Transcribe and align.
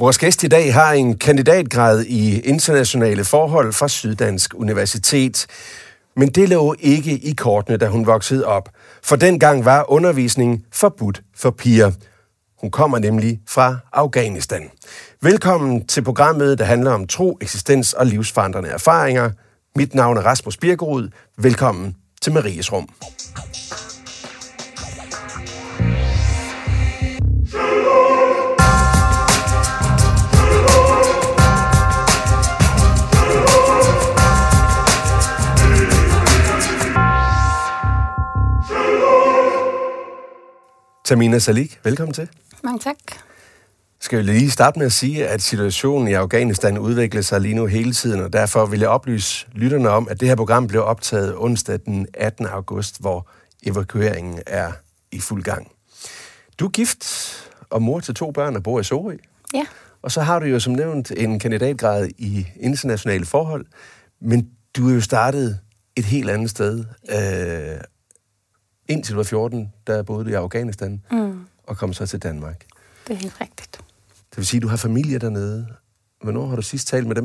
Vores 0.00 0.18
gæst 0.18 0.44
i 0.44 0.48
dag 0.48 0.74
har 0.74 0.92
en 0.92 1.18
kandidatgrad 1.18 2.04
i 2.04 2.40
internationale 2.40 3.24
forhold 3.24 3.72
fra 3.72 3.88
Syddansk 3.88 4.54
Universitet. 4.54 5.46
Men 6.16 6.28
det 6.28 6.48
lå 6.48 6.74
ikke 6.78 7.12
i 7.12 7.32
kortene, 7.32 7.76
da 7.76 7.86
hun 7.86 8.06
voksede 8.06 8.46
op. 8.46 8.68
For 9.02 9.16
dengang 9.16 9.64
var 9.64 9.90
undervisning 9.90 10.64
forbudt 10.72 11.22
for 11.36 11.50
piger. 11.50 11.90
Hun 12.60 12.70
kommer 12.70 12.98
nemlig 12.98 13.40
fra 13.48 13.76
Afghanistan. 13.92 14.70
Velkommen 15.22 15.86
til 15.86 16.02
programmet, 16.02 16.58
der 16.58 16.64
handler 16.64 16.90
om 16.90 17.06
tro, 17.06 17.38
eksistens 17.40 17.92
og 17.92 18.06
livsforandrende 18.06 18.68
erfaringer. 18.68 19.30
Mit 19.76 19.94
navn 19.94 20.16
er 20.16 20.22
Rasmus 20.22 20.56
Birkerud. 20.56 21.08
Velkommen 21.38 21.96
til 22.22 22.32
Maries 22.32 22.72
Rum. 22.72 22.88
Tamina 41.10 41.38
Salik, 41.38 41.80
velkommen 41.84 42.14
til. 42.14 42.28
Mange 42.64 42.78
tak. 42.78 42.96
Skal 44.00 44.18
vi 44.18 44.22
lige 44.22 44.50
starte 44.50 44.78
med 44.78 44.86
at 44.86 44.92
sige, 44.92 45.28
at 45.28 45.42
situationen 45.42 46.08
i 46.08 46.12
Afghanistan 46.12 46.78
udvikler 46.78 47.22
sig 47.22 47.40
lige 47.40 47.54
nu 47.54 47.66
hele 47.66 47.92
tiden, 47.92 48.20
og 48.20 48.32
derfor 48.32 48.66
vil 48.66 48.80
jeg 48.80 48.88
oplyse 48.88 49.46
lytterne 49.52 49.88
om, 49.88 50.08
at 50.10 50.20
det 50.20 50.28
her 50.28 50.36
program 50.36 50.66
blev 50.66 50.84
optaget 50.84 51.34
onsdag 51.38 51.78
den 51.84 52.06
18. 52.14 52.46
august, 52.46 53.00
hvor 53.00 53.28
evakueringen 53.62 54.42
er 54.46 54.72
i 55.12 55.20
fuld 55.20 55.42
gang. 55.42 55.72
Du 56.58 56.66
er 56.66 56.70
gift 56.70 57.06
og 57.70 57.82
mor 57.82 58.00
til 58.00 58.14
to 58.14 58.30
børn 58.30 58.56
og 58.56 58.62
bor 58.62 58.80
i 58.80 58.84
Sorø. 58.84 59.16
Ja. 59.54 59.66
Og 60.02 60.12
så 60.12 60.20
har 60.20 60.38
du 60.38 60.46
jo 60.46 60.60
som 60.60 60.72
nævnt 60.72 61.12
en 61.16 61.38
kandidatgrad 61.38 62.08
i 62.18 62.46
internationale 62.60 63.26
forhold, 63.26 63.66
men 64.20 64.50
du 64.76 64.90
er 64.90 64.94
jo 64.94 65.00
startet 65.00 65.58
et 65.96 66.04
helt 66.04 66.30
andet 66.30 66.50
sted. 66.50 66.84
Øh, 67.10 67.80
indtil 68.90 69.12
du 69.14 69.18
var 69.18 69.24
14, 69.24 69.72
der 69.86 70.02
boede 70.02 70.24
du 70.24 70.30
i 70.30 70.32
Afghanistan, 70.34 71.02
Mm, 71.10 71.40
og 71.66 71.76
kom 71.76 71.92
så 71.92 72.06
til 72.06 72.18
Danmark. 72.22 72.64
det 73.08 73.14
er 73.14 73.18
helt 73.18 73.40
rigtigt. 73.40 73.80
Det 74.30 74.36
vil 74.36 74.46
sige, 74.46 74.58
at 74.58 74.62
du 74.62 74.68
har 74.68 74.76
familie 74.76 75.18
dernede. 75.18 75.66
Hvornår 76.22 76.46
har 76.46 76.56
du 76.56 76.62
sidst 76.62 76.88
talt 76.88 77.06
med 77.06 77.14
dem? 77.16 77.24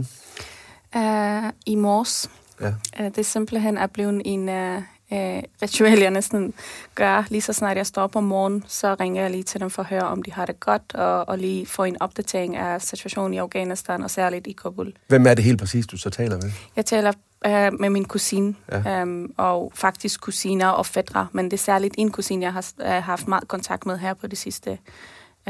Uh, 0.96 1.50
I 1.66 1.76
morges, 1.76 2.30
Ja. 2.62 2.68
uh, 3.00 3.06
det 3.06 3.18
er 3.18 3.24
simpelthen 3.24 3.78
er 3.78 3.88
blevet 3.88 4.22
en 4.26 4.50
uh, 4.50 4.76
uh, 5.12 5.44
ritual, 5.62 6.00
jeg 6.00 6.12
næsten 6.12 6.54
gør. 6.96 7.24
Lige 7.30 7.42
så 7.42 7.54
snart 7.54 7.78
jeg 7.78 7.86
står 7.86 8.02
op 8.02 8.16
om 8.16 8.24
morgenen, 8.24 8.64
så 8.68 8.96
ringer 9.00 9.22
jeg 9.22 9.32
lige 9.32 9.44
til 9.44 9.60
dem 9.60 9.70
for 9.70 9.82
at 9.82 9.88
høre, 9.90 10.02
om 10.04 10.24
de 10.24 10.32
har 10.32 10.46
det 10.46 10.60
godt, 10.60 10.96
og, 10.96 11.30
og 11.30 11.38
lige 11.38 11.66
få 11.66 11.84
en 11.84 11.98
opdatering 12.02 12.56
af 12.56 12.82
situationen 12.82 13.34
i 13.34 13.38
Afghanistan, 13.38 14.04
og 14.04 14.12
særligt 14.12 14.48
i 14.48 14.52
Kabul. 14.52 14.94
Hvem 15.08 15.28
er 15.28 15.34
det 15.34 15.44
helt 15.46 15.60
præcis, 15.60 15.88
du 15.88 15.98
så 15.98 16.10
taler 16.10 16.36
med? 16.42 16.52
Jeg 16.76 16.86
taler 16.86 17.12
uh, 17.46 17.80
med 17.80 17.90
min 17.90 18.06
kusine, 18.06 18.56
Ja. 18.72 19.02
um, 19.04 19.34
og 19.38 19.72
faktisk 19.76 20.22
kusiner 20.22 20.68
og 20.68 20.86
fædre, 20.86 21.28
men 21.32 21.46
det 21.46 21.54
er 21.54 21.58
særligt 21.58 21.96
en 21.98 22.12
kusine, 22.12 22.44
jeg 22.46 22.54
har 22.54 22.66
uh, 22.80 22.88
haft 22.88 23.28
meget 23.28 23.48
kontakt 23.48 23.86
med 23.86 23.98
her 23.98 24.14
på 24.14 24.28
det 24.28 24.38
sidste, 24.38 24.78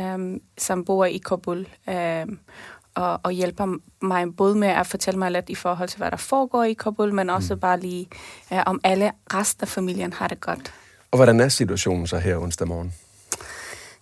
um, 0.01 0.39
som 0.57 0.85
bor 0.85 1.05
i 1.05 1.17
Kabul, 1.17 1.67
um, 1.87 2.39
og, 2.95 3.19
og 3.23 3.31
hjælper 3.31 3.77
mig 4.01 4.35
både 4.35 4.55
med 4.55 4.67
at 4.67 4.87
fortælle 4.87 5.19
mig 5.19 5.31
lidt 5.31 5.49
i 5.49 5.55
forhold 5.55 5.89
til, 5.89 5.97
hvad 5.97 6.11
der 6.11 6.17
foregår 6.17 6.63
i 6.63 6.73
Kabul, 6.73 7.13
men 7.13 7.29
også 7.29 7.53
mm. 7.53 7.59
bare 7.59 7.79
lige, 7.79 8.07
uh, 8.51 8.57
om 8.65 8.79
alle 8.83 9.11
resten 9.33 9.61
af 9.63 9.67
familien 9.67 10.13
har 10.13 10.27
det 10.27 10.41
godt. 10.41 10.73
Og 11.11 11.17
hvordan 11.17 11.39
er 11.39 11.49
situationen 11.49 12.07
så 12.07 12.17
her 12.17 12.37
onsdag 12.37 12.67
morgen? 12.67 12.93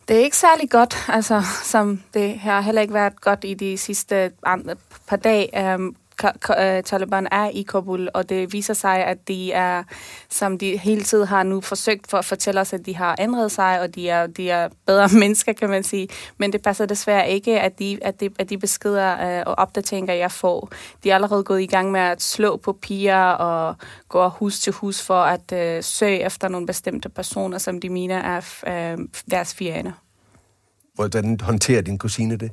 Det 0.07 0.15
er 0.15 0.19
ikke 0.23 0.37
særlig 0.37 0.69
godt, 0.69 1.05
altså, 1.07 1.43
som 1.63 2.01
det 2.13 2.39
har 2.39 2.61
heller 2.61 2.81
ikke 2.81 2.93
været 2.93 3.21
godt 3.21 3.39
i 3.43 3.53
de 3.53 3.77
sidste 3.77 4.31
andre 4.45 4.75
par 5.07 5.15
dage. 5.15 5.75
Um, 5.75 5.95
Øh, 6.59 6.83
Taliban 6.83 7.27
er 7.31 7.49
i 7.49 7.61
Kabul, 7.61 8.09
og 8.13 8.29
det 8.29 8.53
viser 8.53 8.73
sig, 8.73 9.05
at 9.05 9.27
de 9.27 9.51
er, 9.51 9.83
som 10.29 10.57
de 10.57 10.77
hele 10.77 11.03
tiden 11.03 11.27
har 11.27 11.43
nu 11.43 11.61
forsøgt 11.61 12.09
for 12.09 12.17
at 12.17 12.25
fortælle 12.25 12.61
os, 12.61 12.73
at 12.73 12.85
de 12.85 12.95
har 12.95 13.15
ændret 13.19 13.51
sig, 13.51 13.81
og 13.81 13.95
de 13.95 14.09
er, 14.09 14.27
de 14.27 14.49
er 14.49 14.69
bedre 14.85 15.09
mennesker, 15.19 15.53
kan 15.53 15.69
man 15.69 15.83
sige. 15.83 16.07
Men 16.37 16.53
det 16.53 16.61
passer 16.61 16.85
desværre 16.85 17.29
ikke, 17.29 17.59
at 17.59 17.79
de, 17.79 17.99
at 18.01 18.19
de, 18.19 18.29
at 18.39 18.49
de 18.49 18.57
beskeder 18.57 19.37
øh, 19.39 19.43
og 19.45 19.55
opdateringer, 19.55 20.13
jeg 20.13 20.31
får, 20.31 20.69
de 21.03 21.11
er 21.11 21.15
allerede 21.15 21.43
gået 21.43 21.61
i 21.61 21.65
gang 21.65 21.91
med 21.91 22.01
at 22.01 22.21
slå 22.21 22.57
på 22.57 22.73
piger 22.73 23.25
og 23.25 23.75
gå 24.09 24.27
hus 24.27 24.59
til 24.59 24.73
hus 24.73 25.01
for 25.01 25.21
at 25.21 25.51
øh, 25.53 25.83
søge 25.83 26.25
efter 26.25 26.47
nogle 26.47 26.67
bestemte 26.67 27.09
personer, 27.09 27.57
som 27.57 27.81
de 27.81 27.89
mener 27.89 28.17
er 28.17 28.41
øh, 28.67 28.97
deres 29.31 29.55
fjender. 29.55 29.91
Hvordan 30.95 31.39
håndterer 31.41 31.81
din 31.81 31.97
kusine 31.97 32.35
det? 32.35 32.51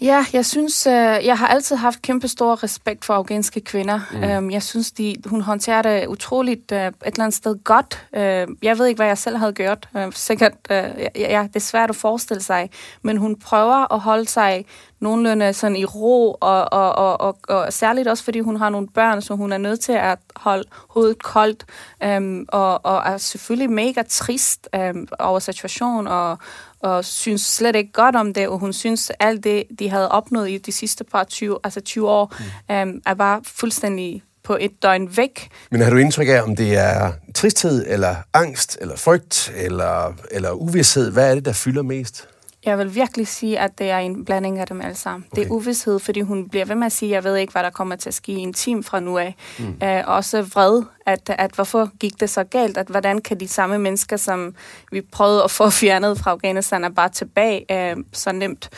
Ja, 0.00 0.26
jeg 0.32 0.46
synes, 0.46 0.86
øh, 0.86 0.92
jeg 1.26 1.38
har 1.38 1.46
altid 1.46 1.76
haft 1.76 2.02
kæmpe 2.02 2.28
stor 2.28 2.62
respekt 2.62 3.04
for 3.04 3.14
afghanske 3.14 3.60
kvinder. 3.60 4.00
Mm. 4.12 4.44
Um, 4.44 4.50
jeg 4.50 4.62
synes, 4.62 4.92
de, 4.92 5.14
hun 5.26 5.40
håndterer 5.40 5.82
det 5.82 6.06
utroligt 6.06 6.72
uh, 6.72 6.78
et 6.78 6.94
eller 7.02 7.24
andet 7.24 7.34
sted 7.34 7.64
godt. 7.64 8.06
Uh, 8.12 8.56
jeg 8.62 8.78
ved 8.78 8.86
ikke, 8.86 8.98
hvad 8.98 9.06
jeg 9.06 9.18
selv 9.18 9.36
havde 9.36 9.52
gjort. 9.52 9.88
Sikkert, 10.10 10.52
ja, 10.70 11.46
det 11.48 11.56
er 11.56 11.60
svært 11.60 11.90
at 11.90 11.96
forestille 11.96 12.42
sig. 12.42 12.70
Men 13.02 13.16
hun 13.16 13.36
prøver 13.36 13.92
at 13.92 14.00
holde 14.00 14.28
sig 14.28 14.64
nogenlunde 15.00 15.52
sådan 15.52 15.76
i 15.76 15.84
ro, 15.84 16.36
og, 16.40 16.72
og, 16.72 16.92
og, 16.92 17.20
og, 17.20 17.38
og 17.48 17.72
særligt 17.72 18.08
også, 18.08 18.24
fordi 18.24 18.40
hun 18.40 18.56
har 18.56 18.68
nogle 18.68 18.88
børn, 18.88 19.22
så 19.22 19.34
hun 19.34 19.52
er 19.52 19.58
nødt 19.58 19.80
til 19.80 19.92
at 19.92 20.18
holde 20.36 20.64
hovedet 20.88 21.22
koldt, 21.22 21.64
um, 22.06 22.46
og, 22.48 22.84
og 22.84 23.02
er 23.06 23.16
selvfølgelig 23.16 23.70
mega 23.70 24.02
trist 24.08 24.68
um, 24.76 25.08
over 25.18 25.38
situationen, 25.38 26.06
og, 26.06 26.38
og 26.84 27.04
synes 27.04 27.42
slet 27.42 27.76
ikke 27.76 27.92
godt 27.92 28.16
om 28.16 28.34
det, 28.34 28.48
og 28.48 28.58
hun 28.58 28.72
synes, 28.72 29.10
at 29.10 29.16
alt 29.20 29.44
det, 29.44 29.64
de 29.78 29.90
havde 29.90 30.08
opnået 30.08 30.50
i 30.50 30.58
de 30.58 30.72
sidste 30.72 31.04
par 31.04 31.24
20, 31.24 31.58
altså 31.64 31.80
20 31.80 32.10
år, 32.10 32.34
mm. 32.38 32.74
um, 32.74 33.02
er 33.06 33.14
bare 33.14 33.40
fuldstændig 33.46 34.22
på 34.42 34.56
et 34.60 34.82
døgn 34.82 35.16
væk. 35.16 35.48
Men 35.70 35.80
har 35.80 35.90
du 35.90 35.96
indtryk 35.96 36.28
af, 36.28 36.42
om 36.42 36.56
det 36.56 36.76
er 36.76 37.12
tristhed, 37.34 37.84
eller 37.88 38.16
angst, 38.34 38.78
eller 38.80 38.96
frygt, 38.96 39.52
eller, 39.56 40.14
eller 40.30 40.50
uvidshed? 40.50 41.10
Hvad 41.10 41.30
er 41.30 41.34
det, 41.34 41.44
der 41.44 41.52
fylder 41.52 41.82
mest? 41.82 42.28
Jeg 42.66 42.78
vil 42.78 42.94
virkelig 42.94 43.26
sige, 43.26 43.58
at 43.58 43.78
det 43.78 43.90
er 43.90 43.98
en 43.98 44.24
blanding 44.24 44.58
af 44.58 44.66
dem 44.66 44.80
alle 44.80 44.94
sammen. 44.94 45.26
Okay. 45.32 45.42
Det 45.42 45.48
er 45.48 45.52
uvidshed, 45.52 45.98
fordi 45.98 46.20
hun 46.20 46.48
bliver 46.48 46.64
ved 46.64 46.74
med 46.74 46.86
at 46.86 46.92
sige, 46.92 47.10
jeg 47.10 47.24
ved 47.24 47.36
ikke, 47.36 47.52
hvad 47.52 47.62
der 47.62 47.70
kommer 47.70 47.96
til 47.96 48.10
at 48.10 48.14
ske 48.14 48.32
i 48.32 48.38
en 48.38 48.52
time 48.52 48.82
fra 48.82 49.00
nu 49.00 49.18
af. 49.18 49.34
Mm. 49.58 49.76
Uh, 49.82 49.88
også 50.06 50.42
vred, 50.42 50.82
at, 51.06 51.30
at 51.38 51.50
hvorfor 51.50 51.90
gik 51.98 52.20
det 52.20 52.30
så 52.30 52.44
galt? 52.44 52.78
At 52.78 52.86
hvordan 52.86 53.20
kan 53.20 53.40
de 53.40 53.48
samme 53.48 53.78
mennesker, 53.78 54.16
som 54.16 54.54
vi 54.92 55.00
prøvede 55.00 55.44
at 55.44 55.50
få 55.50 55.70
fjernet 55.80 56.18
fra 56.18 56.30
Afghanistan, 56.30 56.84
er 56.84 56.88
bare 56.88 57.08
tilbage 57.08 57.94
uh, 57.96 58.02
så 58.12 58.32
nemt? 58.32 58.70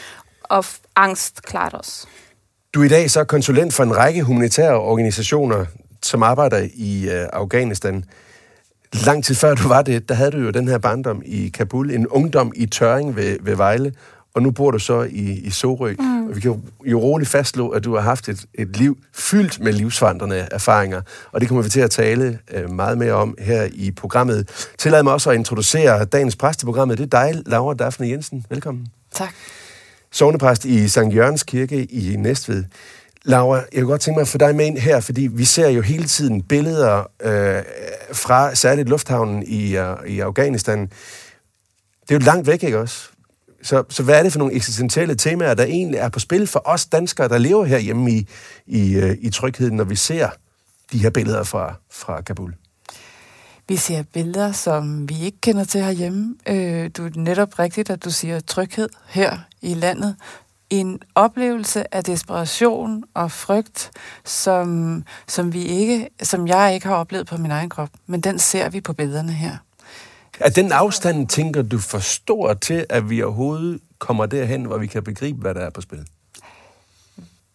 Og 0.42 0.64
angst 0.96 1.42
klart 1.42 1.74
os. 1.74 2.06
Du 2.74 2.80
er 2.80 2.84
i 2.84 2.88
dag 2.88 3.10
så 3.10 3.24
konsulent 3.24 3.74
for 3.74 3.82
en 3.82 3.96
række 3.96 4.22
humanitære 4.22 4.74
organisationer, 4.74 5.64
som 6.02 6.22
arbejder 6.22 6.68
i 6.74 7.08
øh, 7.10 7.26
Afghanistan. 7.32 8.04
Lang 8.92 9.24
tid 9.24 9.34
før 9.34 9.54
du 9.54 9.68
var 9.68 9.82
det, 9.82 10.08
der 10.08 10.14
havde 10.14 10.30
du 10.30 10.38
jo 10.38 10.50
den 10.50 10.68
her 10.68 10.78
barndom 10.78 11.22
i 11.24 11.48
Kabul, 11.48 11.90
en 11.90 12.06
ungdom 12.08 12.52
i 12.56 12.66
Tøring 12.66 13.16
ved, 13.16 13.36
ved 13.40 13.56
Vejle, 13.56 13.92
og 14.34 14.42
nu 14.42 14.50
bor 14.50 14.70
du 14.70 14.78
så 14.78 15.02
i, 15.02 15.32
i 15.32 15.50
Sorø. 15.50 15.94
Mm. 15.98 16.28
Og 16.28 16.36
vi 16.36 16.40
kan 16.40 16.50
jo, 16.50 16.60
jo 16.84 17.00
roligt 17.00 17.30
fastslå, 17.30 17.68
at 17.68 17.84
du 17.84 17.94
har 17.94 18.00
haft 18.00 18.28
et, 18.28 18.44
et 18.54 18.76
liv 18.76 18.98
fyldt 19.14 19.60
med 19.60 19.72
livsforandrende 19.72 20.48
erfaringer, 20.50 21.00
og 21.32 21.40
det 21.40 21.48
kommer 21.48 21.62
vi 21.62 21.68
til 21.68 21.80
at 21.80 21.90
tale 21.90 22.38
øh, 22.54 22.70
meget 22.70 22.98
mere 22.98 23.12
om 23.12 23.34
her 23.38 23.68
i 23.72 23.90
programmet. 23.90 24.68
Tillad 24.78 25.02
mig 25.02 25.12
også 25.12 25.30
at 25.30 25.36
introducere 25.36 26.04
dagens 26.04 26.36
præst 26.36 26.62
i 26.62 26.64
programmet. 26.64 26.98
Det 26.98 27.14
er 27.14 27.22
dig, 27.32 27.42
Laura 27.46 27.74
Daphne 27.74 28.08
Jensen. 28.08 28.44
Velkommen. 28.50 28.86
Tak. 29.14 29.34
sovnepræst 30.12 30.64
i 30.64 30.88
Sankt 30.88 31.14
Jørgens 31.14 31.42
Kirke 31.42 31.84
i 31.84 32.16
Næstved. 32.16 32.64
Laura, 33.26 33.54
jeg 33.56 33.82
kunne 33.82 33.90
godt 33.90 34.00
tænke 34.00 34.16
mig 34.16 34.22
at 34.22 34.28
få 34.28 34.38
dig 34.38 34.56
med 34.56 34.66
ind 34.66 34.78
her, 34.78 35.00
fordi 35.00 35.28
vi 35.32 35.44
ser 35.44 35.68
jo 35.68 35.82
hele 35.82 36.04
tiden 36.04 36.42
billeder 36.42 36.98
øh, 37.22 37.62
fra 38.12 38.54
særligt 38.54 38.88
lufthavnen 38.88 39.42
i, 39.46 39.76
øh, 39.76 39.96
i 40.06 40.20
Afghanistan. 40.20 40.80
Det 42.02 42.10
er 42.10 42.14
jo 42.14 42.18
langt 42.18 42.46
væk, 42.46 42.62
ikke 42.62 42.78
også? 42.78 43.08
Så, 43.62 43.84
så 43.88 44.02
hvad 44.02 44.18
er 44.18 44.22
det 44.22 44.32
for 44.32 44.38
nogle 44.38 44.54
eksistentielle 44.54 45.14
temaer, 45.14 45.54
der 45.54 45.64
egentlig 45.64 45.98
er 45.98 46.08
på 46.08 46.18
spil 46.18 46.46
for 46.46 46.62
os 46.64 46.86
danskere, 46.86 47.28
der 47.28 47.38
lever 47.38 47.64
herhjemme 47.64 48.10
i, 48.10 48.28
i, 48.66 48.94
øh, 48.94 49.16
i 49.20 49.30
trygheden, 49.30 49.76
når 49.76 49.84
vi 49.84 49.96
ser 49.96 50.28
de 50.92 50.98
her 50.98 51.10
billeder 51.10 51.42
fra, 51.42 51.74
fra 51.90 52.20
Kabul? 52.20 52.54
Vi 53.68 53.76
ser 53.76 54.02
billeder, 54.12 54.52
som 54.52 55.08
vi 55.08 55.20
ikke 55.20 55.40
kender 55.40 55.64
til 55.64 55.80
herhjemme. 55.80 56.34
Øh, 56.48 56.90
du 56.96 57.06
er 57.06 57.10
netop 57.14 57.58
rigtigt, 57.58 57.90
at 57.90 58.04
du 58.04 58.10
siger 58.10 58.40
tryghed 58.40 58.88
her 59.08 59.38
i 59.62 59.74
landet. 59.74 60.16
En 60.70 61.00
oplevelse 61.14 61.94
af 61.94 62.04
desperation 62.04 63.04
og 63.14 63.32
frygt, 63.32 63.90
som, 64.24 65.04
som, 65.28 65.52
vi 65.52 65.62
ikke, 65.62 66.08
som 66.22 66.48
jeg 66.48 66.74
ikke 66.74 66.86
har 66.86 66.94
oplevet 66.94 67.26
på 67.26 67.36
min 67.36 67.50
egen 67.50 67.68
krop, 67.68 67.88
men 68.06 68.20
den 68.20 68.38
ser 68.38 68.68
vi 68.68 68.80
på 68.80 68.92
billederne 68.92 69.32
her. 69.32 69.56
Er 70.40 70.50
den 70.50 70.72
afstand, 70.72 71.28
tænker 71.28 71.62
du, 71.62 71.78
for 71.78 71.98
stor 71.98 72.54
til, 72.54 72.86
at 72.88 73.10
vi 73.10 73.22
overhovedet 73.22 73.80
kommer 73.98 74.26
derhen, 74.26 74.64
hvor 74.64 74.78
vi 74.78 74.86
kan 74.86 75.02
begribe, 75.02 75.40
hvad 75.40 75.54
der 75.54 75.60
er 75.60 75.70
på 75.70 75.80
spil? 75.80 76.06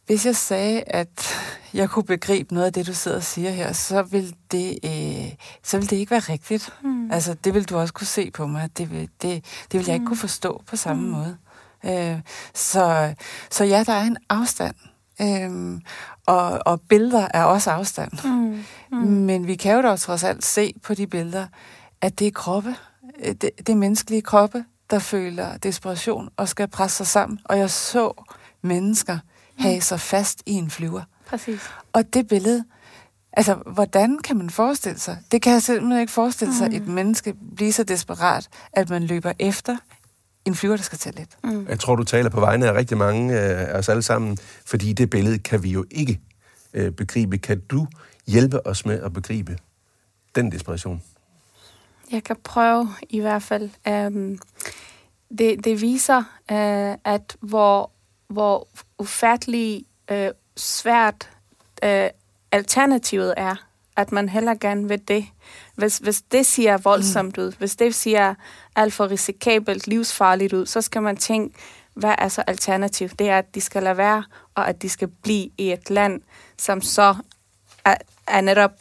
Hvis 0.05 0.25
jeg 0.25 0.35
sagde, 0.35 0.83
at 0.87 1.35
jeg 1.73 1.89
kunne 1.89 2.03
begribe 2.03 2.53
noget 2.53 2.67
af 2.67 2.73
det, 2.73 2.87
du 2.87 2.93
sidder 2.93 3.17
og 3.17 3.23
siger 3.23 3.51
her, 3.51 3.73
så 3.73 4.01
vil 4.01 4.35
det, 4.51 4.79
øh, 4.85 5.33
så 5.63 5.77
vil 5.77 5.89
det 5.89 5.95
ikke 5.95 6.11
være 6.11 6.19
rigtigt. 6.19 6.73
Mm. 6.83 7.11
Altså, 7.11 7.35
det 7.43 7.53
vil 7.53 7.69
du 7.69 7.77
også 7.77 7.93
kunne 7.93 8.07
se 8.07 8.31
på 8.31 8.47
mig. 8.47 8.69
Det 8.77 8.91
vil, 8.91 9.09
det, 9.21 9.45
det 9.71 9.79
vil 9.79 9.85
jeg 9.85 9.93
ikke 9.93 10.05
kunne 10.05 10.17
forstå 10.17 10.63
på 10.67 10.75
samme 10.75 11.03
mm. 11.03 11.09
måde. 11.09 11.37
Øh, 11.85 12.19
så, 12.53 13.13
så 13.51 13.63
ja, 13.63 13.83
der 13.83 13.93
er 13.93 14.03
en 14.03 14.17
afstand. 14.29 14.75
Øh, 15.21 15.81
og, 16.25 16.59
og 16.65 16.81
billeder 16.81 17.27
er 17.33 17.43
også 17.43 17.71
afstand. 17.71 18.11
Mm. 18.23 18.63
Mm. 18.91 19.07
Men 19.07 19.47
vi 19.47 19.55
kan 19.55 19.75
jo 19.75 19.81
dog 19.81 19.99
trods 19.99 20.23
alt 20.23 20.45
se 20.45 20.73
på 20.83 20.93
de 20.93 21.07
billeder, 21.07 21.47
at 22.01 22.19
det 22.19 22.27
er 22.27 22.31
kroppe, 22.31 22.75
øh, 23.23 23.27
det, 23.27 23.49
det 23.57 23.69
er 23.69 23.75
menneskelige 23.75 24.21
kroppe, 24.21 24.65
der 24.89 24.99
føler 24.99 25.57
desperation 25.57 26.29
og 26.37 26.49
skal 26.49 26.67
presse 26.67 26.97
sig 26.97 27.07
sammen. 27.07 27.39
Og 27.45 27.57
jeg 27.57 27.69
så 27.69 28.23
mennesker 28.61 29.13
mm. 29.13 29.63
have 29.63 29.81
sig 29.81 29.99
fast 29.99 30.43
i 30.45 30.51
en 30.51 30.69
flyver. 30.69 31.01
Præcis. 31.27 31.61
Og 31.93 32.13
det 32.13 32.27
billede, 32.27 32.63
altså, 33.33 33.55
hvordan 33.55 34.19
kan 34.19 34.37
man 34.37 34.49
forestille 34.49 34.99
sig? 34.99 35.17
Det 35.31 35.41
kan 35.41 35.53
jeg 35.53 35.61
simpelthen 35.61 36.01
ikke 36.01 36.13
forestille 36.13 36.55
sig, 36.55 36.69
mm. 36.69 36.75
et 36.75 36.87
menneske 36.87 37.35
blive 37.55 37.73
så 37.73 37.83
desperat, 37.83 38.47
at 38.73 38.89
man 38.89 39.03
løber 39.03 39.33
efter 39.39 39.77
en 40.45 40.55
flyver, 40.55 40.75
der 40.75 40.83
skal 40.83 40.97
tage 40.97 41.15
lidt. 41.15 41.37
Mm. 41.43 41.67
Jeg 41.69 41.79
tror, 41.79 41.95
du 41.95 42.03
taler 42.03 42.29
på 42.29 42.39
vegne 42.39 42.67
af 42.67 42.73
rigtig 42.73 42.97
mange 42.97 43.33
øh, 43.33 43.73
af 43.73 43.77
os 43.77 43.89
alle 43.89 44.01
sammen, 44.01 44.37
fordi 44.65 44.93
det 44.93 45.09
billede 45.09 45.39
kan 45.39 45.63
vi 45.63 45.69
jo 45.69 45.85
ikke 45.91 46.19
øh, 46.73 46.91
begribe. 46.91 47.37
Kan 47.37 47.59
du 47.59 47.87
hjælpe 48.27 48.67
os 48.67 48.85
med 48.85 49.01
at 49.01 49.13
begribe 49.13 49.57
den 50.35 50.51
desperation? 50.51 51.03
Jeg 52.11 52.23
kan 52.23 52.35
prøve 52.43 52.89
i 53.09 53.19
hvert 53.19 53.43
fald. 53.43 53.69
Um, 53.89 54.39
det, 55.37 55.63
det 55.63 55.81
viser, 55.81 56.17
uh, 56.51 57.13
at 57.13 57.37
hvor, 57.39 57.91
hvor 58.27 58.67
ufattelig 58.99 59.85
uh, 60.11 60.17
svært 60.57 61.29
uh, 61.83 62.07
alternativet 62.51 63.33
er, 63.37 63.55
at 63.97 64.11
man 64.11 64.29
heller 64.29 64.55
gerne 64.55 64.87
vil 64.87 65.07
det. 65.07 65.25
Hvis, 65.75 65.97
hvis 65.97 66.21
det 66.21 66.45
siger 66.45 66.77
voldsomt 66.77 67.37
mm. 67.37 67.43
ud, 67.43 67.51
hvis 67.57 67.75
det 67.75 67.95
siger 67.95 68.35
alt 68.75 68.93
for 68.93 69.11
risikabelt, 69.11 69.87
livsfarligt 69.87 70.53
ud, 70.53 70.65
så 70.65 70.81
skal 70.81 71.01
man 71.01 71.17
tænke, 71.17 71.55
hvad 71.93 72.15
er 72.17 72.27
så 72.27 72.43
alternativ? 72.47 73.09
Det 73.09 73.29
er, 73.29 73.37
at 73.37 73.55
de 73.55 73.61
skal 73.61 73.83
lade 73.83 73.97
være, 73.97 74.23
og 74.55 74.69
at 74.69 74.81
de 74.81 74.89
skal 74.89 75.07
blive 75.07 75.49
i 75.57 75.71
et 75.71 75.89
land, 75.89 76.21
som 76.57 76.81
så 76.81 77.15
er, 77.85 77.95
er 78.27 78.41
netop 78.41 78.71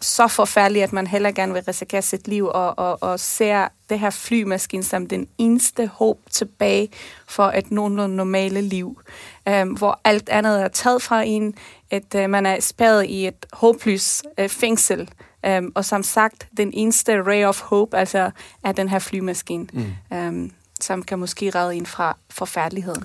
så 0.00 0.28
forfærdeligt, 0.28 0.82
at 0.82 0.92
man 0.92 1.06
heller 1.06 1.30
gerne 1.30 1.52
vil 1.52 1.62
risikere 1.62 2.02
sit 2.02 2.28
liv 2.28 2.46
og, 2.46 2.78
og, 2.78 3.02
og 3.02 3.20
ser 3.20 3.68
det 3.90 3.98
her 3.98 4.10
flymaskine 4.10 4.82
som 4.82 5.06
den 5.06 5.28
eneste 5.38 5.86
håb 5.86 6.18
tilbage 6.30 6.88
for 7.26 7.44
et 7.44 7.70
nogenlunde 7.70 8.16
normale 8.16 8.60
liv, 8.60 9.00
øhm, 9.48 9.70
hvor 9.70 10.00
alt 10.04 10.28
andet 10.28 10.62
er 10.62 10.68
taget 10.68 11.02
fra 11.02 11.22
en, 11.22 11.54
at 11.92 12.14
øh, 12.16 12.30
man 12.30 12.46
er 12.46 12.60
spærret 12.60 13.06
i 13.06 13.26
et 13.26 13.46
håbløst 13.52 14.24
øh, 14.38 14.48
fængsel, 14.48 15.10
øhm, 15.46 15.72
og 15.74 15.84
som 15.84 16.02
sagt, 16.02 16.48
den 16.56 16.70
eneste 16.72 17.22
ray 17.22 17.44
of 17.44 17.60
hope 17.60 17.96
altså, 17.96 18.30
er 18.64 18.72
den 18.72 18.88
her 18.88 18.98
flymaskine, 18.98 19.66
mm. 19.72 20.16
øhm, 20.16 20.50
som 20.80 21.02
kan 21.02 21.18
måske 21.18 21.50
redde 21.50 21.74
en 21.74 21.86
fra 21.86 22.16
forfærdeligheden. 22.30 23.04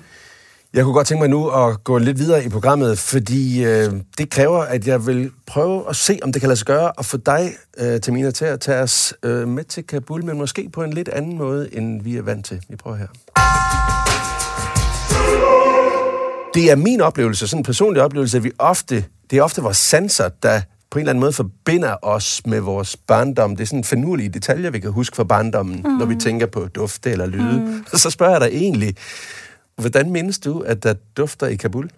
Jeg 0.74 0.84
kunne 0.84 0.94
godt 0.94 1.06
tænke 1.06 1.20
mig 1.20 1.30
nu 1.30 1.48
at 1.48 1.84
gå 1.84 1.98
lidt 1.98 2.18
videre 2.18 2.44
i 2.44 2.48
programmet, 2.48 2.98
fordi 2.98 3.64
øh, 3.64 3.92
det 4.18 4.30
kræver, 4.30 4.58
at 4.58 4.86
jeg 4.86 5.06
vil 5.06 5.30
prøve 5.46 5.88
at 5.88 5.96
se, 5.96 6.18
om 6.22 6.32
det 6.32 6.42
kan 6.42 6.48
lade 6.48 6.58
sig 6.58 6.66
gøre 6.66 6.92
at 6.98 7.04
få 7.04 7.16
dig, 7.16 7.52
øh, 7.78 8.00
Tamina, 8.00 8.30
til 8.30 8.44
at 8.44 8.60
tage 8.60 8.80
os 8.80 9.14
øh, 9.22 9.48
med 9.48 9.64
til 9.64 9.86
Kabul, 9.86 10.24
men 10.24 10.38
måske 10.38 10.70
på 10.72 10.82
en 10.82 10.92
lidt 10.92 11.08
anden 11.08 11.38
måde, 11.38 11.74
end 11.74 12.02
vi 12.02 12.16
er 12.16 12.22
vant 12.22 12.46
til. 12.46 12.62
Vi 12.68 12.76
prøver 12.76 12.96
her. 12.96 13.08
Det 16.58 16.70
er 16.70 16.76
min 16.76 17.00
oplevelse, 17.00 17.48
sådan 17.48 17.60
en 17.60 17.64
personlig 17.64 18.02
oplevelse, 18.02 18.36
at 18.36 18.44
vi 18.44 18.52
ofte, 18.58 19.04
det 19.30 19.38
er 19.38 19.42
ofte 19.42 19.62
vores 19.62 19.76
sanser, 19.76 20.28
der 20.28 20.60
på 20.90 20.98
en 20.98 21.00
eller 21.00 21.10
anden 21.10 21.20
måde 21.20 21.32
forbinder 21.32 21.96
os 22.02 22.46
med 22.46 22.60
vores 22.60 22.96
barndom. 22.96 23.56
Det 23.56 23.62
er 23.62 23.66
sådan 23.66 23.84
finurlige 23.84 24.28
detaljer, 24.28 24.70
vi 24.70 24.80
kan 24.80 24.90
huske 24.90 25.16
fra 25.16 25.24
barndommen, 25.24 25.80
mm. 25.84 25.90
når 25.90 26.06
vi 26.06 26.16
tænker 26.16 26.46
på 26.46 26.66
dufte 26.66 27.10
eller 27.10 27.26
lyde. 27.26 27.60
Mm. 27.60 27.84
Så 27.94 28.10
spørger 28.10 28.32
jeg 28.32 28.40
dig 28.40 28.56
egentlig, 28.56 28.96
Hvordan 29.76 30.10
mindes 30.10 30.38
du, 30.38 30.60
at 30.60 30.82
der 30.82 30.94
dufter 31.16 31.46
i 31.46 31.56
Kabul? 31.56 31.90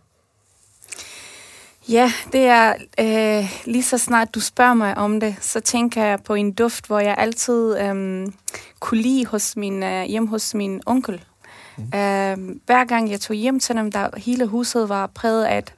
Ja, 1.88 2.12
det 2.32 2.40
er 2.40 2.74
øh, 3.00 3.50
lige 3.64 3.82
så 3.82 3.98
snart 3.98 4.34
du 4.34 4.40
spørger 4.40 4.74
mig 4.74 4.98
om 4.98 5.20
det, 5.20 5.36
så 5.40 5.60
tænker 5.60 6.04
jeg 6.04 6.18
på 6.24 6.34
en 6.34 6.52
duft, 6.52 6.86
hvor 6.86 7.00
jeg 7.00 7.14
altid 7.18 7.78
øh, 7.78 8.26
kunne 8.80 9.02
lide 9.02 9.26
hos 9.26 9.56
min, 9.56 9.82
øh, 9.82 10.04
hjem 10.04 10.26
hos 10.26 10.54
min 10.54 10.80
onkel. 10.86 11.24
Mm. 11.80 11.98
Øh, 11.98 12.56
hver 12.66 12.84
gang 12.84 13.10
jeg 13.10 13.20
tog 13.20 13.36
hjem 13.36 13.60
til 13.60 13.76
dem, 13.76 13.92
der 13.92 14.08
hele 14.16 14.46
huset 14.46 14.88
var 14.88 15.06
præget 15.06 15.44
af 15.44 15.58
et 15.58 15.74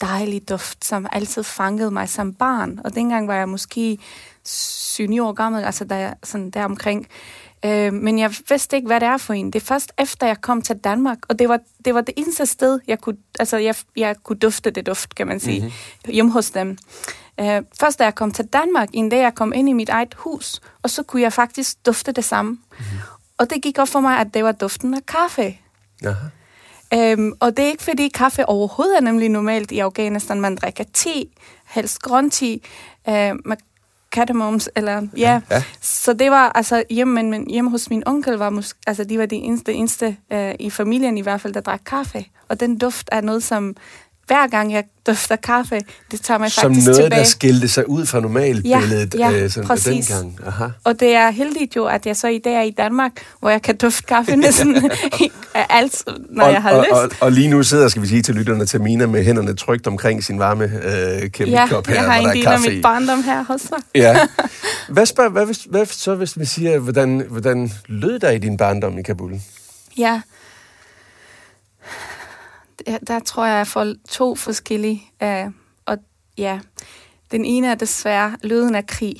dejligt 0.00 0.48
duft, 0.48 0.84
som 0.84 1.06
altid 1.12 1.42
fangede 1.42 1.90
mig 1.90 2.08
som 2.08 2.34
barn. 2.34 2.80
Og 2.84 2.94
dengang 2.94 3.28
var 3.28 3.34
jeg 3.34 3.48
måske 3.48 3.98
7 4.44 5.04
år 5.20 5.32
gammel, 5.32 5.64
altså 5.64 5.84
der, 5.84 6.14
sådan 6.22 6.50
der 6.50 6.64
omkring. 6.64 7.06
Øh, 7.64 7.92
men 7.92 8.18
jeg 8.18 8.34
vidste 8.48 8.76
ikke, 8.76 8.86
hvad 8.86 9.00
det 9.00 9.06
er 9.06 9.16
for 9.16 9.34
en. 9.34 9.46
Det 9.46 9.62
er 9.62 9.66
først 9.66 9.92
efter, 9.98 10.26
jeg 10.26 10.40
kom 10.40 10.62
til 10.62 10.76
Danmark, 10.76 11.18
og 11.28 11.38
det 11.38 11.48
var 11.48 11.58
det, 11.84 11.94
var 11.94 12.00
det 12.00 12.14
eneste 12.16 12.46
sted, 12.46 12.80
jeg 12.86 13.00
kunne, 13.00 13.16
altså, 13.38 13.56
jeg, 13.56 13.74
jeg 13.96 14.16
kunne 14.22 14.38
dufte 14.38 14.70
det 14.70 14.86
duft, 14.86 15.14
kan 15.14 15.26
man 15.26 15.40
sige, 15.40 15.60
mm-hmm. 15.60 16.12
hjemme 16.12 16.32
hos 16.32 16.50
dem. 16.50 16.78
Øh, 17.40 17.62
først 17.80 17.98
da 17.98 18.04
jeg 18.04 18.14
kom 18.14 18.30
til 18.30 18.44
Danmark, 18.46 18.88
en 18.92 19.08
dag 19.08 19.22
jeg 19.22 19.34
kom 19.34 19.52
ind 19.52 19.68
i 19.68 19.72
mit 19.72 19.88
eget 19.88 20.14
hus, 20.14 20.60
og 20.82 20.90
så 20.90 21.02
kunne 21.02 21.22
jeg 21.22 21.32
faktisk 21.32 21.86
dufte 21.86 22.12
det 22.12 22.24
samme. 22.24 22.50
Mm-hmm. 22.50 22.98
Og 23.42 23.50
det 23.50 23.62
gik 23.62 23.78
op 23.78 23.88
for 23.88 24.00
mig, 24.00 24.18
at 24.18 24.34
det 24.34 24.44
var 24.44 24.52
duften 24.52 24.94
af 24.94 25.06
kaffe. 25.06 25.58
Aha. 26.04 26.26
Øhm, 26.94 27.32
og 27.40 27.56
det 27.56 27.64
er 27.64 27.68
ikke, 27.68 27.82
fordi 27.82 28.08
kaffe 28.08 28.46
overhovedet 28.46 28.96
er 28.96 29.00
nemlig 29.00 29.28
normalt 29.28 29.70
i 29.70 29.78
Afghanistan. 29.78 30.40
Man 30.40 30.56
drikker 30.56 30.84
te, 30.92 31.26
helst 31.66 32.02
grøn 32.02 32.30
te. 32.30 32.60
Øh, 33.08 33.34
man 33.44 33.56
Catamoms, 34.10 34.68
eller 34.76 35.06
ja. 35.16 35.40
ja. 35.50 35.62
Så 35.80 36.12
det 36.12 36.30
var 36.30 36.52
altså 36.54 36.82
hjemme, 36.90 37.22
men 37.22 37.50
hjemme 37.50 37.70
hos 37.70 37.90
min 37.90 38.02
onkel 38.06 38.34
var 38.34 38.50
måske, 38.50 38.78
altså 38.86 39.04
de 39.04 39.18
var 39.18 39.26
de 39.26 39.36
eneste, 39.36 39.72
eneste 39.72 40.16
uh, 40.34 40.50
i 40.60 40.70
familien 40.70 41.18
i 41.18 41.20
hvert 41.20 41.40
fald, 41.40 41.54
der 41.54 41.60
drak 41.60 41.80
kaffe. 41.86 42.24
Og 42.48 42.60
den 42.60 42.78
duft 42.78 43.08
er 43.12 43.20
noget, 43.20 43.42
som 43.42 43.76
hver 44.32 44.46
gang 44.46 44.72
jeg 44.72 44.84
dufter 45.06 45.36
kaffe, 45.36 45.80
det 46.10 46.20
tager 46.20 46.38
mig 46.38 46.50
Som 46.50 46.62
faktisk 46.62 46.86
noget, 46.86 47.02
tilbage. 47.02 47.20
der 47.20 47.26
skilte 47.26 47.68
sig 47.68 47.88
ud 47.88 48.06
fra 48.06 48.20
normalbilledet 48.20 49.14
ja, 49.14 49.30
ja, 49.30 49.42
øh, 49.42 49.50
sådan 49.50 49.68
præcis. 49.68 50.06
dengang. 50.06 50.38
Aha. 50.46 50.66
Og 50.84 51.00
det 51.00 51.14
er 51.14 51.30
heldigt 51.30 51.76
jo, 51.76 51.84
at 51.84 52.06
jeg 52.06 52.16
så 52.16 52.28
i 52.28 52.38
dag 52.38 52.54
er 52.54 52.62
i 52.62 52.70
Danmark, 52.70 53.12
hvor 53.40 53.50
jeg 53.50 53.62
kan 53.62 53.76
dufte 53.76 54.02
kaffe 54.06 54.36
næsten 54.36 54.90
alt, 55.54 56.04
når 56.30 56.44
og, 56.44 56.52
jeg 56.52 56.62
har 56.62 56.72
og, 56.72 56.84
lyst. 56.84 56.92
Og, 56.92 57.10
og 57.20 57.32
lige 57.32 57.48
nu 57.48 57.62
sidder, 57.62 57.88
skal 57.88 58.02
vi 58.02 58.06
sige 58.06 58.22
til 58.22 58.34
lytterne, 58.34 58.66
Tamina 58.66 59.06
med 59.06 59.24
hænderne 59.24 59.56
trygt 59.56 59.86
omkring 59.86 60.24
sin 60.24 60.38
varme 60.38 60.64
øh, 60.64 61.30
kæmpe 61.30 61.52
ja, 61.52 61.66
her, 61.66 61.82
jeg 61.88 62.04
har 62.04 62.16
en 62.16 62.24
der 62.24 62.30
er 62.30 62.34
del 62.34 62.46
af 62.46 62.60
mit 62.60 62.82
barndom 62.82 63.22
her 63.22 63.44
hos 63.44 63.70
mig. 63.70 63.80
Ja. 63.94 64.16
Hvad, 64.88 65.06
spørg, 65.06 65.30
hvad, 65.30 65.46
hvis, 65.46 65.66
hvad 65.70 65.86
så, 65.86 66.14
hvis 66.14 66.38
vi 66.38 66.44
siger, 66.44 66.78
hvordan, 66.78 67.26
hvordan 67.28 67.72
lød 67.86 68.18
der 68.18 68.30
i 68.30 68.38
din 68.38 68.56
barndom 68.56 68.98
i 68.98 69.02
Kabul? 69.02 69.40
Ja, 69.98 70.20
der, 73.06 73.20
tror 73.20 73.46
jeg, 73.46 73.56
jeg 73.56 73.66
får 73.66 73.94
to 74.08 74.34
forskellige. 74.34 75.02
Uh, 75.22 75.52
og 75.86 75.98
ja, 76.38 76.60
den 77.30 77.44
ene 77.44 77.66
er 77.66 77.74
desværre 77.74 78.36
lyden 78.42 78.74
af 78.74 78.86
krig. 78.86 79.16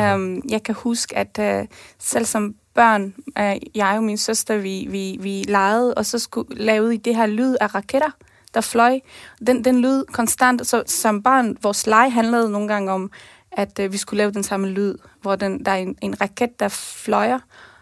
Um, 0.00 0.42
jeg 0.48 0.62
kan 0.62 0.74
huske, 0.74 1.16
at 1.16 1.38
uh, 1.62 1.68
selv 1.98 2.24
som 2.24 2.54
børn, 2.74 3.14
uh, 3.40 3.76
jeg 3.76 3.94
og 3.96 4.02
min 4.02 4.18
søster, 4.18 4.56
vi, 4.56 4.86
vi, 4.90 5.16
vi 5.20 5.44
legede, 5.48 5.94
og 5.94 6.06
så 6.06 6.18
skulle 6.18 6.64
lave 6.64 6.94
i 6.94 6.96
det 6.96 7.16
her 7.16 7.26
lyd 7.26 7.56
af 7.60 7.74
raketter, 7.74 8.10
der 8.54 8.60
fløj. 8.60 9.00
Den, 9.46 9.64
den 9.64 9.80
lyd 9.80 10.04
konstant, 10.04 10.66
så 10.66 10.82
som 10.86 11.22
barn, 11.22 11.56
vores 11.62 11.86
leg 11.86 12.12
handlede 12.12 12.50
nogle 12.50 12.68
gange 12.68 12.92
om, 12.92 13.10
at 13.52 13.80
uh, 13.84 13.92
vi 13.92 13.96
skulle 13.96 14.18
lave 14.18 14.32
den 14.32 14.42
samme 14.42 14.68
lyd, 14.68 14.94
hvor 15.22 15.36
den, 15.36 15.64
der 15.64 15.70
er 15.70 15.76
en, 15.76 15.96
en 16.02 16.20
raket, 16.20 16.60
der 16.60 16.68
fløjer, 16.68 17.38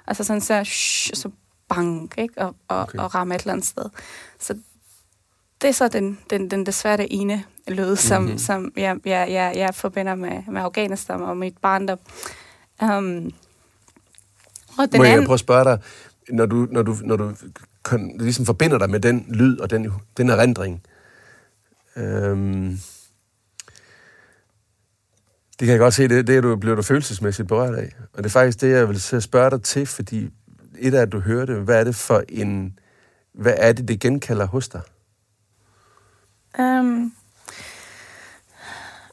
altså 0.06 0.24
sådan 0.24 0.40
så, 0.40 0.64
shh, 0.64 1.14
så 1.14 1.30
bang, 1.68 2.12
ikke? 2.18 2.34
Og, 2.40 2.54
og, 2.68 2.82
okay. 2.82 2.98
og 2.98 3.14
rammer 3.14 3.34
et 3.34 3.40
eller 3.40 3.52
andet 3.52 3.66
sted. 3.66 3.84
Så 4.40 4.54
det 5.64 5.68
er 5.68 5.74
så 5.74 5.88
den, 5.88 6.18
den, 6.30 6.50
den 6.50 6.66
desværre 6.66 6.96
det 6.96 7.06
ene 7.10 7.44
lyd, 7.68 7.96
som, 7.96 8.22
mm-hmm. 8.22 8.38
som 8.38 8.72
jeg, 8.76 8.96
jeg, 9.04 9.28
jeg, 9.30 9.52
jeg 9.56 9.74
forbinder 9.74 10.14
med, 10.14 10.42
med 10.48 10.62
Afghanistan 10.62 11.22
og 11.22 11.36
mit 11.36 11.54
barndom. 11.62 11.98
Um, 12.82 13.32
og 14.78 14.92
den 14.92 14.98
Må 14.98 15.04
jeg 15.04 15.12
anden... 15.12 15.26
prøve 15.26 15.34
at 15.34 15.40
spørge 15.40 15.64
dig, 15.64 15.78
når 16.28 16.46
du, 16.46 16.66
når 16.70 16.82
du, 16.82 16.96
når 17.02 17.16
du 17.16 17.32
kon, 17.82 18.18
ligesom 18.18 18.46
forbinder 18.46 18.78
dig 18.78 18.90
med 18.90 19.00
den 19.00 19.26
lyd 19.28 19.58
og 19.58 19.70
den, 19.70 19.92
den 20.16 20.30
erindring, 20.30 20.82
øhm, 21.96 22.78
det 25.58 25.66
kan 25.66 25.68
jeg 25.68 25.78
godt 25.78 25.94
se, 25.94 26.08
det, 26.08 26.26
det 26.26 26.36
er 26.36 26.40
du, 26.40 26.56
bliver 26.56 26.76
du 26.76 26.82
følelsesmæssigt 26.82 27.48
berørt 27.48 27.74
af. 27.74 27.92
Og 28.12 28.18
det 28.18 28.26
er 28.26 28.32
faktisk 28.32 28.60
det, 28.60 28.70
jeg 28.70 28.88
vil 28.88 29.00
spørge 29.22 29.50
dig 29.50 29.62
til, 29.62 29.86
fordi 29.86 30.30
et 30.78 30.94
af, 30.94 31.02
at 31.02 31.12
du 31.12 31.20
hørte, 31.20 31.54
hvad 31.54 31.80
er 31.80 31.84
det 31.84 31.94
for 31.94 32.22
en, 32.28 32.78
hvad 33.34 33.54
er 33.56 33.72
det, 33.72 33.88
det 33.88 34.00
genkalder 34.00 34.46
hos 34.46 34.68
dig? 34.68 34.80
Um, 36.58 37.12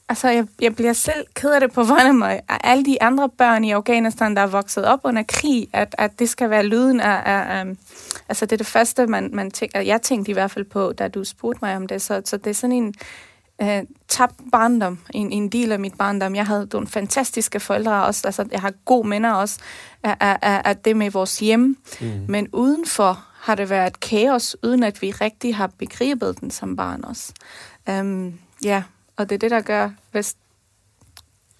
altså, 0.08 0.28
jeg, 0.28 0.46
jeg 0.60 0.76
bliver 0.76 0.92
selv 0.92 1.26
ked 1.34 1.50
af 1.50 1.60
det 1.60 1.72
på 1.72 1.82
vegne 1.94 2.08
af 2.08 2.14
mig. 2.14 2.40
Alle 2.48 2.84
de 2.84 3.02
andre 3.02 3.28
børn 3.28 3.64
i 3.64 3.70
Afghanistan, 3.70 4.36
der 4.36 4.42
er 4.42 4.46
vokset 4.46 4.84
op 4.84 5.00
under 5.04 5.22
krig, 5.28 5.68
at, 5.72 5.94
at 5.98 6.18
det 6.18 6.28
skal 6.28 6.50
være 6.50 6.66
lyden 6.66 7.00
af... 7.00 7.22
af 7.24 7.62
um, 7.62 7.78
altså, 8.28 8.46
det 8.46 8.52
er 8.52 8.56
det 8.56 8.66
første, 8.66 9.06
man, 9.06 9.30
man 9.32 9.50
tænker... 9.50 9.80
Jeg 9.80 10.02
tænkte 10.02 10.30
i 10.30 10.32
hvert 10.32 10.50
fald 10.50 10.64
på, 10.64 10.92
da 10.92 11.08
du 11.08 11.24
spurgte 11.24 11.58
mig 11.62 11.76
om 11.76 11.86
det. 11.86 12.02
Så, 12.02 12.22
så 12.24 12.36
det 12.36 12.50
er 12.50 12.54
sådan 12.54 12.76
en 12.76 12.94
uh, 13.62 13.88
tabt 14.08 14.40
barndom, 14.52 14.98
en, 15.14 15.32
en 15.32 15.48
del 15.48 15.72
af 15.72 15.80
mit 15.80 15.94
barndom. 15.98 16.34
Jeg 16.34 16.46
havde 16.46 16.68
nogle 16.72 16.88
fantastiske 16.88 17.60
forældre 17.60 18.04
også. 18.04 18.22
Altså, 18.24 18.44
jeg 18.52 18.60
har 18.60 18.72
gode 18.84 19.08
minder 19.08 19.32
også 19.32 19.58
af, 20.02 20.16
af, 20.20 20.62
af 20.64 20.76
det 20.76 20.96
med 20.96 21.10
vores 21.10 21.38
hjem. 21.38 21.76
Mm. 22.00 22.06
Men 22.28 22.48
udenfor 22.52 23.31
har 23.42 23.54
det 23.54 23.70
været 23.70 24.00
kaos, 24.00 24.56
uden 24.62 24.82
at 24.82 25.02
vi 25.02 25.10
rigtig 25.10 25.56
har 25.56 25.66
begrebet 25.66 26.40
den 26.40 26.50
som 26.50 26.76
barn 26.76 27.04
også. 27.04 27.32
Øhm, 27.88 28.38
ja, 28.64 28.82
og 29.16 29.28
det 29.28 29.34
er 29.34 29.38
det, 29.38 29.50
der 29.50 29.60
gør, 29.60 29.90
hvis 30.10 30.36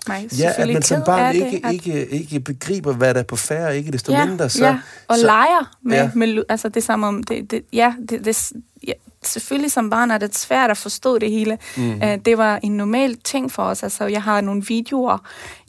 mig 0.08 0.28
Ja, 0.38 0.52
at 0.56 0.68
man 0.68 0.82
som 0.82 1.02
barn 1.06 1.34
ikke, 1.34 1.50
det, 1.50 1.60
at- 1.64 1.72
ikke, 1.72 2.06
ikke 2.08 2.40
begriber, 2.40 2.92
hvad 2.92 3.14
der 3.14 3.20
er 3.20 3.24
på 3.24 3.36
færre, 3.36 3.76
ikke 3.76 3.92
desto 3.92 4.12
ja, 4.12 4.26
mindre. 4.26 4.48
Så, 4.50 4.64
ja, 4.64 4.78
og 5.08 5.16
så, 5.16 5.26
leger 5.26 5.70
med, 5.82 5.96
Ja. 5.96 6.10
med 6.14 6.42
altså 6.48 6.68
det 6.68 6.76
er 6.76 6.80
som 6.80 7.02
om, 7.02 7.22
det, 7.22 7.50
det, 7.50 7.62
ja, 7.72 7.94
det, 8.08 8.24
det, 8.24 8.52
ja, 8.86 8.92
selvfølgelig 9.22 9.72
som 9.72 9.90
barn 9.90 10.10
er 10.10 10.18
det 10.18 10.36
svært 10.38 10.70
at 10.70 10.76
forstå 10.76 11.18
det 11.18 11.30
hele. 11.30 11.58
Mm. 11.76 11.92
Uh, 11.94 12.14
det 12.24 12.38
var 12.38 12.60
en 12.62 12.76
normal 12.76 13.16
ting 13.24 13.52
for 13.52 13.62
os. 13.62 13.82
Altså, 13.82 14.06
jeg 14.06 14.22
har 14.22 14.40
nogle 14.40 14.62
videoer, 14.68 15.18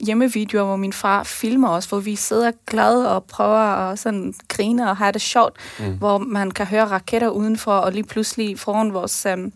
hjemmevideoer, 0.00 0.64
hvor 0.64 0.76
min 0.76 0.92
far 0.92 1.22
filmer 1.22 1.68
os, 1.68 1.84
hvor 1.86 1.98
vi 2.00 2.16
sidder 2.16 2.52
glade 2.66 3.10
og 3.10 3.24
prøver 3.24 3.58
at 3.58 3.98
sådan 3.98 4.34
grine 4.48 4.90
og 4.90 4.96
have 4.96 5.12
det 5.12 5.20
sjovt, 5.22 5.56
mm. 5.78 5.92
hvor 5.98 6.18
man 6.18 6.50
kan 6.50 6.66
høre 6.66 6.84
raketter 6.84 7.28
udenfor, 7.28 7.72
og 7.72 7.92
lige 7.92 8.04
pludselig 8.04 8.58
foran 8.58 8.92
vores 8.92 9.26
um, 9.34 9.52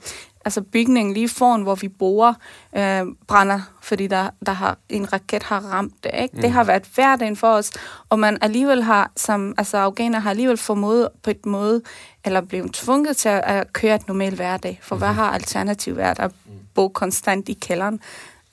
altså 0.49 0.63
bygningen 0.63 1.15
lige 1.15 1.29
foran, 1.29 1.63
hvor 1.63 1.75
vi 1.75 1.89
bor, 1.89 2.37
øh, 2.77 3.07
brænder, 3.27 3.61
fordi 3.83 4.07
der, 4.07 4.31
der 4.47 4.53
har, 4.53 4.79
en 4.89 5.13
raket 5.13 5.43
har 5.43 5.61
ramt 5.61 6.05
det. 6.05 6.11
Ikke? 6.23 6.37
Mm. 6.37 6.43
Det 6.43 6.51
har 6.51 6.65
været 6.65 6.89
hverdagen 6.95 7.37
for 7.37 7.49
os, 7.49 7.73
og 8.09 8.19
man 8.19 8.39
alligevel 8.41 8.83
har, 8.83 9.11
som 9.17 9.55
altså 9.59 9.77
afghaner 9.77 10.19
har 10.19 10.31
alligevel 10.31 10.57
formået 10.57 11.09
på 11.23 11.31
et 11.31 11.47
måde, 11.47 11.83
eller 12.25 12.41
blevet 12.41 12.73
tvunget 12.73 13.17
til 13.17 13.29
at, 13.29 13.41
at 13.45 13.73
køre 13.73 13.95
et 13.95 14.09
normalt 14.09 14.37
hverdag. 14.37 14.79
For 14.83 14.95
mm. 14.95 15.01
hvad 15.01 15.09
har 15.09 15.31
alternativ 15.31 15.97
været 15.97 16.19
at 16.19 16.31
bo 16.75 16.89
konstant 16.89 17.49
i 17.49 17.53
kælderen? 17.53 18.01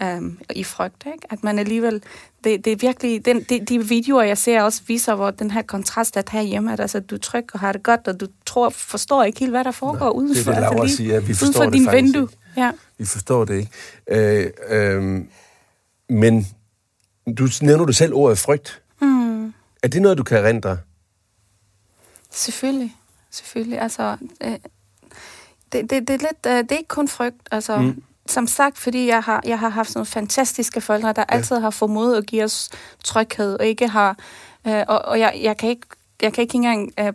Um, 0.03 0.39
i 0.55 0.63
frygt, 0.63 1.03
ikke? 1.05 1.27
At 1.29 1.43
man 1.43 1.59
alligevel, 1.59 2.03
det, 2.43 2.65
det 2.65 2.71
er 2.73 2.75
virkelig, 2.77 3.25
den, 3.25 3.43
de, 3.43 3.65
de 3.65 3.87
videoer, 3.87 4.23
jeg 4.23 4.37
ser 4.37 4.61
også 4.61 4.81
viser, 4.87 5.15
hvor 5.15 5.31
den 5.31 5.51
her 5.51 5.61
kontrast, 5.61 6.17
at 6.17 6.29
herhjemme, 6.29 6.73
at 6.73 6.79
altså, 6.79 6.99
du 6.99 7.15
er 7.15 7.19
tryg 7.19 7.45
og 7.53 7.59
har 7.59 7.71
det 7.71 7.83
godt, 7.83 8.07
og 8.07 8.19
du 8.19 8.27
tror, 8.45 8.69
forstår 8.69 9.23
ikke 9.23 9.39
helt, 9.39 9.51
hvad 9.51 9.63
der 9.63 9.71
foregår 9.71 10.05
Nej, 10.05 10.09
udenfor. 10.09 10.51
det 10.51 10.57
er 10.57 10.61
det, 10.69 10.71
Laura 10.75 10.85
lige 10.85 10.95
siger, 10.95 11.19
vi 11.19 11.33
forstår 11.33 11.63
det 11.63 11.73
din 11.73 11.91
vindue. 11.91 12.21
ikke. 12.23 12.37
Ja. 12.57 12.71
Vi 12.97 13.05
forstår 13.05 13.45
det 13.45 13.55
ikke. 13.57 13.71
Øh, 14.11 14.51
øh, 14.69 15.21
men 16.09 16.47
du 17.37 17.47
nævner 17.61 17.85
du 17.85 17.93
selv 17.93 18.13
ordet 18.13 18.37
frygt. 18.37 18.81
Mm. 19.01 19.45
Er 19.83 19.87
det 19.87 20.01
noget, 20.01 20.17
du 20.17 20.23
kan 20.23 20.37
erindre? 20.37 20.77
Selvfølgelig. 22.31 22.95
Selvfølgelig. 23.31 23.79
Altså, 23.79 24.17
øh, 24.43 24.51
det, 25.71 25.89
det, 25.89 25.89
det, 25.89 26.09
er 26.09 26.17
lidt, 26.17 26.45
øh, 26.47 26.57
det 26.57 26.71
er 26.71 26.77
ikke 26.77 26.87
kun 26.87 27.07
frygt. 27.07 27.47
Altså, 27.51 27.77
Mm. 27.77 28.03
Som 28.27 28.47
sagt, 28.47 28.77
fordi 28.77 29.07
jeg 29.07 29.21
har, 29.21 29.41
jeg 29.45 29.59
har 29.59 29.69
haft 29.69 29.89
sådan 29.89 29.99
nogle 29.99 30.05
fantastiske 30.05 30.81
forældre, 30.81 31.13
der 31.13 31.23
ja. 31.29 31.35
altid 31.35 31.59
har 31.59 31.69
formået 31.69 32.17
at 32.17 32.25
give 32.25 32.43
os 32.43 32.69
tryghed, 33.03 33.59
og 33.59 33.65
ikke 33.65 33.87
har... 33.87 34.17
Øh, 34.67 34.83
og 34.87 35.05
og 35.05 35.19
jeg, 35.19 35.39
jeg, 35.41 35.57
kan 35.57 35.69
ikke, 35.69 35.87
jeg 36.21 36.33
kan 36.33 36.41
ikke 36.41 36.55
engang 36.55 36.91
øh, 36.99 37.13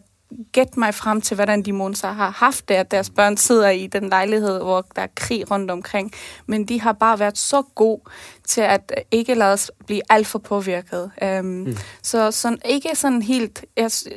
gætte 0.52 0.80
mig 0.80 0.94
frem 0.94 1.20
til, 1.20 1.34
hvordan 1.34 1.62
de 1.62 1.72
måneder 1.72 2.12
har 2.12 2.30
haft 2.30 2.68
det, 2.68 2.74
at 2.74 2.90
deres 2.90 3.10
børn 3.10 3.36
sidder 3.36 3.68
i 3.68 3.86
den 3.86 4.08
lejlighed, 4.08 4.58
hvor 4.58 4.86
der 4.96 5.02
er 5.02 5.06
krig 5.14 5.50
rundt 5.50 5.70
omkring. 5.70 6.12
Men 6.46 6.64
de 6.64 6.80
har 6.80 6.92
bare 6.92 7.18
været 7.18 7.38
så 7.38 7.62
gode 7.74 8.00
til 8.48 8.60
at 8.60 8.92
ikke 9.10 9.34
lade 9.34 9.52
os 9.52 9.70
blive 9.86 10.00
alt 10.10 10.26
for 10.26 10.38
påvirket. 10.38 11.10
Um, 11.22 11.44
mm. 11.44 11.76
Så 12.02 12.30
sådan, 12.30 12.58
ikke 12.64 12.88
sådan 12.94 13.22
helt... 13.22 13.64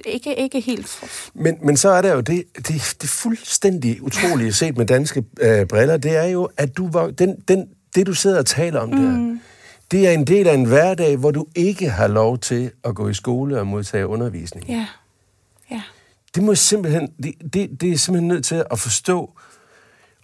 Ikke, 0.06 0.36
ikke 0.36 0.60
helt... 0.60 1.04
Men, 1.34 1.58
men 1.62 1.78
så 1.78 1.90
er 1.90 2.02
der 2.02 2.14
jo 2.14 2.22
det, 2.22 2.44
det, 2.58 2.96
det 3.02 3.10
fuldstændig 3.10 4.04
utrolige 4.04 4.54
set 4.64 4.78
med 4.78 4.86
danske 4.86 5.24
øh, 5.42 5.66
briller, 5.68 5.98
det 5.98 6.18
er 6.18 6.28
jo, 6.28 6.50
at 6.58 6.78
du 6.78 6.90
var, 6.92 7.08
den, 7.08 7.36
den, 7.48 7.70
det, 7.96 8.08
du 8.08 8.14
sidder 8.14 8.40
og 8.40 8.46
taler 8.46 8.80
om 8.80 8.90
mm. 8.90 8.96
der, 8.96 9.40
det 9.92 10.08
er 10.08 10.12
en 10.12 10.28
del 10.28 10.48
af 10.48 10.54
en 10.54 10.66
hverdag, 10.66 11.18
hvor 11.18 11.32
du 11.32 11.46
ikke 11.56 11.90
har 11.90 12.08
lov 12.08 12.38
til 12.38 12.72
at 12.84 12.96
gå 12.96 13.10
i 13.10 13.14
skole 13.14 13.60
og 13.60 13.68
modtage 13.68 14.08
undervisning. 14.08 14.70
Ja. 14.70 14.88
Ja. 15.72 15.82
Det 16.36 16.44
må 16.44 16.52
jeg 16.52 16.58
simpelthen, 16.58 17.14
det, 17.24 17.34
det, 17.54 17.82
det 17.82 17.92
er 17.92 17.98
simpelthen 17.98 18.28
nødt 18.28 18.46
til 18.46 18.64
at 18.72 18.80
forstå, 18.80 19.34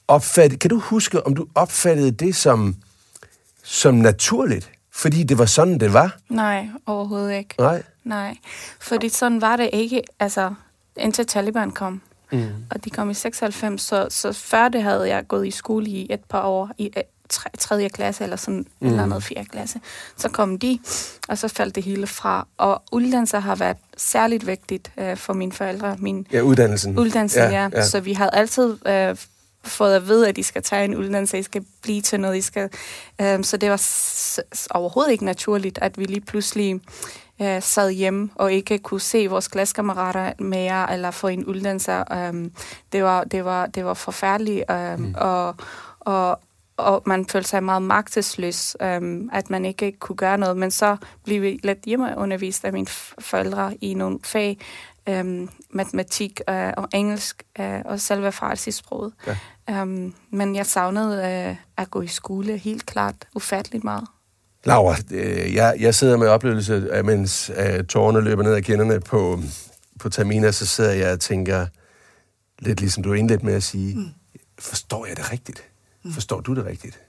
opfatte. 0.08 0.58
Kan 0.58 0.70
du 0.70 0.80
huske, 0.80 1.26
om 1.26 1.36
du 1.36 1.48
opfattede 1.56 2.12
det 2.12 2.36
som, 2.36 2.76
som 3.64 3.96
naturligt? 3.96 4.72
Fordi 4.92 5.24
det 5.24 5.38
var 5.38 5.46
sådan, 5.46 5.80
det 5.80 5.94
var? 5.94 6.18
Nej, 6.30 6.70
overhovedet 6.86 7.38
ikke. 7.38 7.56
Nej? 7.60 7.84
Nej, 8.04 8.38
fordi 8.80 9.10
sådan 9.10 9.42
var 9.42 9.56
det 9.56 9.70
ikke, 9.74 10.02
altså 10.20 10.54
indtil 10.98 11.26
Taliban 11.26 11.72
kom. 11.72 12.02
Mm. 12.32 12.50
Og 12.72 12.86
de 12.86 12.90
kom 12.90 13.10
i 13.10 13.14
96, 13.14 13.82
så, 13.82 14.08
så 14.10 14.34
før 14.34 14.70
det 14.70 14.84
havde 14.84 15.10
jeg 15.10 15.28
gået 15.28 15.48
i 15.48 15.52
skole 15.52 15.88
i 15.88 16.08
et 16.10 16.24
par 16.30 16.42
år, 16.42 16.72
i 16.78 16.92
tre, 17.30 17.50
tredje 17.60 17.90
klasse 17.90 18.24
eller 18.24 18.36
sådan 18.38 18.66
mm. 18.80 18.88
eller 18.88 19.04
andet 19.04 19.24
fjerde 19.24 19.46
klasse. 19.50 19.80
Så 20.18 20.30
kom 20.30 20.60
de, 20.60 20.80
og 21.30 21.38
så 21.38 21.48
faldt 21.48 21.76
det 21.76 21.84
hele 21.84 22.08
fra. 22.08 22.48
Og 22.58 22.82
uddannelse 22.92 23.40
har 23.40 23.56
været 23.56 23.78
særligt 23.98 24.48
vigtigt 24.48 24.92
øh, 24.98 25.18
for 25.18 25.34
mine 25.34 25.52
forældre. 25.52 25.96
Min 26.00 26.28
Ja, 26.32 26.42
uddannelsen. 26.42 27.00
uddannelse, 27.00 27.40
ja, 27.42 27.50
ja. 27.50 27.70
ja. 27.74 27.86
Så 27.86 28.00
vi 28.00 28.14
havde 28.14 28.30
altid 28.34 28.78
øh, 28.88 29.18
fået 29.64 29.96
at 29.96 30.08
vide, 30.08 30.28
at 30.30 30.38
I 30.38 30.44
skal 30.44 30.64
tage 30.64 30.86
en 30.86 30.96
uddannelse, 30.96 31.40
I 31.40 31.44
skal 31.44 31.66
blive 31.82 32.02
til 32.02 32.20
noget, 32.20 32.38
I 32.38 32.42
skal... 32.42 32.70
Øh, 33.22 33.44
så 33.44 33.58
det 33.58 33.70
var 33.70 33.78
s- 33.78 34.40
s- 34.56 34.68
overhovedet 34.72 35.12
ikke 35.12 35.26
naturligt, 35.26 35.80
at 35.82 35.98
vi 35.98 36.04
lige 36.06 36.22
pludselig 36.22 36.80
øh, 37.42 37.62
sad 37.62 37.92
hjemme 37.92 38.30
og 38.36 38.54
ikke 38.54 38.78
kunne 38.80 39.02
se 39.02 39.28
vores 39.28 39.48
klassekammerater 39.48 40.32
mere, 40.40 40.94
eller 40.94 41.12
få 41.12 41.28
en 41.28 41.46
uddannelse. 41.46 41.92
Øh, 42.14 42.50
det, 42.92 43.04
var, 43.04 43.24
det, 43.24 43.46
var, 43.46 43.66
det 43.66 43.86
var 43.86 43.94
forfærdeligt, 43.94 44.64
øh, 44.72 45.00
mm. 45.00 45.16
og, 45.18 45.56
og, 46.00 46.40
og 46.80 47.04
man 47.06 47.26
følte 47.26 47.50
sig 47.50 47.64
meget 47.64 47.82
magtesløs, 47.82 48.78
øh, 48.82 49.22
at 49.34 49.50
man 49.50 49.66
ikke 49.66 49.92
kunne 49.92 50.16
gøre 50.16 50.38
noget. 50.38 50.58
Men 50.58 50.72
så 50.72 50.98
blev 51.24 51.42
vi 51.42 51.60
lidt 51.64 51.80
hjemmeundervist 51.86 52.66
af 52.66 52.74
mine 52.74 52.88
forældre 53.20 53.78
i 53.82 53.94
nogle 53.94 54.20
fag, 54.24 54.58
øhm, 55.10 55.50
matematik 55.70 56.42
øh, 56.50 56.74
og 56.78 56.88
engelsk 56.94 57.44
øh, 57.60 57.82
og 57.86 58.00
selve 58.00 58.32
farsigssproget. 58.32 59.14
Ja. 59.28 59.36
Øhm, 59.70 60.14
men 60.32 60.56
jeg 60.56 60.66
savnede 60.66 61.48
øh, 61.50 61.56
at 61.78 61.92
gå 61.92 62.02
i 62.02 62.08
skole 62.08 62.58
helt 62.58 62.86
klart 62.86 63.16
ufatteligt 63.36 63.84
meget. 63.84 64.08
Laura, 64.66 64.96
øh, 65.12 65.56
jeg, 65.56 65.76
jeg 65.80 65.96
sidder 65.96 66.18
med 66.18 66.28
oplevelse, 66.28 66.88
af, 66.92 67.04
mens 67.04 67.52
øh, 67.58 67.84
tårerne 67.84 68.22
løber 68.22 68.44
ned 68.44 68.54
ad 68.54 68.62
kinderne 68.62 69.00
på, 69.00 69.40
på 70.00 70.10
Tamina, 70.10 70.52
så 70.52 70.66
sidder 70.66 70.94
jeg 70.94 71.14
og 71.14 71.20
tænker, 71.20 71.68
lidt 72.60 72.80
ligesom 72.80 73.04
du 73.04 73.14
indledte 73.14 73.46
med 73.46 73.54
at 73.54 73.64
sige, 73.64 73.96
mm. 73.96 74.06
forstår 74.60 75.06
jeg 75.06 75.18
det 75.18 75.32
rigtigt? 75.32 75.64
Mm. 76.04 76.14
Forstår 76.14 76.40
du 76.40 76.56
det 76.56 76.66
rigtigt? 76.66 77.00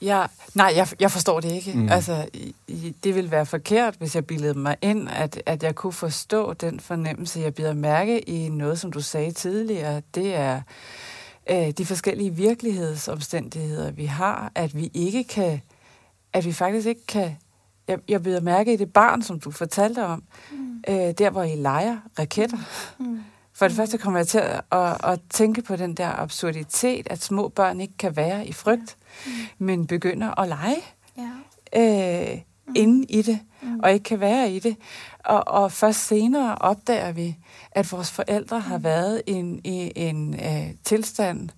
Ja, 0.00 0.26
nej, 0.54 0.72
jeg, 0.76 0.88
jeg 1.00 1.10
forstår 1.10 1.40
det 1.40 1.52
ikke. 1.52 1.72
Mm. 1.74 1.88
Altså, 1.88 2.28
i, 2.32 2.54
i, 2.68 2.94
det 3.04 3.14
ville 3.14 3.30
være 3.30 3.46
forkert, 3.46 3.94
hvis 3.94 4.14
jeg 4.14 4.26
bildede 4.26 4.58
mig 4.58 4.76
ind, 4.82 5.08
at, 5.08 5.42
at 5.46 5.62
jeg 5.62 5.74
kunne 5.74 5.92
forstå 5.92 6.52
den 6.52 6.80
fornemmelse, 6.80 7.40
jeg 7.40 7.54
bider 7.54 7.72
mærke 7.72 8.20
i 8.20 8.48
noget, 8.48 8.78
som 8.78 8.92
du 8.92 9.00
sagde 9.00 9.32
tidligere. 9.32 10.02
Det 10.14 10.34
er 10.34 10.62
øh, 11.50 11.70
de 11.70 11.86
forskellige 11.86 12.30
virkelighedsomstændigheder, 12.30 13.90
vi 13.90 14.04
har, 14.04 14.52
at 14.54 14.76
vi 14.76 14.90
ikke 14.94 15.24
kan, 15.24 15.60
at 16.32 16.44
vi 16.44 16.52
faktisk 16.52 16.86
ikke 16.86 17.06
kan, 17.06 17.36
jeg, 17.88 17.98
jeg 18.08 18.22
bider 18.22 18.40
mærke 18.40 18.72
i 18.72 18.76
det 18.76 18.92
barn, 18.92 19.22
som 19.22 19.40
du 19.40 19.50
fortalte 19.50 20.04
om, 20.04 20.22
mm. 20.52 20.84
øh, 20.88 20.94
der 20.94 21.30
hvor 21.30 21.42
I 21.42 21.56
leger 21.56 21.98
raketter. 22.18 22.58
Mm. 22.98 23.20
For 23.54 23.68
det 23.68 23.76
første 23.76 23.98
kommer 23.98 24.18
jeg 24.18 24.28
til 24.28 24.38
at, 24.38 24.60
at, 24.72 25.04
at 25.04 25.20
tænke 25.30 25.62
på 25.62 25.76
den 25.76 25.94
der 25.94 26.08
absurditet, 26.20 27.06
at 27.10 27.22
små 27.22 27.48
børn 27.48 27.80
ikke 27.80 27.96
kan 27.98 28.16
være 28.16 28.46
i 28.46 28.52
frygt, 28.52 28.96
mm. 29.26 29.32
men 29.58 29.86
begynder 29.86 30.40
at 30.40 30.48
lege 30.48 30.76
Ja. 31.16 31.30
øh, 32.32 32.38
mm. 32.66 32.72
inde 32.76 33.04
i 33.08 33.22
det, 33.22 33.40
mm. 33.62 33.80
og 33.80 33.92
ikke 33.92 34.04
kan 34.04 34.20
være 34.20 34.50
i 34.52 34.58
det. 34.58 34.76
Og, 35.24 35.48
og 35.48 35.72
først 35.72 36.06
senere 36.06 36.54
opdager 36.54 37.12
vi, 37.12 37.36
at 37.70 37.92
vores 37.92 38.10
forældre 38.10 38.60
har 38.60 38.78
været 38.78 39.22
i 39.26 39.32
en, 39.32 39.60
i 39.64 39.92
en 39.96 40.34
øh, 40.34 40.70
tilstand 40.84 41.48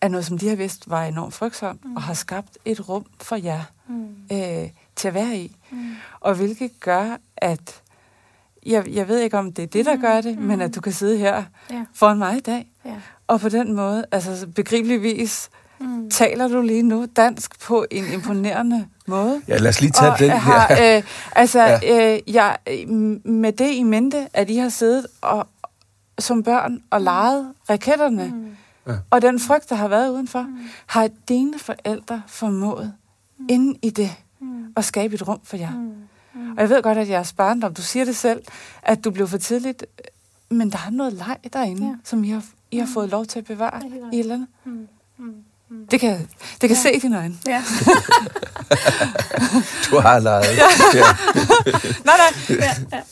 af 0.00 0.10
noget, 0.10 0.26
som 0.26 0.38
de 0.38 0.48
har 0.48 0.56
vidst 0.56 0.90
var 0.90 1.04
enormt 1.04 1.34
frygtsomt, 1.34 1.84
mm. 1.84 1.96
og 1.96 2.02
har 2.02 2.14
skabt 2.14 2.58
et 2.64 2.88
rum 2.88 3.06
for 3.20 3.36
jer 3.36 3.62
Mm. 3.90 4.08
øh, 4.32 4.70
til 4.96 5.08
at 5.08 5.14
være 5.14 5.36
i. 5.36 5.56
Mm. 5.70 5.94
Og 6.20 6.34
hvilket 6.34 6.80
gør, 6.80 7.16
at 7.36 7.82
jeg, 8.66 8.88
jeg 8.88 9.08
ved 9.08 9.18
ikke, 9.20 9.38
om 9.38 9.52
det 9.52 9.62
er 9.62 9.66
det, 9.66 9.86
der 9.86 9.96
gør 9.96 10.20
det, 10.20 10.38
mm. 10.38 10.44
men 10.44 10.60
at 10.60 10.74
du 10.74 10.80
kan 10.80 10.92
sidde 10.92 11.16
her 11.18 11.42
Ja. 11.70 11.84
foran 11.94 12.18
mig 12.18 12.36
i 12.36 12.40
dag, 12.40 12.70
Ja. 12.84 12.94
og 13.26 13.40
på 13.40 13.48
den 13.48 13.72
måde, 13.72 14.04
altså 14.12 14.46
begribeligvis, 14.54 15.50
Mm. 15.80 16.10
taler 16.10 16.48
du 16.48 16.60
lige 16.62 16.82
nu 16.82 17.06
dansk 17.16 17.60
på 17.60 17.86
en 17.90 18.04
imponerende 18.12 18.86
måde. 19.06 19.42
Ja, 19.48 19.56
lad 19.58 19.68
os 19.68 19.80
lige 19.80 19.90
tage 19.90 20.12
og 20.12 20.18
den 20.18 20.30
har, 20.30 20.74
her. 20.74 20.96
øh, 20.96 21.02
altså, 21.36 21.60
Ja. 21.62 21.78
ja. 21.82 22.14
øh, 22.14 22.34
jeg, 22.34 22.56
øh, 22.70 22.88
med 23.24 23.52
det 23.52 23.70
i 23.74 23.82
mente, 23.82 24.28
at 24.34 24.50
I 24.50 24.56
har 24.56 24.68
siddet 24.68 25.06
og, 25.20 25.48
som 26.18 26.42
børn 26.42 26.82
og 26.90 27.00
leget 27.00 27.52
raketterne, 27.70 28.32
Mm. 28.34 28.46
Ja. 28.86 28.92
og 29.10 29.22
den 29.22 29.40
frygt, 29.40 29.70
der 29.70 29.76
har 29.76 29.88
været 29.88 30.10
udenfor, 30.10 30.46
har 30.86 31.08
dine 31.28 31.58
forældre 31.58 32.22
formået 32.26 32.92
mm. 33.38 33.46
inde 33.50 33.78
i 33.82 33.90
det 33.90 34.10
Mm. 34.40 34.64
at 34.76 34.84
skabe 34.84 35.14
et 35.14 35.28
rum 35.28 35.40
for 35.44 35.56
jer. 35.56 35.70
Mm. 35.70 35.92
Mm. 36.38 36.50
Og 36.52 36.60
jeg 36.60 36.68
ved 36.68 36.82
godt, 36.82 36.98
at 36.98 37.08
jeres 37.08 37.32
barndom, 37.32 37.74
du 37.74 37.82
siger 37.82 38.04
det 38.04 38.16
selv, 38.16 38.42
at 38.82 39.04
du 39.04 39.10
blev 39.10 39.28
for 39.28 39.38
tidligt, 39.38 39.86
men 40.50 40.72
der 40.72 40.78
er 40.86 40.90
noget 40.90 41.12
leg 41.12 41.36
derinde, 41.52 41.82
Ja. 41.82 41.88
ja. 41.88 41.94
som 42.04 42.24
I 42.24 42.30
har, 42.30 42.42
I 42.70 42.78
har 42.78 42.88
fået 42.94 43.08
lov 43.08 43.26
til 43.26 43.38
at 43.38 43.44
bevare 43.44 43.80
Ja, 43.82 43.88
det 43.88 44.12
i 44.12 44.16
et 44.16 44.20
eller 44.20 44.34
andet. 44.34 44.48
Mm. 44.64 44.86
Mm. 45.70 45.86
Det 45.90 46.00
kan, 46.00 46.28
det 46.60 46.60
kan 46.60 46.70
Ja. 46.70 46.74
se 46.74 46.92
i 46.92 46.98
dine 46.98 47.18
øjne. 47.18 47.34
Ja. 47.46 47.62
Du 49.90 49.98
har 49.98 50.18
leget. 50.18 50.44
Ja. 50.56 50.62
Nej, 52.08 52.14
nej. 52.16 52.56
ja, 52.58 52.74
ja. 52.92 53.02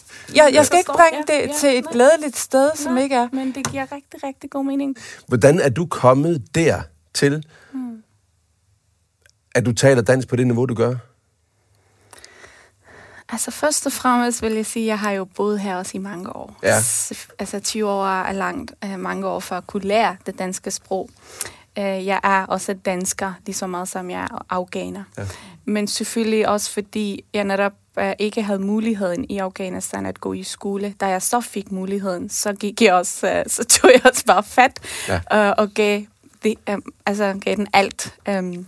jeg, 0.45 0.55
jeg 0.55 0.67
skal 0.67 0.79
ikke 0.79 0.93
bringe 0.97 1.25
Ja, 1.29 1.35
det 1.41 1.49
ja, 1.49 1.53
til 1.59 1.79
et 1.79 1.85
nej. 1.85 1.93
glædeligt 1.93 2.37
sted, 2.37 2.71
som 2.75 2.93
Nej, 2.93 3.03
ikke 3.03 3.15
er. 3.15 3.29
Men 3.33 3.55
det 3.55 3.71
giver 3.71 3.83
rigtig, 3.93 4.25
rigtig 4.25 4.51
god 4.51 4.65
mening. 4.65 4.97
Hvordan 5.29 5.61
er 5.61 5.69
du 5.69 5.87
kommet 5.87 6.55
der 6.55 6.83
til, 7.15 7.45
Hmm. 7.73 8.03
at 9.55 9.67
du 9.67 9.73
taler 9.73 10.03
dansk 10.03 10.29
på 10.29 10.37
det 10.37 10.47
niveau, 10.47 10.67
du 10.67 10.75
gør? 10.75 10.95
Altså 13.29 13.51
først 13.51 13.87
og 13.87 13.93
fremmest 13.93 14.43
vil 14.43 14.53
jeg 14.53 14.67
sige, 14.67 14.83
at 14.85 14.87
jeg 14.89 14.99
har 14.99 15.11
jo 15.11 15.25
boet 15.25 15.61
her 15.61 15.77
også 15.77 15.93
i 15.95 15.99
mange 15.99 16.37
år. 16.37 16.57
Ja. 16.63 16.75
Altså 17.39 17.61
20 17.65 17.91
år 17.91 18.07
er 18.07 18.33
langt, 18.33 18.73
øh, 18.85 18.99
mange 19.01 19.27
år 19.27 19.41
for 19.41 19.57
at 19.57 19.67
kunne 19.67 19.83
lære 19.83 20.17
det 20.27 20.39
danske 20.39 20.71
sprog. 20.71 21.11
Øh, 21.79 22.07
Jeg 22.07 22.21
er 22.25 22.47
også 22.47 22.75
dansker, 22.75 23.33
lige 23.47 23.57
så 23.57 23.67
meget 23.67 23.89
som 23.89 24.11
jeg 24.11 24.21
er 24.21 24.45
afghaner. 24.51 25.03
Ja. 25.19 25.23
Men 25.65 25.89
selvfølgelig 25.89 26.49
også 26.49 26.71
fordi 26.73 27.25
jeg 27.35 27.45
netop 27.45 27.73
øh, 27.99 28.13
ikke 28.19 28.43
havde 28.43 28.59
muligheden 28.59 29.27
i 29.31 29.39
Afghanistan 29.39 30.07
at 30.07 30.21
gå 30.21 30.33
i 30.33 30.43
skole. 30.43 30.95
Da 31.01 31.07
jeg 31.07 31.23
så 31.23 31.41
fik 31.41 31.73
muligheden, 31.73 32.29
så 32.29 32.53
gik 32.53 32.83
jeg 32.83 32.95
også, 32.95 33.29
øh, 33.31 33.45
så 33.47 33.65
tog 33.81 33.91
jeg 33.95 34.07
også 34.07 34.25
bare 34.25 34.43
fat 34.43 34.81
Ja. 35.09 35.47
øh, 35.49 35.55
og 35.59 35.69
gav, 35.71 36.03
det, 36.43 36.55
øh, 36.69 36.79
altså, 37.07 37.39
gav 37.45 37.57
den 37.57 37.67
alt. 37.73 38.15
Um, 38.29 38.67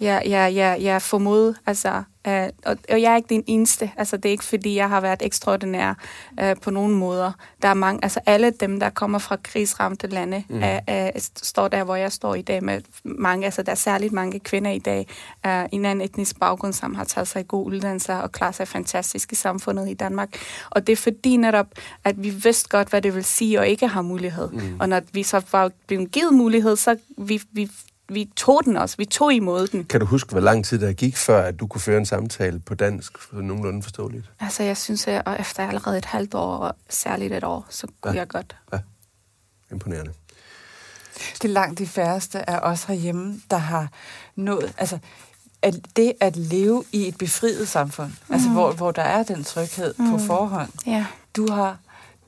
jeg, 0.00 0.22
jeg, 0.26 0.54
jeg, 0.54 0.78
jeg 0.80 1.02
formod, 1.02 1.54
altså, 1.66 2.02
øh, 2.26 2.48
og, 2.66 2.76
og 2.90 3.02
jeg 3.02 3.12
er 3.12 3.16
ikke 3.16 3.34
den 3.34 3.44
eneste. 3.46 3.90
Altså, 3.96 4.16
det 4.16 4.24
er 4.24 4.30
ikke, 4.30 4.44
fordi 4.44 4.74
jeg 4.76 4.88
har 4.88 5.00
været 5.00 5.22
ekstraordinær 5.22 5.94
øh, 6.40 6.56
på 6.56 6.70
nogen 6.70 6.94
måder. 6.94 7.32
Der 7.62 7.68
er 7.68 7.74
mange, 7.74 8.04
altså 8.04 8.20
alle 8.26 8.50
dem, 8.50 8.80
der 8.80 8.90
kommer 8.90 9.18
fra 9.18 9.36
krigsramte 9.42 10.06
lande, 10.06 10.44
mm. 10.48 10.62
er, 10.62 10.80
er, 10.86 11.10
står 11.42 11.68
der, 11.68 11.84
hvor 11.84 11.96
jeg 11.96 12.12
står 12.12 12.34
i 12.34 12.42
dag 12.42 12.64
med 12.64 12.80
mange, 13.04 13.44
altså 13.44 13.62
der 13.62 13.72
er 13.72 13.76
særligt 13.76 14.12
mange 14.12 14.40
kvinder 14.40 14.70
i 14.70 14.78
dag, 14.78 15.06
øh, 15.46 15.64
en 15.72 15.84
anden 15.84 16.04
etnisk 16.04 16.40
baggrund, 16.40 16.72
som 16.72 16.94
har 16.94 17.04
taget 17.04 17.28
sig 17.28 17.48
gode 17.48 17.66
uddannelser 17.66 18.14
og 18.14 18.32
klarer 18.32 18.52
sig 18.52 18.68
fantastisk 18.68 19.32
i 19.32 19.34
samfundet 19.34 19.88
i 19.88 19.94
Danmark. 19.94 20.28
Og 20.70 20.86
det 20.86 20.92
er 20.92 20.96
fordi 20.96 21.36
netop, 21.36 21.66
at 22.04 22.22
vi 22.22 22.30
vidste 22.30 22.68
godt, 22.68 22.88
hvad 22.88 23.02
det 23.02 23.14
vil 23.14 23.24
sige 23.24 23.60
at 23.60 23.68
ikke 23.68 23.88
have 23.88 24.04
mulighed. 24.04 24.48
Mm. 24.50 24.76
Og 24.80 24.88
når 24.88 25.00
vi 25.12 25.22
så 25.22 25.42
var 25.52 25.70
blevet 25.86 26.10
givet 26.10 26.34
mulighed, 26.34 26.76
så 26.76 26.96
vi, 27.18 27.42
vi, 27.52 27.70
vi 28.14 28.30
tog 28.36 28.60
den 28.64 28.76
også. 28.76 28.96
Vi 28.96 29.04
tog 29.04 29.32
imod 29.34 29.66
den. 29.66 29.84
Kan 29.84 30.00
du 30.00 30.06
huske, 30.06 30.30
hvor 30.30 30.40
lang 30.40 30.64
tid 30.64 30.78
der 30.78 30.92
gik, 30.92 31.16
før 31.16 31.42
at 31.42 31.60
du 31.60 31.66
kunne 31.66 31.80
føre 31.80 31.98
en 31.98 32.06
samtale 32.06 32.58
på 32.58 32.74
dansk, 32.74 33.18
for 33.18 33.36
nogenlunde 33.36 33.82
forståeligt? 33.82 34.30
Altså, 34.40 34.62
jeg 34.62 34.76
synes, 34.76 35.08
at 35.08 35.40
efter 35.40 35.68
allerede 35.68 35.98
et 35.98 36.04
halvt 36.04 36.34
år, 36.34 36.56
og 36.56 36.74
særligt 36.88 37.32
et 37.34 37.44
år, 37.44 37.66
så 37.70 37.86
kunne 38.00 38.10
Ja. 38.12 38.14
ja. 38.14 38.20
jeg 38.20 38.28
godt. 38.28 38.56
Imponerende. 39.72 40.12
Det 41.14 41.44
er 41.44 41.48
langt 41.48 41.78
de 41.78 41.86
færreste 41.86 42.50
af 42.50 42.58
os 42.72 42.84
herhjemme, 42.84 43.40
der 43.50 43.56
har 43.56 43.88
nået... 44.36 44.74
Altså, 44.78 44.98
at 45.62 45.74
det 45.96 46.12
at 46.20 46.36
leve 46.36 46.84
i 46.92 47.08
et 47.08 47.18
befriet 47.18 47.68
samfund, 47.68 48.08
mm. 48.28 48.34
altså 48.34 48.48
hvor, 48.48 48.72
hvor 48.72 48.90
der 48.90 49.02
er 49.02 49.22
den 49.22 49.44
tryghed 49.44 49.94
mm. 49.98 50.10
på 50.10 50.18
forhånd. 50.18 50.68
Ja. 50.86 51.06
Du 51.36 51.52
har, 51.52 51.78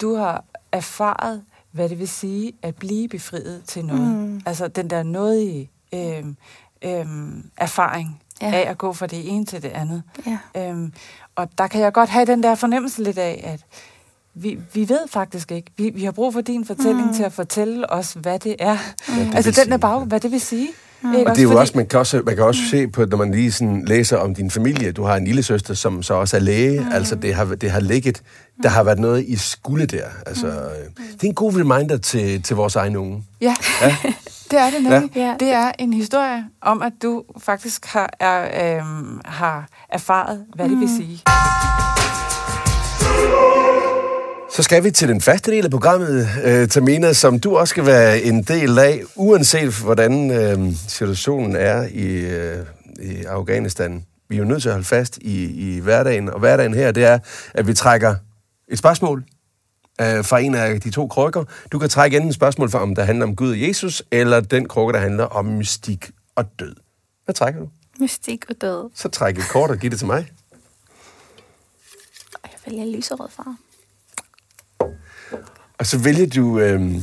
du 0.01 0.15
har 0.15 0.45
erfaret, 0.73 1.43
hvad 1.71 1.89
det 1.89 1.99
vil 1.99 2.09
sige 2.09 2.53
at 2.63 2.75
blive 2.77 3.09
befriet 3.09 3.63
til 3.67 3.85
noget. 3.85 4.03
Mm. 4.03 4.41
Altså 4.47 4.69
den 4.69 4.91
der 4.91 5.03
nådige 5.03 5.71
øhm, 5.95 6.37
øhm, 6.85 7.45
erfaring 7.57 8.21
Ja. 8.43 8.51
af 8.53 8.71
at 8.71 8.79
gå 8.79 8.93
fra 8.93 9.07
det 9.07 9.29
ene 9.29 9.47
til 9.47 9.63
det 9.63 9.69
andet. 9.69 10.03
Ja. 10.27 10.69
Øhm, 10.69 10.93
og 11.37 11.49
der 11.59 11.67
kan 11.67 11.81
jeg 11.81 11.93
godt 11.93 12.11
have 12.11 12.27
den 12.27 12.43
der 12.43 12.55
fornemmelse 12.55 13.03
lidt 13.03 13.19
af, 13.19 13.51
at 13.55 13.61
vi, 14.35 14.59
vi 14.73 14.89
ved 14.89 15.01
faktisk 15.11 15.53
ikke. 15.53 15.71
Vi, 15.77 15.91
vi 15.95 16.05
har 16.05 16.13
brug 16.13 16.33
for 16.33 16.41
din 16.41 16.65
fortælling 16.67 17.07
mm. 17.07 17.15
til 17.15 17.23
at 17.23 17.33
fortælle 17.33 17.91
os, 17.93 18.13
hvad 18.13 18.39
det 18.39 18.57
er. 18.59 18.77
Hvad 19.15 19.25
det 19.27 19.35
altså 19.35 19.63
den 19.63 19.71
der 19.71 19.77
bag, 19.77 20.01
hvad 20.01 20.21
det 20.21 20.31
vil 20.33 20.41
sige. 20.41 20.69
Mm. 21.03 21.15
Og 21.15 21.31
det 21.31 21.39
er 21.39 21.43
jo 21.43 21.61
også, 21.61 21.73
man 21.77 21.87
kan 21.87 21.99
også, 21.99 22.23
man 22.27 22.37
kan 22.37 22.45
også 22.45 22.61
se 22.71 22.89
på, 22.89 23.05
når 23.05 23.17
man 23.17 23.31
lige 23.31 23.53
sådan 23.53 23.85
læser 23.85 24.17
om 24.17 24.35
din 24.35 24.51
familie. 24.51 24.93
Du 24.93 25.05
har 25.05 25.17
en 25.17 25.25
lille 25.25 25.43
søster, 25.43 25.75
som 25.75 26.03
så 26.03 26.15
også 26.15 26.37
er 26.37 26.41
læge. 26.41 26.81
Mm. 26.81 26.93
Altså, 26.93 27.15
det 27.15 27.35
har, 27.35 27.45
det 27.45 27.71
har 27.71 27.81
ligget, 27.81 28.23
der 28.63 28.69
har 28.69 28.83
været 28.83 28.99
noget 28.99 29.25
i 29.29 29.37
skule 29.37 29.87
der. 29.87 30.05
Altså, 30.27 30.47
øh, 30.47 30.55
det 31.13 31.25
er 31.25 31.29
en 31.29 31.35
god 31.35 31.55
reminder 31.55 31.97
til, 31.97 32.43
til 32.43 32.57
vores 32.57 32.77
egne 32.77 32.99
unge. 32.99 33.25
Ja, 33.41 33.55
ja. 33.83 33.97
det 34.51 34.59
er 34.59 34.71
det 34.71 34.83
nemlig. 34.83 35.11
Ja. 35.17 35.37
Det 35.41 35.53
er 35.53 35.73
en 35.79 35.93
historie 35.93 36.45
om, 36.61 36.83
at 36.83 36.93
du 37.03 37.25
faktisk 37.39 37.87
har, 37.87 38.11
er, 38.21 38.79
øhm, 38.79 39.21
har 39.25 39.69
erfaret, 39.89 40.45
hvad 40.55 40.69
det 40.69 40.81
vil 40.81 40.89
sige. 40.89 41.23
Så 44.51 44.63
skal 44.63 44.85
vi 44.85 44.91
til 44.91 45.09
den 45.09 45.21
faste 45.21 45.51
del 45.51 45.65
af 45.65 45.71
programmet, 45.71 46.29
øh, 46.45 46.69
Tamina, 46.69 47.13
som 47.13 47.41
du 47.41 47.57
også 47.57 47.71
skal 47.71 47.87
være 47.87 48.21
en 48.23 48.43
del 48.43 48.79
af, 48.79 49.03
uanset 49.17 49.81
hvordan 49.83 50.31
øh, 50.31 50.75
situationen 50.89 51.57
er 51.57 51.87
i, 51.91 52.07
øh, 52.07 52.57
i 53.03 53.25
Afghanistan. 53.25 54.05
Vi 54.29 54.37
er 54.37 54.39
jo 54.39 54.45
nødt 54.45 54.63
til 54.63 54.69
at 54.69 54.73
holde 54.73 54.87
fast 54.87 55.19
i, 55.19 55.45
i 55.45 55.81
hverdagen, 55.81 56.31
og 56.31 56.39
hverdagen 56.39 56.75
her, 56.75 56.93
det 56.93 57.05
er, 57.05 57.19
at 57.55 57.67
vi 57.67 57.75
trækker 57.75 58.15
et 58.69 58.79
spørgsmål 58.79 59.25
øh, 60.01 60.25
fra 60.25 60.39
en 60.39 60.55
af 60.55 60.81
de 60.81 60.91
to 60.91 61.07
krukker. 61.07 61.45
Du 61.73 61.79
kan 61.79 61.89
trække 61.89 62.17
enten 62.17 62.33
spørgsmål 62.33 62.71
fra, 62.71 62.83
om 62.83 62.95
der 62.95 63.05
handler 63.05 63.27
om 63.27 63.37
Gud 63.37 63.51
og 63.51 63.61
Jesus, 63.61 64.03
eller 64.11 64.41
den 64.41 64.69
krukke, 64.69 64.93
der 64.93 65.01
handler 65.01 65.25
om 65.25 65.45
mystik 65.45 66.11
og 66.35 66.45
død. 66.59 66.75
Hvad 67.25 67.35
trækker 67.35 67.61
du? 67.61 67.69
Mystik 68.01 68.45
og 68.51 68.57
død. 68.61 68.91
Så 68.95 69.09
træk 69.09 69.39
et 69.39 69.45
kort 69.51 69.71
og 69.71 69.79
giv 69.79 69.91
det 69.91 69.99
til 69.99 70.07
mig. 70.07 70.31
Jeg 72.45 72.53
vælger 72.67 72.97
lyserød 72.97 73.29
farve. 73.31 73.57
Og 75.79 75.87
så 75.87 75.99
vælger 75.99 76.27
du... 76.27 76.59
Øh, 76.59 76.95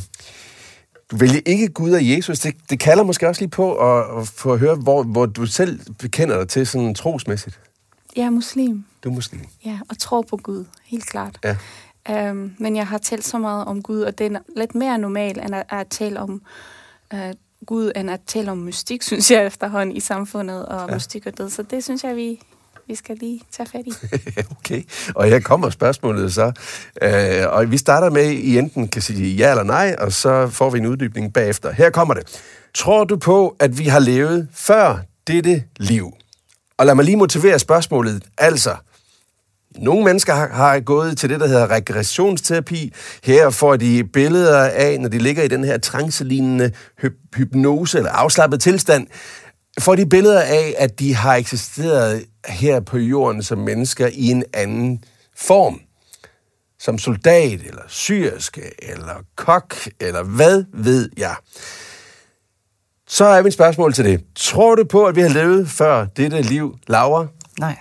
du 1.11 1.17
vælger 1.17 1.41
ikke 1.45 1.67
Gud 1.67 1.91
og 1.91 2.09
Jesus. 2.09 2.39
Det, 2.39 2.55
det 2.69 2.79
kalder 2.79 3.03
måske 3.03 3.27
også 3.27 3.41
lige 3.41 3.49
på 3.49 3.75
at, 3.75 4.21
at 4.21 4.27
få 4.27 4.53
at 4.53 4.59
høre, 4.59 4.75
hvor, 4.75 5.03
hvor 5.03 5.25
du 5.25 5.45
selv 5.45 5.79
bekender 5.99 6.37
dig 6.37 6.47
til 6.49 6.67
sådan 6.67 6.95
trosmæssigt. 6.95 7.59
Jeg 8.15 8.25
er 8.25 8.29
muslim. 8.29 8.85
Du 9.03 9.09
er 9.09 9.13
muslim. 9.13 9.41
Ja, 9.65 9.79
og 9.89 9.97
tror 9.97 10.21
på 10.21 10.37
Gud. 10.37 10.65
Helt 10.83 11.05
klart. 11.05 11.39
Ja. 11.43 11.57
Um, 12.09 12.55
men 12.59 12.75
jeg 12.75 12.87
har 12.87 12.97
talt 12.97 13.25
så 13.25 13.37
meget 13.37 13.65
om 13.65 13.81
Gud, 13.81 14.01
og 14.01 14.17
det 14.17 14.31
er 14.31 14.39
lidt 14.57 14.75
mere 14.75 14.97
normalt, 14.97 15.37
end 15.37 15.55
at, 15.55 15.63
at 15.69 15.87
tale 15.87 16.19
om 16.19 16.41
uh, 17.13 17.19
Gud, 17.65 17.91
end 17.95 18.11
at 18.11 18.19
tale 18.27 18.51
om 18.51 18.57
mystik, 18.57 19.03
synes 19.09 19.31
jeg 19.31 19.45
efterhånden 19.45 19.95
i 19.95 19.99
samfundet, 19.99 20.65
og 20.65 20.89
ja. 20.89 20.95
mystik 20.95 21.27
og 21.27 21.37
død. 21.37 21.49
Så 21.49 21.63
det 21.63 21.83
synes 21.83 22.03
jeg, 22.03 22.15
vi, 22.15 22.41
vi 22.87 22.95
skal 22.95 23.17
lige 23.17 23.41
tage 23.51 23.69
fat 23.69 23.85
i. 23.85 23.93
okay. 24.57 24.83
Og 25.15 25.25
her 25.25 25.39
kommer 25.39 25.69
spørgsmålet 25.69 26.33
så. 26.33 26.51
Øh, 27.01 27.47
og 27.49 27.71
vi 27.71 27.77
starter 27.77 28.09
med, 28.09 28.21
at 28.21 28.31
I 28.31 28.57
enten 28.57 28.87
kan 28.87 29.01
sige 29.01 29.35
ja 29.35 29.49
eller 29.49 29.63
nej, 29.63 29.95
og 29.99 30.13
så 30.13 30.47
får 30.47 30.69
vi 30.69 30.79
en 30.79 30.85
uddybning 30.85 31.33
bagefter. 31.33 31.71
Her 31.71 31.89
kommer 31.89 32.13
det. 32.13 32.41
Tror 32.73 33.03
du 33.03 33.17
på, 33.17 33.55
at 33.59 33.79
vi 33.79 33.83
har 33.83 33.99
levet 33.99 34.47
før 34.53 34.97
dette 35.27 35.63
liv? 35.77 36.13
Og 36.77 36.85
lad 36.85 36.95
mig 36.95 37.05
lige 37.05 37.17
motivere 37.17 37.59
spørgsmålet. 37.59 38.23
Altså, 38.37 38.75
nogle 39.75 40.03
mennesker 40.03 40.35
har, 40.35 40.47
har 40.47 40.79
gået 40.79 41.17
til 41.17 41.29
det, 41.29 41.39
der 41.39 41.47
hedder 41.47 41.67
regressionsterapi. 41.67 42.93
Her 43.23 43.49
får 43.49 43.75
de 43.75 44.03
billeder 44.03 44.59
af, 44.69 44.99
når 44.99 45.09
de 45.09 45.17
ligger 45.17 45.43
i 45.43 45.47
den 45.47 45.63
her 45.63 45.77
trancelignende 45.77 46.71
hy- 47.03 47.35
hypnose 47.35 47.97
eller 47.97 48.11
afslappet 48.11 48.61
tilstand, 48.61 49.07
får 49.79 49.95
de 49.95 50.05
billeder 50.05 50.41
af, 50.41 50.75
at 50.77 50.99
de 50.99 51.15
har 51.15 51.35
eksisteret 51.35 52.25
her 52.47 52.79
på 52.79 52.97
jorden 52.97 53.43
som 53.43 53.57
mennesker 53.57 54.07
i 54.13 54.27
en 54.27 54.43
anden 54.53 55.03
form. 55.37 55.79
Som 56.79 56.97
soldat, 56.97 57.59
eller 57.65 57.81
syrske, 57.87 58.61
eller 58.89 59.23
kok, 59.35 59.75
eller 59.99 60.23
hvad 60.23 60.63
ved 60.73 61.09
jeg. 61.17 61.35
Så 63.07 63.25
er 63.25 63.43
mit 63.43 63.53
spørgsmål 63.53 63.93
til 63.93 64.05
det. 64.05 64.23
Tror 64.35 64.75
du 64.75 64.83
på, 64.83 65.05
at 65.05 65.15
vi 65.15 65.21
har 65.21 65.29
levet 65.29 65.69
før 65.69 66.05
dette 66.05 66.41
liv, 66.41 66.77
Laura? 66.87 67.27
Nej. 67.59 67.77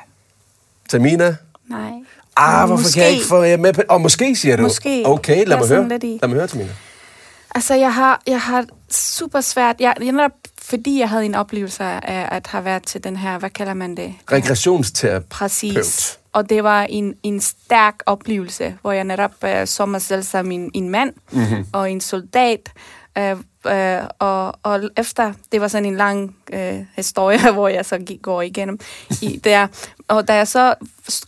Tamina? 0.88 1.36
Nej. 1.70 1.92
Ah, 2.36 2.66
hvorfor 2.66 2.82
Måske. 2.82 2.94
kan 2.94 3.02
jeg 3.02 3.12
ikke 3.12 3.26
få 3.26 3.42
jer 3.42 3.56
med 3.56 3.72
på... 3.72 3.82
Og 3.88 4.00
måske, 4.00 4.36
siger 4.36 4.56
du. 4.56 4.62
Måske. 4.62 5.02
Okay, 5.06 5.46
lad 5.46 5.58
mig 5.58 5.68
høre. 5.68 5.88
Lad 5.88 6.28
mig 6.28 6.36
høre, 6.36 6.46
Tamina. 6.46 6.70
Altså, 7.54 7.74
jeg 7.74 7.94
har, 7.94 8.22
jeg 8.26 8.40
har 8.40 8.64
super 8.90 9.40
svært, 9.40 9.76
jeg, 9.80 9.94
jeg 10.00 10.12
netop, 10.12 10.30
fordi 10.58 10.98
jeg 10.98 11.08
havde 11.08 11.24
en 11.24 11.34
oplevelse 11.34 11.84
af 11.84 12.36
at 12.36 12.46
have 12.46 12.64
været 12.64 12.82
til 12.82 13.04
den 13.04 13.16
her, 13.16 13.38
hvad 13.38 13.50
kalder 13.50 13.74
man 13.74 13.96
det? 13.96 14.14
Regressionsterapeut. 14.32 15.28
Præcis. 15.28 16.18
Og 16.32 16.50
det 16.50 16.64
var 16.64 16.82
en, 16.82 17.14
en 17.22 17.40
stærk 17.40 17.94
oplevelse, 18.06 18.74
hvor 18.82 18.92
jeg 18.92 19.04
netop 19.04 19.32
uh, 19.42 19.50
så 19.64 19.86
mig 19.86 20.02
selv 20.02 20.22
som 20.22 20.50
en, 20.50 20.70
en 20.74 20.88
mand 20.88 21.12
mm-hmm. 21.32 21.66
og 21.72 21.90
en 21.90 22.00
soldat. 22.00 22.72
Uh, 23.18 23.40
uh, 23.64 24.06
og, 24.18 24.54
og 24.62 24.90
efter, 24.96 25.32
det 25.52 25.60
var 25.60 25.68
sådan 25.68 25.84
en 25.84 25.96
lang 25.96 26.36
uh, 26.52 26.84
historie, 26.96 27.52
hvor 27.52 27.68
jeg 27.68 27.86
så 27.86 27.98
gik, 27.98 28.22
går 28.22 28.42
igennem 28.42 28.78
i 29.22 29.36
der. 29.44 29.66
Og 30.08 30.28
da 30.28 30.34
jeg 30.34 30.48
så 30.48 30.74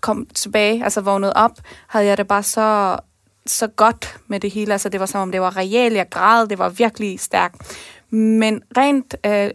kom 0.01 0.27
tilbage, 0.27 0.85
altså 0.85 1.01
vågnede 1.01 1.33
op, 1.33 1.53
havde 1.87 2.07
jeg 2.07 2.19
det 2.19 2.29
bare 2.29 2.43
så 2.43 2.99
så 3.47 3.67
godt 3.67 4.17
med 4.27 4.41
det 4.41 4.51
hele. 4.51 4.73
Altså, 4.73 4.89
det 4.89 5.01
var 5.01 5.07
som 5.07 5.21
om, 5.21 5.33
det 5.33 5.41
var 5.41 5.57
reelt, 5.57 5.97
jeg 5.97 6.09
græd, 6.11 6.47
det 6.47 6.59
var 6.59 6.69
virkelig 6.69 7.21
stærkt. 7.21 7.77
Men 8.11 8.63
rent 8.77 9.15
øh, 9.27 9.51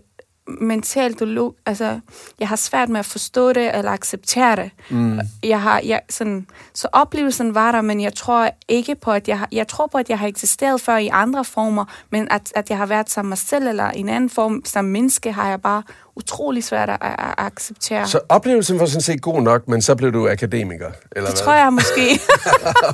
mentalt 0.48 1.22
og 1.22 1.28
log, 1.28 1.56
altså, 1.66 2.00
jeg 2.40 2.48
har 2.48 2.56
svært 2.56 2.90
med 2.90 3.00
at 3.00 3.06
forstå 3.06 3.54
det 3.54 3.78
eller 3.78 3.92
acceptere 3.92 4.56
det. 4.56 4.72
Mm. 4.90 5.20
Jeg 5.44 5.62
har, 5.62 5.82
jeg, 5.86 6.02
sådan, 6.10 6.48
så 6.74 6.88
oplevelsen 6.92 7.56
var 7.56 7.72
der, 7.72 7.82
men 7.82 8.02
jeg 8.02 8.14
tror 8.14 8.50
ikke 8.68 8.96
på, 8.96 9.12
at 9.12 9.28
jeg 9.28 9.40
har, 9.40 9.48
jeg 9.52 9.68
tror 9.68 9.88
på, 9.88 9.98
at 9.98 10.10
jeg 10.10 10.20
har 10.20 10.28
eksisteret 10.28 10.82
før 10.82 10.98
i 10.98 11.08
andre 11.08 11.46
former, 11.46 11.86
men 12.10 12.28
at, 12.32 12.52
at 12.56 12.70
jeg 12.70 12.78
har 12.78 12.86
været 12.86 13.10
som 13.10 13.26
mig 13.26 13.38
selv 13.38 13.68
eller 13.68 13.92
i 13.92 14.00
en 14.00 14.10
anden 14.10 14.30
form 14.30 14.62
som 14.66 14.86
menneske, 14.86 15.32
har 15.32 15.50
jeg 15.50 15.62
bare 15.62 15.84
utrolig 16.18 16.64
svært 16.64 16.90
at, 16.90 16.98
at 17.02 17.34
acceptere. 17.38 18.08
Så 18.08 18.20
oplevelsen 18.30 18.80
var 18.80 18.86
sådan 18.86 19.02
set 19.02 19.22
god 19.22 19.42
nok, 19.42 19.68
men 19.68 19.82
så 19.82 19.96
blev 19.96 20.14
du 20.14 20.30
akademiker, 20.30 20.92
eller 21.16 21.30
det 21.30 21.40
hvad? 21.40 21.46
tror 21.46 21.54
jeg 21.54 21.74
måske. 21.74 22.20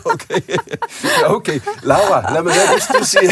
okay. 0.13 0.41
okay. 1.25 1.59
Laura, 1.83 2.33
lad 2.33 2.43
mig 2.43 2.53
høre, 2.53 2.77
du, 2.93 2.99
du 2.99 3.05
siger... 3.05 3.31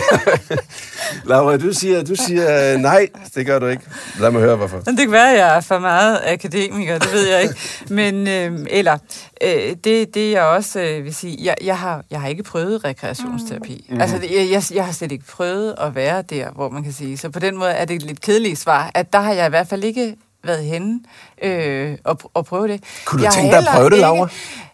Laura, 1.30 1.58
du 1.58 1.74
siger, 1.74 2.04
du 2.04 2.16
siger 2.16 2.74
øh, 2.74 2.80
nej, 2.80 3.08
det 3.36 3.46
gør 3.46 3.60
du 3.60 3.68
ikke. 3.68 3.84
Lad 4.20 4.32
mig 4.32 4.42
høre, 4.42 4.56
hvorfor. 4.56 4.78
Det 4.78 4.98
kan 4.98 5.12
være, 5.12 5.32
at 5.32 5.38
jeg 5.38 5.56
er 5.58 5.62
for 5.62 5.80
meget 5.80 6.20
akademiker, 6.26 7.00
det 7.00 7.14
ved 7.14 7.28
jeg 7.28 7.42
ikke. 7.42 7.56
Men, 7.90 8.28
øh, 8.28 8.66
eller, 8.70 8.98
øh, 9.44 9.76
det, 9.84 10.14
det 10.14 10.32
jeg 10.32 10.44
også 10.44 10.80
øh, 10.80 11.04
vil 11.04 11.16
sige, 11.16 11.38
jeg, 11.42 11.56
jeg, 11.64 11.78
har, 11.78 12.04
jeg 12.12 12.22
har 12.22 12.28
ikke 12.28 12.44
prøvet 12.44 12.84
rekreationsterapi. 12.84 13.86
Mm. 13.90 14.02
Altså, 14.02 14.18
jeg, 14.18 14.48
jeg, 14.52 14.64
jeg 14.74 14.86
har 14.86 14.92
slet 14.92 15.12
ikke 15.12 15.26
prøvet 15.26 15.76
at 15.78 15.96
være 15.96 16.22
der, 16.22 16.52
hvor 16.52 16.70
man 16.70 16.84
kan 16.84 16.94
sige. 16.94 17.18
Så 17.18 17.30
på 17.30 17.40
den 17.40 17.58
måde 17.58 17.72
er 17.72 17.86
det 17.86 17.96
et 17.96 18.04
lidt 18.04 18.22
kedeligt 18.22 18.60
svar, 18.60 18.92
at 18.94 19.14
der 19.14 19.20
har 19.20 19.34
jeg 19.34 19.46
i 19.46 19.50
hvert 19.50 19.68
fald 19.68 19.84
ikke 19.84 20.16
været 20.44 20.64
henne 20.64 21.00
øh, 21.42 21.98
og, 22.04 22.20
og 22.34 22.46
prøve 22.46 22.68
det. 22.68 22.84
Kunne 23.06 23.20
du 23.20 23.24
jeg 23.24 23.34
tænke 23.34 23.52
dig 23.52 23.58
at 23.58 23.68
prøve 23.76 23.90
det, 23.90 24.00
Laura? 24.00 24.30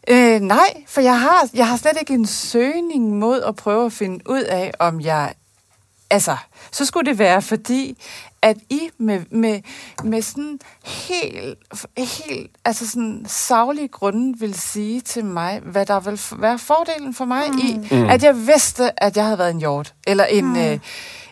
Øh, 0.08 0.40
nej, 0.40 0.84
for 0.88 1.02
jeg 1.02 1.20
har, 1.20 1.50
jeg 1.54 1.68
har 1.68 1.78
slet 1.78 1.98
ikke 2.00 2.14
en 2.14 2.26
søgning 2.26 3.18
mod 3.18 3.42
at 3.42 3.56
prøve 3.56 3.86
at 3.86 3.94
finde 3.94 4.30
ud 4.30 4.42
af, 4.42 4.72
om 4.80 5.02
jeg... 5.02 5.34
Altså, 6.10 6.38
så 6.72 6.86
skulle 6.86 7.12
det 7.12 7.20
være, 7.20 7.42
fordi 7.42 7.98
at 8.42 8.58
I 8.70 8.80
med, 8.98 9.22
med, 9.32 9.60
med 10.04 10.22
sådan 10.22 10.60
helt, 10.86 11.60
helt 11.98 12.52
altså 12.66 12.88
sådan 12.88 13.26
savlige 13.28 13.88
grunde 13.88 14.40
vil 14.40 14.60
sige 14.60 15.02
til 15.02 15.26
mig, 15.26 15.60
hvad 15.60 15.86
der 15.86 16.00
vil 16.00 16.20
være 16.42 16.60
fordelen 16.60 17.14
for 17.14 17.26
mig 17.26 17.52
mm. 17.52 17.58
i, 17.58 17.88
mm. 17.92 18.10
at 18.10 18.24
jeg 18.24 18.48
vidste, 18.48 19.04
at 19.04 19.18
jeg 19.18 19.26
havde 19.26 19.38
været 19.38 19.52
en 19.52 19.60
hjort, 19.60 19.94
eller 20.08 20.26
en... 20.26 20.46
Mm. 20.46 20.56
Øh, 20.56 20.80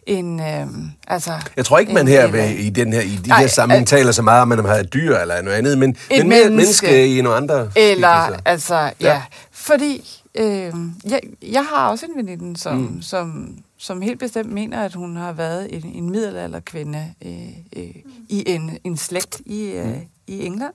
en, 0.05 0.39
øh, 0.39 0.67
altså, 1.07 1.31
jeg 1.57 1.65
tror 1.65 1.79
ikke, 1.79 1.93
man 1.93 2.07
her 2.07 2.27
ved, 2.27 2.49
i, 2.49 2.69
den 2.69 2.93
her, 2.93 3.01
i 3.01 3.15
de 3.25 3.29
Ej, 3.31 3.39
her 3.39 3.47
sammenhæng 3.47 3.87
taler 3.87 4.11
så 4.11 4.21
meget 4.21 4.41
om, 4.41 4.51
at 4.51 4.57
man 4.57 4.65
har 4.67 4.75
et 4.75 4.93
dyr 4.93 5.17
eller 5.17 5.41
noget 5.41 5.57
andet, 5.57 5.77
men, 5.77 5.95
men 6.09 6.29
mere 6.29 6.49
menneske, 6.49 6.85
menneske 6.85 7.17
i 7.17 7.21
nogle 7.21 7.37
andre 7.37 7.69
Eller, 7.75 8.23
skikkelser. 8.23 8.41
altså, 8.45 8.75
ja. 8.75 8.91
ja. 9.01 9.21
Fordi 9.51 10.21
øh, 10.35 10.73
jeg, 11.05 11.19
jeg 11.51 11.65
har 11.65 11.89
også 11.89 12.05
en 12.05 12.25
veninde, 12.25 12.59
som, 12.59 12.77
mm. 12.77 13.01
som, 13.01 13.47
som 13.77 14.01
helt 14.01 14.19
bestemt 14.19 14.51
mener, 14.51 14.81
at 14.81 14.93
hun 14.93 15.15
har 15.15 15.33
været 15.33 15.75
en, 15.75 15.85
en 15.85 16.09
middelalderkvinde 16.09 17.13
øh, 17.25 17.83
øh, 17.83 17.95
i 18.29 18.43
en, 18.47 18.77
en 18.83 18.97
slægt 18.97 19.41
i, 19.45 19.65
øh, 19.65 19.87
mm. 19.87 20.01
i 20.27 20.45
England. 20.45 20.73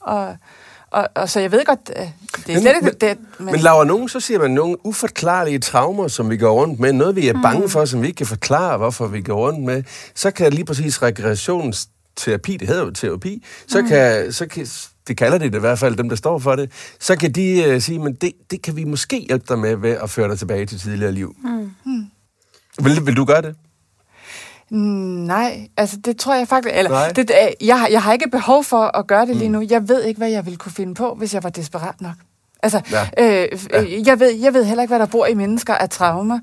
Og, 0.00 0.36
og, 0.90 1.08
og 1.14 1.28
så 1.28 1.40
jeg 1.40 1.52
ved 1.52 1.64
godt, 1.64 1.86
det 1.86 1.96
er 1.96 2.52
men, 2.52 2.60
slet 2.60 2.74
ikke 2.76 2.96
det. 3.00 3.18
Men, 3.38 3.46
men 3.46 3.60
laver 3.60 3.84
nogen, 3.84 4.08
så 4.08 4.20
siger 4.20 4.40
man 4.40 4.50
nogle 4.50 4.86
uforklarlige 4.86 5.58
traumer, 5.58 6.08
som 6.08 6.30
vi 6.30 6.36
går 6.36 6.52
rundt 6.52 6.80
med, 6.80 6.92
noget 6.92 7.16
vi 7.16 7.28
er 7.28 7.42
bange 7.42 7.60
mm. 7.62 7.68
for, 7.68 7.84
som 7.84 8.02
vi 8.02 8.06
ikke 8.06 8.16
kan 8.16 8.26
forklare, 8.26 8.76
hvorfor 8.76 9.06
vi 9.06 9.22
går 9.22 9.34
rundt 9.34 9.64
med, 9.64 9.82
så 10.14 10.30
kan 10.30 10.52
lige 10.52 10.64
præcis 10.64 11.02
rekreationsterapi, 11.02 12.56
det 12.56 12.68
hedder 12.68 12.84
jo 12.84 12.90
terapi, 12.90 13.44
så 13.66 13.80
mm. 13.80 13.88
kan, 13.88 14.32
så 14.32 14.46
kan, 14.46 14.66
det 15.08 15.16
kalder 15.16 15.38
det, 15.38 15.52
det 15.52 15.58
i 15.58 15.60
hvert 15.60 15.78
fald, 15.78 15.96
dem 15.96 16.08
der 16.08 16.16
står 16.16 16.38
for 16.38 16.56
det, 16.56 16.70
så 17.00 17.16
kan 17.16 17.32
de 17.32 17.74
uh, 17.74 17.80
sige, 17.80 17.98
men 17.98 18.14
det, 18.14 18.32
det 18.50 18.62
kan 18.62 18.76
vi 18.76 18.84
måske 18.84 19.18
hjælpe 19.28 19.44
dig 19.48 19.58
med 19.58 19.76
ved 19.76 19.90
at 19.90 20.10
føre 20.10 20.28
dig 20.28 20.38
tilbage 20.38 20.66
til 20.66 20.78
tidligere 20.78 21.12
liv. 21.12 21.36
Mm. 21.84 22.10
Mm. 22.80 22.86
Vil, 22.86 23.06
vil 23.06 23.16
du 23.16 23.24
gøre 23.24 23.42
det? 23.42 23.54
Nej, 24.70 25.68
altså 25.76 25.96
det 25.96 26.16
tror 26.16 26.34
jeg 26.34 26.48
faktisk... 26.48 26.74
Eller, 26.76 27.08
det, 27.08 27.30
jeg, 27.60 27.88
jeg 27.90 28.02
har 28.02 28.12
ikke 28.12 28.30
behov 28.30 28.64
for 28.64 28.96
at 28.98 29.06
gøre 29.06 29.26
det 29.26 29.36
lige 29.36 29.48
nu. 29.48 29.66
Jeg 29.70 29.88
ved 29.88 30.02
ikke, 30.02 30.18
hvad 30.18 30.30
jeg 30.30 30.44
ville 30.44 30.56
kunne 30.56 30.72
finde 30.72 30.94
på, 30.94 31.14
hvis 31.14 31.34
jeg 31.34 31.42
var 31.42 31.50
desperat 31.50 32.00
nok. 32.00 32.14
Altså, 32.62 32.80
ja. 32.90 33.08
Øh, 33.18 33.48
ja. 33.72 33.84
jeg, 34.06 34.20
ved, 34.20 34.30
jeg 34.30 34.54
ved 34.54 34.64
heller 34.64 34.82
ikke, 34.82 34.90
hvad 34.90 34.98
der 34.98 35.06
bor 35.06 35.26
i 35.26 35.34
mennesker 35.34 35.74
af 35.74 35.90
traumer. 35.90 36.38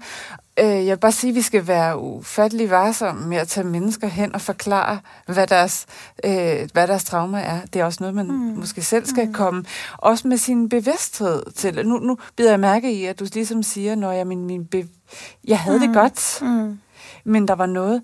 Øh, 0.60 0.66
jeg 0.66 0.86
vil 0.86 0.98
bare 0.98 1.12
sige, 1.12 1.30
at 1.30 1.36
vi 1.36 1.42
skal 1.42 1.68
være 1.68 2.00
ufattelig 2.00 2.70
varsomme 2.70 3.28
med 3.28 3.38
at 3.38 3.48
tage 3.48 3.68
mennesker 3.68 4.08
hen 4.08 4.36
og 4.36 4.42
forklare, 4.42 5.00
hvad 5.26 5.48
deres, 5.48 5.86
øh, 6.24 6.70
hvad 6.74 6.88
deres 6.88 7.04
trauma 7.04 7.42
er. 7.42 7.60
Det 7.74 7.82
er 7.82 7.86
også 7.86 7.98
noget, 8.00 8.16
man 8.16 8.28
mm. 8.28 8.34
måske 8.34 8.82
selv 8.82 9.06
skal 9.06 9.28
mm. 9.28 9.34
komme, 9.34 9.64
også 9.98 10.28
med 10.28 10.38
sin 10.38 10.70
bevidsthed 10.70 11.44
til. 11.56 11.88
Nu, 11.88 11.98
nu 11.98 12.18
bider 12.36 12.50
jeg 12.50 12.60
mærke 12.60 12.94
i, 12.94 13.06
at 13.06 13.20
du 13.20 13.26
ligesom 13.34 13.64
siger, 13.64 13.96
når 13.96 14.12
jeg, 14.12 14.28
min, 14.28 14.46
min 14.46 14.66
be, 14.66 14.88
jeg 15.48 15.60
havde 15.60 15.80
mm. 15.80 15.86
det 15.86 15.94
godt. 15.96 16.40
Mm 16.42 16.80
men 17.28 17.48
der 17.48 17.56
var 17.56 17.66
noget. 17.66 18.02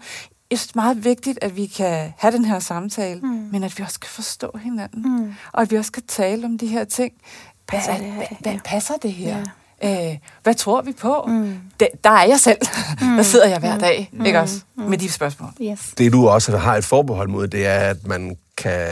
Jeg 0.51 0.59
synes, 0.59 0.67
det 0.67 0.75
er 0.75 0.81
meget 0.81 1.05
vigtigt, 1.05 1.39
at 1.41 1.55
vi 1.55 1.65
kan 1.65 2.13
have 2.17 2.31
den 2.31 2.45
her 2.45 2.59
samtale, 2.59 3.19
mm. 3.19 3.49
men 3.51 3.63
at 3.63 3.77
vi 3.77 3.83
også 3.83 3.99
kan 3.99 4.09
forstå 4.09 4.57
hinanden, 4.63 5.17
mm. 5.17 5.33
og 5.53 5.61
at 5.61 5.71
vi 5.71 5.77
også 5.77 5.91
kan 5.91 6.03
tale 6.07 6.45
om 6.45 6.57
de 6.57 6.67
her 6.67 6.83
ting. 6.83 7.13
Passer 7.67 7.97
hvad, 7.97 8.05
det, 8.05 8.13
hvad, 8.13 8.51
hvad 8.51 8.59
passer 8.65 8.93
det 9.01 9.13
her? 9.13 9.43
Ja. 9.83 10.11
Øh, 10.11 10.17
hvad 10.43 10.55
tror 10.55 10.81
vi 10.81 10.91
på? 10.91 11.23
Mm. 11.27 11.57
Det, 11.79 11.87
der 12.03 12.09
er 12.09 12.23
jeg 12.23 12.39
selv. 12.39 12.57
Mm. 13.01 13.15
der 13.17 13.23
sidder 13.23 13.47
jeg 13.47 13.59
hver 13.59 13.73
mm. 13.73 13.79
dag, 13.79 14.09
mm. 14.13 14.25
ikke 14.25 14.39
også? 14.39 14.61
Mm. 14.77 14.83
Med 14.83 14.97
de 14.97 15.11
spørgsmål. 15.11 15.49
Yes. 15.61 15.93
Det 15.97 16.13
du 16.13 16.27
også 16.27 16.57
har 16.57 16.75
et 16.75 16.85
forbehold 16.85 17.29
mod, 17.29 17.47
det 17.47 17.65
er, 17.65 17.79
at 17.79 18.07
man 18.07 18.37
kan 18.57 18.87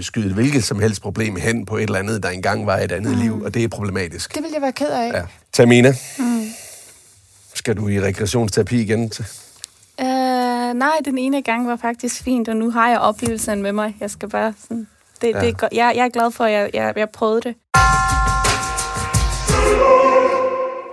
skyde 0.00 0.34
hvilket 0.34 0.64
som 0.64 0.80
helst 0.80 1.02
problem 1.02 1.36
hen 1.36 1.66
på 1.66 1.76
et 1.76 1.82
eller 1.82 1.98
andet, 1.98 2.22
der 2.22 2.28
engang 2.28 2.66
var 2.66 2.78
et 2.78 2.92
andet 2.92 3.12
mm. 3.12 3.22
liv, 3.22 3.42
og 3.42 3.54
det 3.54 3.64
er 3.64 3.68
problematisk. 3.68 4.34
Det 4.34 4.42
vil 4.42 4.50
jeg 4.52 4.62
være 4.62 4.72
ked 4.72 4.90
af. 4.90 5.12
Ja. 5.12 5.22
Tamina? 5.52 5.94
Mm. 6.18 6.39
Skal 7.60 7.76
du 7.76 7.88
i 7.88 8.00
rekreationsterapi 8.00 8.80
igen? 8.80 9.02
Uh, 9.02 10.06
nej, 10.74 10.92
den 11.04 11.18
ene 11.18 11.42
gang 11.42 11.68
var 11.68 11.76
faktisk 11.76 12.22
fint, 12.22 12.48
og 12.48 12.56
nu 12.56 12.70
har 12.70 12.88
jeg 12.88 12.98
oplevelsen 12.98 13.62
med 13.62 13.72
mig. 13.72 13.96
Jeg 14.00 14.10
skal 14.10 14.28
bare 14.28 14.54
sådan... 14.62 14.86
Det, 15.20 15.34
ja. 15.34 15.40
det 15.40 15.48
er 15.48 15.52
godt. 15.52 15.72
Jeg, 15.72 15.92
jeg 15.96 16.04
er 16.04 16.08
glad 16.08 16.30
for, 16.30 16.44
at 16.44 16.52
jeg, 16.52 16.70
jeg, 16.74 16.92
jeg 16.96 17.08
prøvede 17.10 17.40
det. 17.40 17.54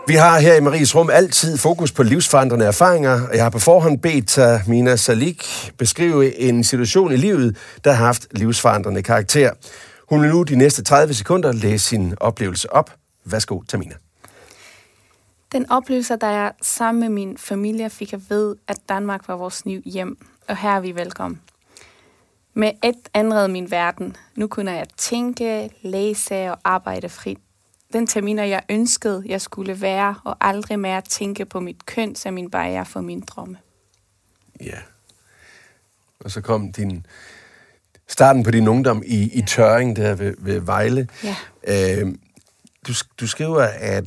Vi 0.07 0.15
har 0.15 0.39
her 0.39 0.55
i 0.55 0.59
Maries 0.59 0.95
Rum 0.95 1.09
altid 1.09 1.57
fokus 1.57 1.91
på 1.91 2.03
livsforandrende 2.03 2.65
erfaringer, 2.65 3.27
og 3.27 3.35
jeg 3.35 3.43
har 3.43 3.49
på 3.49 3.59
forhånd 3.59 3.99
bedt 3.99 4.67
Mina 4.67 4.95
Salik 4.95 5.71
beskrive 5.77 6.39
en 6.39 6.63
situation 6.63 7.11
i 7.11 7.17
livet, 7.17 7.57
der 7.83 7.91
har 7.91 8.05
haft 8.05 8.27
livsforandrende 8.31 9.03
karakter. 9.03 9.51
Hun 10.09 10.21
vil 10.21 10.29
nu 10.29 10.43
de 10.43 10.55
næste 10.55 10.83
30 10.83 11.13
sekunder 11.13 11.51
læse 11.51 11.85
sin 11.85 12.13
oplevelse 12.19 12.73
op. 12.73 12.91
Værsgo, 13.25 13.61
Tamina. 13.69 13.93
Den 15.51 15.71
oplevelse, 15.71 16.15
da 16.15 16.27
jeg 16.27 16.51
sammen 16.61 16.99
med 16.99 17.09
min 17.09 17.37
familie 17.37 17.89
fik 17.89 18.13
at 18.13 18.29
vide, 18.29 18.55
at 18.67 18.77
Danmark 18.89 19.27
var 19.27 19.35
vores 19.35 19.65
nye 19.65 19.81
hjem, 19.85 20.27
og 20.47 20.57
her 20.57 20.69
er 20.69 20.79
vi 20.79 20.95
velkommen. 20.95 21.41
Med 22.53 22.71
et 22.83 23.09
ændrede 23.15 23.47
min 23.47 23.71
verden. 23.71 24.15
Nu 24.35 24.47
kunne 24.47 24.71
jeg 24.71 24.87
tænke, 24.97 25.69
læse 25.81 26.51
og 26.51 26.59
arbejde 26.63 27.09
frit. 27.09 27.37
Den 27.93 28.07
terminer, 28.07 28.43
jeg 28.43 28.63
ønskede, 28.69 29.23
jeg 29.25 29.41
skulle 29.41 29.81
være, 29.81 30.15
og 30.23 30.37
aldrig 30.41 30.79
mere 30.79 31.01
tænke 31.01 31.45
på 31.45 31.59
mit 31.59 31.85
køn 31.85 32.15
som 32.15 32.33
min 32.33 32.51
barriere 32.51 32.85
for 32.85 33.01
min 33.01 33.21
drømme. 33.21 33.57
Ja. 34.61 34.79
Og 36.19 36.31
så 36.31 36.41
kom 36.41 36.71
din 36.71 37.05
starten 38.07 38.43
på 38.43 38.51
din 38.51 38.67
ungdom 38.67 39.03
i, 39.05 39.37
i 39.37 39.41
Tøring, 39.41 39.95
der 39.95 40.15
ved, 40.15 40.35
ved 40.39 40.59
Vejle. 40.59 41.07
Ja. 41.23 41.35
Øh, 41.67 42.15
du, 42.87 42.93
du 43.19 43.27
skriver, 43.27 43.63
at 43.63 44.03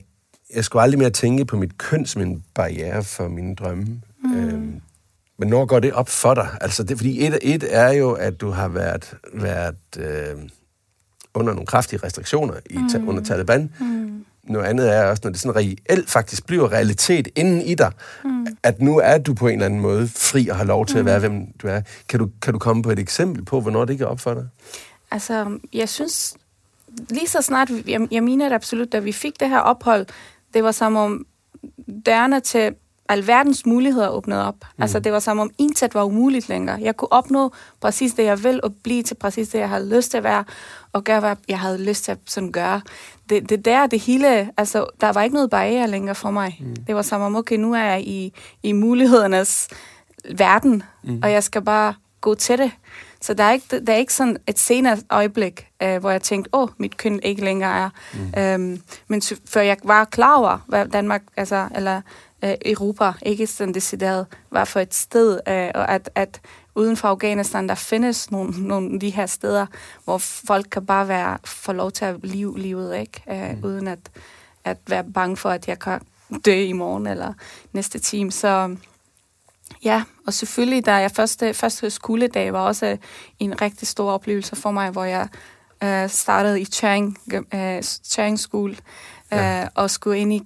jeg 0.54 0.64
skulle 0.64 0.82
aldrig 0.82 0.98
mere 0.98 1.10
tænke 1.10 1.44
på 1.44 1.56
mit 1.56 1.78
køn 1.78 2.06
som 2.06 2.22
en 2.22 2.44
barriere 2.54 3.04
for 3.04 3.28
mine 3.28 3.54
drømme. 3.54 4.00
Mm. 4.24 4.34
Øhm, 4.34 4.80
men 5.38 5.48
når 5.48 5.66
går 5.66 5.80
det 5.80 5.92
op 5.92 6.08
for 6.08 6.34
dig? 6.34 6.48
Altså, 6.60 6.82
det, 6.82 6.96
fordi 6.96 7.26
et, 7.26 7.38
et 7.42 7.64
er 7.70 7.92
jo, 7.92 8.12
at 8.12 8.40
du 8.40 8.50
har 8.50 8.68
været, 8.68 9.14
været 9.34 9.76
øh, 9.98 10.36
under 11.34 11.52
nogle 11.52 11.66
kraftige 11.66 12.00
restriktioner 12.04 12.54
i, 12.70 12.78
mm. 12.78 13.08
under 13.08 13.22
Taliban. 13.22 13.72
Mm. 13.80 14.24
Noget 14.44 14.66
andet 14.66 14.94
er 14.94 15.04
også, 15.04 15.20
når 15.24 15.30
det 15.30 15.40
sådan 15.40 15.56
reelt 15.56 16.10
faktisk 16.10 16.46
bliver 16.46 16.72
realitet 16.72 17.28
inden 17.36 17.60
i 17.60 17.74
dig, 17.74 17.92
mm. 18.24 18.46
at 18.62 18.80
nu 18.80 18.98
er 18.98 19.18
du 19.18 19.34
på 19.34 19.48
en 19.48 19.52
eller 19.52 19.66
anden 19.66 19.80
måde 19.80 20.08
fri 20.08 20.48
og 20.48 20.56
har 20.56 20.64
lov 20.64 20.86
til 20.86 20.96
mm. 20.96 21.00
at 21.00 21.04
være, 21.04 21.18
hvem 21.18 21.46
du 21.62 21.68
er. 21.68 21.80
Kan 22.08 22.18
du, 22.18 22.30
kan 22.42 22.52
du 22.52 22.58
komme 22.58 22.82
på 22.82 22.90
et 22.90 22.98
eksempel 22.98 23.44
på, 23.44 23.60
hvornår 23.60 23.84
det 23.84 23.98
går 23.98 24.06
op 24.06 24.20
for 24.20 24.34
dig? 24.34 24.48
Altså, 25.10 25.58
jeg 25.72 25.88
synes, 25.88 26.36
lige 27.08 27.28
så 27.28 27.42
snart, 27.42 27.70
jeg, 27.86 28.08
jeg 28.10 28.22
mener 28.22 28.48
det 28.48 28.54
absolut, 28.54 28.92
da 28.92 28.98
vi 28.98 29.12
fik 29.12 29.40
det 29.40 29.48
her 29.48 29.58
ophold, 29.58 30.06
det 30.54 30.64
var 30.64 30.72
som 30.72 30.96
om 30.96 31.26
dørene 32.06 32.40
til 32.40 32.74
alverdens 33.08 33.66
muligheder 33.66 34.08
åbnede 34.08 34.46
op. 34.46 34.54
Mm. 34.54 34.82
Altså, 34.82 34.98
det 34.98 35.12
var 35.12 35.18
som 35.18 35.38
om 35.38 35.50
intet 35.58 35.94
var 35.94 36.04
umuligt 36.04 36.48
længere. 36.48 36.80
Jeg 36.82 36.96
kunne 36.96 37.12
opnå 37.12 37.52
præcis 37.80 38.12
det, 38.12 38.24
jeg 38.24 38.44
vil, 38.44 38.60
og 38.62 38.74
blive 38.74 39.02
til 39.02 39.14
præcis 39.14 39.48
det, 39.48 39.58
jeg 39.58 39.68
havde 39.68 39.96
lyst 39.96 40.10
til 40.10 40.18
at 40.18 40.24
være, 40.24 40.44
og 40.92 41.04
gøre, 41.04 41.20
hvad 41.20 41.36
jeg 41.48 41.58
havde 41.58 41.84
lyst 41.84 42.04
til 42.04 42.12
at 42.12 42.18
sådan 42.26 42.52
gøre. 42.52 42.80
Det, 43.28 43.48
det 43.48 43.64
der, 43.64 43.86
det 43.86 44.00
hele, 44.00 44.50
altså, 44.56 44.86
der 45.00 45.12
var 45.12 45.22
ikke 45.22 45.34
noget 45.34 45.50
barriere 45.50 45.88
længere 45.88 46.14
for 46.14 46.30
mig. 46.30 46.58
Mm. 46.60 46.76
Det 46.86 46.94
var 46.94 47.02
som 47.02 47.20
om, 47.20 47.36
okay, 47.36 47.56
nu 47.56 47.74
er 47.74 47.82
jeg 47.82 48.02
i, 48.06 48.32
i 48.62 48.72
mulighedernes 48.72 49.68
verden, 50.34 50.82
mm. 51.04 51.20
og 51.22 51.32
jeg 51.32 51.44
skal 51.44 51.62
bare 51.62 51.94
gå 52.20 52.34
til 52.34 52.58
det. 52.58 52.70
Så 53.20 53.35
der 53.35 53.44
er 53.44 53.52
ikke, 53.52 53.80
der 53.80 53.92
er 53.92 53.96
ikke 53.96 54.14
sådan 54.14 54.37
et 54.46 54.59
senere 54.59 54.98
øjeblik, 55.11 55.68
øh, 55.83 55.98
hvor 55.98 56.11
jeg 56.11 56.22
tænkte, 56.22 56.50
åh, 56.52 56.62
oh, 56.62 56.68
mit 56.78 56.96
køn 56.96 57.20
ikke 57.22 57.44
længere 57.44 57.85
er. 57.85 57.90
Mm. 58.14 58.40
Øhm, 58.42 58.83
men 59.09 59.22
før 59.44 59.61
jeg 59.61 59.76
var 59.85 60.04
klar 60.04 60.37
over, 60.37 60.59
hvad 60.66 60.87
Danmark, 60.87 61.22
altså, 61.37 61.68
eller 61.74 62.00
øh, 62.44 62.54
Europa, 62.64 63.12
ikke 63.22 63.46
sådan 63.46 63.74
decideret, 63.74 64.26
hvad 64.50 64.66
for 64.66 64.80
et 64.80 64.94
sted, 64.94 65.40
øh, 65.48 65.70
og 65.74 65.90
at, 65.90 66.11
at 66.14 66.40
uden 66.74 66.96
for 66.96 67.09
Afghanistan, 67.09 67.68
der 67.68 67.74
findes 67.74 68.30
nogle, 68.30 68.68
nogle 68.68 68.94
af 68.94 69.00
de 69.00 69.11
her 69.11 69.26
steder, 69.26 69.66
hvor 70.04 70.18
folk 70.18 70.66
kan 70.70 70.87
bare 70.87 71.09
være, 71.09 71.38
få 71.44 71.72
lov 71.72 71.92
til 71.92 72.04
at 72.04 72.16
leve 72.22 72.59
livet, 72.59 72.98
ikke? 72.98 73.22
Øh, 73.30 73.56
mm. 73.56 73.64
uden 73.64 73.88
at, 73.88 73.98
at 74.64 74.78
være 74.87 75.04
bange 75.04 75.37
for, 75.37 75.50
at 75.50 75.68
jeg 75.68 75.78
kan 75.78 76.00
dø 76.44 76.54
i 76.54 76.72
morgen 76.72 77.06
eller 77.06 77.33
næste 77.72 77.98
time. 77.98 78.33
Så 78.33 78.76
ja, 79.84 80.02
og 80.26 80.34
selvfølgelig, 80.34 80.86
da 80.86 80.94
jeg 80.94 81.10
første, 81.10 81.54
første 81.54 81.90
skoledag 81.90 82.52
var 82.52 82.60
også 82.60 82.96
en 83.38 83.60
rigtig 83.62 83.88
stor 83.88 84.10
oplevelse 84.10 84.56
for 84.56 84.70
mig, 84.70 84.90
hvor 84.90 85.04
jeg 85.04 85.28
øh, 85.82 86.08
startede 86.08 86.60
i 86.60 86.64
Charing, 86.64 87.18
øh, 87.54 87.82
Charing 87.82 88.38
School, 88.38 88.78
ja. 89.30 89.62
øh, 89.62 89.68
og 89.74 89.90
skulle 89.90 90.18
ind 90.18 90.32
i 90.32 90.42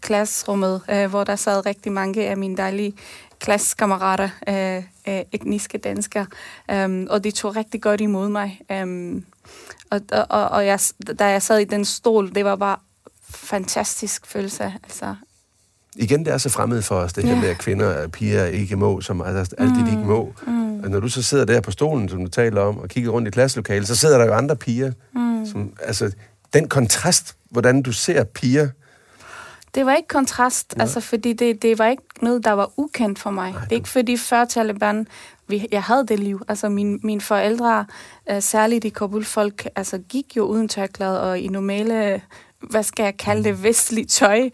klasserummet, 0.00 0.82
øh, 0.90 1.10
hvor 1.10 1.24
der 1.24 1.36
sad 1.36 1.66
rigtig 1.66 1.92
mange 1.92 2.28
af 2.28 2.36
mine 2.36 2.56
dejlige 2.56 2.94
klassekammerater, 3.38 4.28
øh, 4.48 4.84
øh, 5.08 5.24
etniske 5.32 5.78
danskere, 5.78 6.26
um, 6.72 7.06
og 7.10 7.24
de 7.24 7.30
tog 7.30 7.56
rigtig 7.56 7.82
godt 7.82 8.00
imod 8.00 8.28
mig. 8.28 8.60
Um, 8.82 9.24
og 9.90 10.00
og, 10.10 10.48
og 10.48 10.66
jeg, 10.66 10.80
da 11.18 11.26
jeg 11.26 11.42
sad 11.42 11.58
i 11.58 11.64
den 11.64 11.84
stol, 11.84 12.34
det 12.34 12.44
var 12.44 12.56
bare 12.56 12.76
fantastisk 13.30 14.26
følelse. 14.26 14.74
Altså, 14.82 15.14
Igen, 15.96 16.24
det 16.24 16.32
er 16.32 16.38
så 16.38 16.48
fremmed 16.48 16.82
for 16.82 16.94
os, 16.94 17.12
det 17.12 17.24
her 17.24 17.36
med, 17.36 17.48
at 17.48 17.58
kvinder 17.58 18.02
og 18.02 18.12
piger 18.12 18.44
ikke 18.44 18.76
må, 18.76 19.00
som 19.00 19.20
altså, 19.20 19.54
alt 19.58 19.70
det, 19.76 19.86
de 19.86 19.90
ikke 19.90 20.04
må. 20.04 20.32
Mm. 20.46 20.80
Og 20.80 20.90
når 20.90 21.00
du 21.00 21.08
så 21.08 21.22
sidder 21.22 21.44
der 21.44 21.60
på 21.60 21.70
stolen, 21.70 22.08
som 22.08 22.24
du 22.24 22.28
taler 22.28 22.60
om, 22.60 22.78
og 22.78 22.88
kigger 22.88 23.10
rundt 23.10 23.28
i 23.28 23.30
klasselokalet, 23.30 23.88
så 23.88 23.96
sidder 23.96 24.18
der 24.18 24.26
jo 24.26 24.32
andre 24.32 24.56
piger. 24.56 24.92
Mm. 25.14 25.46
Som, 25.46 25.72
altså, 25.82 26.12
den 26.52 26.68
kontrast, 26.68 27.36
hvordan 27.50 27.82
du 27.82 27.92
ser 27.92 28.24
piger, 28.24 28.68
det 29.74 29.86
var 29.86 29.94
ikke 29.94 30.08
kontrast, 30.08 30.76
Nej. 30.76 30.82
altså 30.82 31.00
fordi 31.00 31.32
det, 31.32 31.62
det 31.62 31.78
var 31.78 31.86
ikke 31.86 32.02
noget, 32.22 32.44
der 32.44 32.50
var 32.50 32.70
ukendt 32.76 33.18
for 33.18 33.30
mig. 33.30 33.50
Nej, 33.50 33.60
det 33.60 33.72
er 33.72 33.76
ikke 33.76 33.88
fordi 33.88 34.16
før 34.16 34.44
Taliban, 34.44 35.06
vi, 35.48 35.68
jeg 35.72 35.82
havde 35.82 36.06
det 36.06 36.18
liv. 36.18 36.42
Altså 36.48 36.68
min, 36.68 37.00
mine 37.02 37.20
forældre, 37.20 37.86
uh, 38.32 38.40
særligt 38.40 38.84
i 38.84 38.88
Kabul, 38.88 39.24
folk 39.24 39.68
altså, 39.76 39.98
gik 39.98 40.36
jo 40.36 40.44
uden 40.44 40.68
tørklæde 40.68 41.22
og 41.22 41.38
i 41.38 41.48
normale 41.48 42.22
hvad 42.70 42.82
skal 42.82 43.02
jeg 43.02 43.16
kalde 43.16 43.44
det, 43.44 43.62
vestligt 43.62 44.10
tøj. 44.10 44.50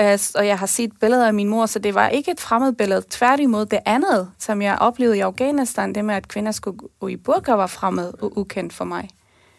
Uh, 0.00 0.18
og 0.34 0.46
jeg 0.46 0.58
har 0.58 0.66
set 0.66 0.92
billeder 1.00 1.26
af 1.26 1.34
min 1.34 1.48
mor, 1.48 1.66
så 1.66 1.78
det 1.78 1.94
var 1.94 2.08
ikke 2.08 2.30
et 2.30 2.40
fremmed 2.40 2.72
billede. 2.72 3.02
Tværtimod 3.10 3.66
det 3.66 3.78
andet, 3.86 4.30
som 4.38 4.62
jeg 4.62 4.78
oplevede 4.80 5.16
i 5.16 5.20
Afghanistan, 5.20 5.94
det 5.94 6.04
med, 6.04 6.14
at 6.14 6.28
kvinder 6.28 6.52
skulle 6.52 6.78
gå 7.00 7.08
i 7.08 7.16
burka, 7.16 7.52
var 7.52 7.66
fremmed 7.66 8.12
og 8.22 8.38
ukendt 8.38 8.72
for 8.72 8.84
mig. 8.84 9.08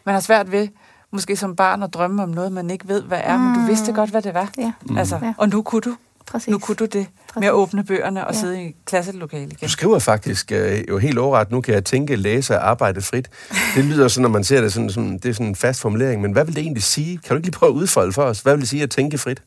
Man 0.04 0.12
har 0.12 0.20
svært 0.20 0.52
ved 0.52 0.68
måske 1.10 1.36
som 1.36 1.56
barn 1.56 1.82
at 1.82 1.94
drømme 1.94 2.22
om 2.22 2.28
noget, 2.28 2.52
man 2.52 2.70
ikke 2.70 2.88
ved, 2.88 3.02
hvad 3.02 3.20
er, 3.24 3.36
mm. 3.36 3.42
men 3.42 3.54
du 3.54 3.66
vidste 3.66 3.92
godt, 3.92 4.10
hvad 4.10 4.22
det 4.22 4.34
var. 4.34 4.50
Ja. 4.58 4.72
Mm. 4.82 4.98
Altså, 4.98 5.18
ja. 5.22 5.34
Og 5.38 5.48
nu 5.48 5.62
kunne 5.62 5.80
du. 5.80 5.96
Præcis. 6.34 6.48
Nu 6.48 6.58
kunne 6.58 6.74
du 6.76 6.84
det 6.84 7.06
Præcis. 7.28 7.40
med 7.40 7.48
at 7.48 7.52
åbne 7.52 7.84
bøgerne 7.84 8.26
og 8.26 8.34
ja. 8.34 8.40
sidde 8.40 8.64
i 8.64 8.76
klasselokale 8.86 9.44
igen. 9.44 9.58
Du 9.62 9.68
skriver 9.68 9.98
faktisk 9.98 10.52
øh, 10.52 10.88
jo 10.88 10.98
helt 10.98 11.18
overret, 11.18 11.50
nu 11.50 11.60
kan 11.60 11.74
jeg 11.74 11.84
tænke, 11.84 12.16
læse 12.16 12.58
og 12.58 12.70
arbejde 12.70 13.02
frit. 13.02 13.30
Det 13.74 13.84
lyder 13.84 14.08
sådan, 14.08 14.22
når 14.22 14.28
man 14.28 14.44
ser 14.44 14.60
det, 14.60 14.72
sådan, 14.72 14.90
sådan, 14.90 15.12
det 15.18 15.26
er 15.26 15.32
sådan 15.32 15.46
en 15.46 15.56
fast 15.56 15.80
formulering. 15.80 16.22
Men 16.22 16.32
hvad 16.32 16.44
vil 16.44 16.54
det 16.54 16.62
egentlig 16.62 16.82
sige? 16.82 17.18
Kan 17.18 17.28
du 17.28 17.34
ikke 17.34 17.46
lige 17.46 17.52
prøve 17.58 17.70
at 17.70 17.74
udfolde 17.74 18.12
for 18.12 18.22
os? 18.22 18.40
Hvad 18.40 18.52
vil 18.52 18.60
det 18.60 18.68
sige 18.68 18.82
at 18.82 18.90
tænke 18.90 19.18
frit? 19.18 19.42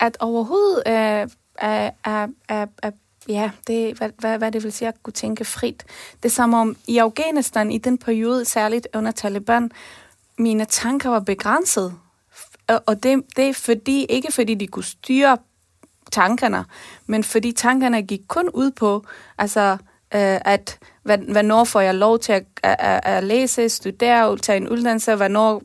At 0.00 0.16
overhovedet 0.20 0.82
øh, 0.86 0.92
er, 0.92 1.90
er, 2.04 2.26
er, 2.48 2.66
er 2.82 2.90
ja, 3.28 3.50
det, 3.66 3.98
hvad, 3.98 4.10
hvad, 4.18 4.38
hvad 4.38 4.52
det 4.52 4.62
vil 4.62 4.72
sige 4.72 4.88
at 4.88 5.02
kunne 5.02 5.12
tænke 5.12 5.44
frit. 5.44 5.84
Det 6.22 6.28
er 6.28 6.34
som 6.34 6.54
om 6.54 6.76
i 6.88 6.98
Afghanistan, 6.98 7.72
i 7.72 7.78
den 7.78 7.98
periode, 7.98 8.44
særligt 8.44 8.88
under 8.94 9.10
Taliban, 9.10 9.70
mine 10.38 10.64
tanker 10.64 11.10
var 11.10 11.20
begrænset. 11.20 11.94
Og 12.86 13.02
det, 13.02 13.22
det 13.36 13.48
er 13.48 13.54
fordi, 13.54 14.04
ikke 14.04 14.32
fordi 14.32 14.54
de 14.54 14.66
kunne 14.66 14.84
styre 14.84 15.38
tankerne, 16.12 16.64
men 17.06 17.24
fordi 17.24 17.52
tankerne 17.52 18.02
gik 18.02 18.20
kun 18.28 18.48
ud 18.54 18.70
på, 18.70 19.04
altså, 19.38 19.76
øh, 20.14 20.38
at 20.44 20.78
hvornår 21.02 21.64
får 21.64 21.80
jeg 21.80 21.94
lov 21.94 22.18
til 22.18 22.32
at, 22.32 22.44
at, 22.62 23.00
at 23.02 23.24
læse, 23.24 23.68
studere, 23.68 24.38
tage 24.38 24.56
en 24.56 24.68
uddannelse, 24.68 25.14
hvornår 25.14 25.62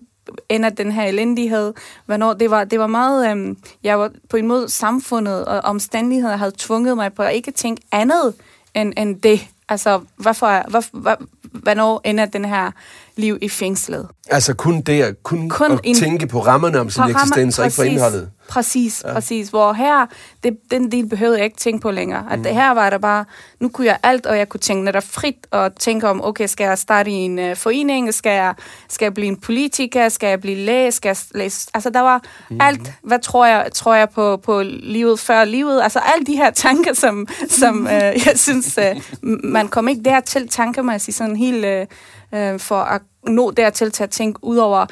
ender 0.49 0.69
den 0.69 0.91
her 0.91 1.03
elendighed, 1.03 1.73
hvornår, 2.05 2.33
det 2.33 2.51
var, 2.51 2.63
det 2.63 2.79
var 2.79 2.87
meget, 2.87 3.37
øh, 3.37 3.55
jeg 3.83 3.99
var 3.99 4.11
på 4.29 4.37
en 4.37 4.47
måde 4.47 4.69
samfundet 4.69 5.45
og 5.45 5.59
omstændigheder 5.59 6.35
havde 6.35 6.53
tvunget 6.57 6.95
mig 6.95 7.13
på 7.13 7.23
at 7.23 7.33
ikke 7.33 7.51
tænke 7.51 7.81
andet 7.91 8.33
end, 8.73 8.93
end 8.97 9.21
det. 9.21 9.47
Altså, 9.69 10.01
hvorfor, 10.17 10.69
hvor, 10.69 10.83
hvor, 10.91 11.17
hvornår 11.43 12.01
ender 12.03 12.25
den 12.25 12.45
her 12.45 12.71
liv 13.17 13.37
i 13.41 13.49
fængslet? 13.49 14.07
Altså 14.29 14.53
kun 14.53 14.81
det, 14.81 15.23
kun, 15.23 15.49
kun 15.49 15.71
at 15.71 15.79
en, 15.83 15.95
tænke 15.95 16.27
på 16.27 16.39
rammerne 16.39 16.79
om 16.79 16.89
sin 16.89 17.01
rammer, 17.01 17.15
eksistens, 17.15 17.59
og 17.59 17.65
ikke 17.65 17.77
på 17.77 17.81
indholdet? 17.81 18.29
Præcis, 18.49 19.03
ja. 19.05 19.13
præcis. 19.13 19.49
Hvor 19.49 19.73
her, 19.73 20.05
det, 20.43 20.57
den 20.71 20.91
del 20.91 21.09
behøvede 21.09 21.37
jeg 21.37 21.45
ikke 21.45 21.57
tænke 21.57 21.81
på 21.81 21.91
længere. 21.91 22.25
At 22.31 22.37
mm. 22.37 22.43
det 22.43 22.53
her 22.53 22.71
var 22.71 22.89
der 22.89 22.97
bare, 22.97 23.25
nu 23.59 23.69
kunne 23.69 23.87
jeg 23.87 23.97
alt, 24.03 24.25
og 24.25 24.37
jeg 24.37 24.49
kunne 24.49 24.59
tænke 24.59 24.85
netop 24.85 25.03
frit, 25.03 25.47
og 25.51 25.75
tænke 25.75 26.09
om, 26.09 26.23
okay, 26.23 26.47
skal 26.47 26.63
jeg 26.63 26.77
starte 26.77 27.11
i 27.11 27.13
en 27.13 27.39
uh, 27.39 27.57
forening? 27.57 28.13
Skal 28.13 28.31
jeg, 28.31 28.53
skal 28.89 29.05
jeg 29.05 29.13
blive 29.13 29.27
en 29.27 29.37
politiker? 29.37 30.09
Skal 30.09 30.27
jeg 30.27 30.41
blive 30.41 30.57
læge? 30.57 30.91
Skal 30.91 31.09
jeg 31.09 31.17
læse? 31.35 31.67
Altså, 31.73 31.89
der 31.89 32.01
var 32.01 32.21
mm. 32.49 32.57
alt, 32.61 32.93
hvad 33.03 33.19
tror 33.19 33.45
jeg, 33.45 33.67
tror 33.73 33.95
jeg 33.95 34.09
på, 34.09 34.37
på 34.37 34.61
livet 34.63 35.19
før 35.19 35.43
livet? 35.43 35.83
Altså, 35.83 35.99
alle 36.13 36.25
de 36.25 36.35
her 36.35 36.51
tanker, 36.51 36.93
som, 36.93 37.27
som 37.49 37.81
uh, 37.85 37.91
jeg 38.27 38.33
synes, 38.35 38.77
uh, 38.77 39.01
man 39.43 39.67
kom 39.67 39.87
ikke 39.87 40.03
dertil 40.03 40.47
tankemæssigt 40.47 41.17
sådan 41.17 41.35
helt 41.35 41.65
uh, 41.65 41.87
uh, 42.35 42.59
for 42.59 42.75
at 42.75 43.01
nå 43.27 43.51
dertil 43.51 43.91
til 43.91 44.03
at 44.03 44.09
tænke 44.09 44.43
ud 44.43 44.57
over 44.57 44.85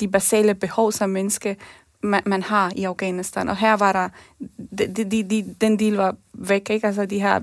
de 0.00 0.08
basale 0.08 0.54
behov 0.54 0.92
som 0.92 1.10
menneske, 1.10 1.56
man, 2.02 2.22
man 2.26 2.42
har 2.42 2.72
i 2.76 2.84
Afghanistan. 2.84 3.48
Og 3.48 3.56
her 3.56 3.76
var 3.76 3.92
der, 3.92 4.08
de, 4.78 5.04
de, 5.04 5.22
de, 5.22 5.54
den 5.60 5.78
del 5.78 5.94
var 5.94 6.16
væk, 6.34 6.70
ikke? 6.70 6.86
Altså 6.86 7.06
de 7.06 7.20
her 7.20 7.40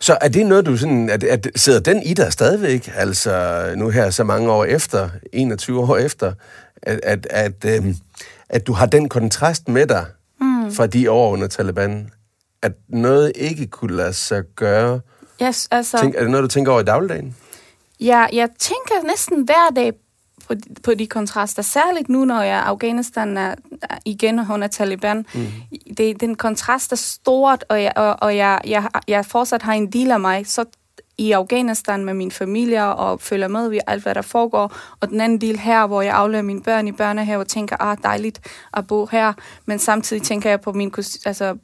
så 0.00 0.18
er 0.20 0.28
det 0.28 0.46
noget, 0.46 0.66
du 0.66 0.76
sådan, 0.76 1.10
at, 1.10 1.24
at 1.24 1.48
sidder 1.56 1.80
den 1.80 2.02
i 2.02 2.14
dig 2.14 2.32
stadigvæk, 2.32 2.90
altså 2.94 3.64
nu 3.76 3.88
her 3.88 4.10
så 4.10 4.24
mange 4.24 4.50
år 4.50 4.64
efter, 4.64 5.08
21 5.32 5.80
år 5.80 5.96
efter, 5.96 6.32
at, 6.82 7.00
at, 7.02 7.26
at, 7.30 7.64
øhm, 7.64 7.96
at 8.48 8.66
du 8.66 8.72
har 8.72 8.86
den 8.86 9.08
kontrast 9.08 9.68
med 9.68 9.86
dig 9.86 10.06
mm. 10.40 10.72
fra 10.72 10.86
de 10.86 11.10
år 11.10 11.32
under 11.32 11.46
Taliban, 11.46 12.10
at 12.62 12.72
noget 12.88 13.32
ikke 13.34 13.66
kunne 13.66 13.96
lade 13.96 14.12
sig 14.12 14.42
gøre? 14.56 15.00
Yes, 15.42 15.68
altså... 15.70 15.98
Tænk, 16.00 16.14
er 16.14 16.20
det 16.20 16.30
noget, 16.30 16.42
du 16.42 16.48
tænker 16.48 16.72
over 16.72 16.80
i 16.80 16.84
dagligdagen? 16.84 17.36
Ja, 18.00 18.26
jeg 18.32 18.48
tænker 18.58 19.06
næsten 19.06 19.42
hver 19.42 19.70
dag 19.76 19.92
på, 20.48 20.54
på 20.84 20.94
de 20.94 21.06
kontraster. 21.06 21.62
Særligt 21.62 22.08
nu, 22.08 22.24
når 22.24 22.42
jeg 22.42 22.62
Afghanistan 22.62 23.36
er, 23.36 23.54
er 23.82 23.98
igen 24.04 24.38
under 24.52 24.68
Taliban. 24.68 25.26
Mm. 25.34 25.46
Det, 25.96 26.20
den 26.20 26.34
kontrast 26.34 26.92
er 26.92 26.96
stort, 26.96 27.64
og, 27.68 27.82
jeg, 27.82 27.92
og, 27.96 28.16
og 28.22 28.36
jeg, 28.36 28.60
jeg, 28.66 28.88
jeg 29.08 29.26
fortsat 29.26 29.62
har 29.62 29.72
en 29.72 29.92
del 29.92 30.10
af 30.10 30.20
mig, 30.20 30.46
så 30.46 30.64
i 31.20 31.32
Afghanistan 31.32 32.04
med 32.04 32.14
min 32.14 32.30
familie 32.30 32.86
og 32.86 33.20
følger 33.20 33.48
med 33.48 33.72
i 33.72 33.78
alt, 33.86 34.02
hvad 34.02 34.14
der 34.14 34.22
foregår. 34.22 34.76
Og 35.00 35.08
den 35.08 35.20
anden 35.20 35.40
del 35.40 35.58
her, 35.58 35.86
hvor 35.86 36.02
jeg 36.02 36.14
afleverer 36.14 36.42
mine 36.42 36.62
børn 36.62 36.88
i 36.88 36.92
børnehave 36.92 37.40
og 37.40 37.48
tænker, 37.48 37.76
ah, 37.80 37.96
dejligt 38.02 38.40
at 38.74 38.86
bo 38.86 39.06
her. 39.06 39.32
Men 39.66 39.78
samtidig 39.78 40.22
tænker 40.22 40.50
jeg 40.50 40.60
på 40.60 40.72
min 40.72 40.90
kus, 40.90 41.18
altså, 41.26 41.56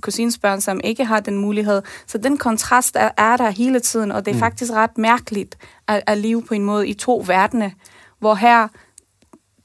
kusins 0.00 0.38
børn, 0.38 0.60
som 0.60 0.80
ikke 0.84 1.04
har 1.04 1.20
den 1.20 1.38
mulighed. 1.38 1.82
Så 2.06 2.18
den 2.18 2.38
kontrast 2.38 2.96
er, 2.96 3.10
er 3.16 3.36
der 3.36 3.50
hele 3.50 3.80
tiden, 3.80 4.12
og 4.12 4.24
det 4.24 4.30
er 4.30 4.34
mm. 4.34 4.40
faktisk 4.40 4.72
ret 4.72 4.98
mærkeligt 4.98 5.58
at, 5.88 6.02
at 6.06 6.18
leve 6.18 6.42
på 6.42 6.54
en 6.54 6.64
måde 6.64 6.88
i 6.88 6.94
to 6.94 7.24
verdener 7.26 7.70
hvor 8.18 8.34
her 8.34 8.68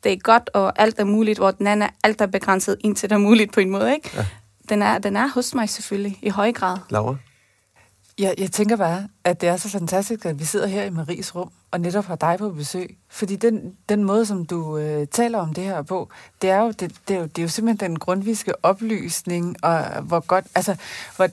det 0.03 0.11
er 0.11 0.17
godt, 0.17 0.49
og 0.53 0.79
alt 0.81 0.99
er 0.99 1.03
muligt, 1.03 1.39
hvor 1.39 1.51
den 1.51 1.67
anden 1.67 1.81
er 1.81 1.89
alt 2.03 2.21
er 2.21 2.25
begrænset, 2.25 2.77
indtil 2.79 3.09
det 3.09 3.15
er 3.15 3.19
muligt 3.19 3.53
på 3.53 3.59
en 3.59 3.69
måde. 3.69 3.93
Ikke? 3.93 4.09
Ja. 4.15 4.25
Den, 4.69 4.81
er, 4.81 4.97
den 4.97 5.17
er 5.17 5.27
hos 5.27 5.55
mig 5.55 5.69
selvfølgelig, 5.69 6.19
i 6.21 6.29
høj 6.29 6.51
grad. 6.51 6.77
Laura? 6.89 7.15
Jeg, 8.21 8.35
jeg 8.37 8.51
tænker 8.51 8.75
bare, 8.75 9.07
at 9.23 9.41
det 9.41 9.49
er 9.49 9.57
så 9.57 9.69
fantastisk, 9.69 10.25
at 10.25 10.39
vi 10.39 10.45
sidder 10.45 10.67
her 10.67 10.83
i 10.83 10.89
Maries 10.89 11.35
rum, 11.35 11.51
og 11.71 11.81
netop 11.81 12.05
har 12.05 12.15
dig 12.15 12.35
på 12.39 12.49
besøg. 12.49 12.97
Fordi 13.09 13.35
den, 13.35 13.75
den 13.89 14.03
måde, 14.03 14.25
som 14.25 14.45
du 14.45 14.77
øh, 14.77 15.07
taler 15.07 15.39
om 15.39 15.53
det 15.53 15.63
her 15.63 15.81
på, 15.81 16.09
det 16.41 16.49
er, 16.49 16.61
jo, 16.61 16.71
det, 16.71 16.95
det, 17.07 17.15
er 17.15 17.19
jo, 17.19 17.25
det 17.25 17.37
er 17.37 17.41
jo 17.41 17.49
simpelthen 17.49 17.89
den 17.89 17.99
grundviske 17.99 18.65
oplysning, 18.65 19.55
og 19.63 20.01
hvor 20.01 20.19
godt, 20.19 20.45
altså, 20.55 20.75
hvor, 21.15 21.27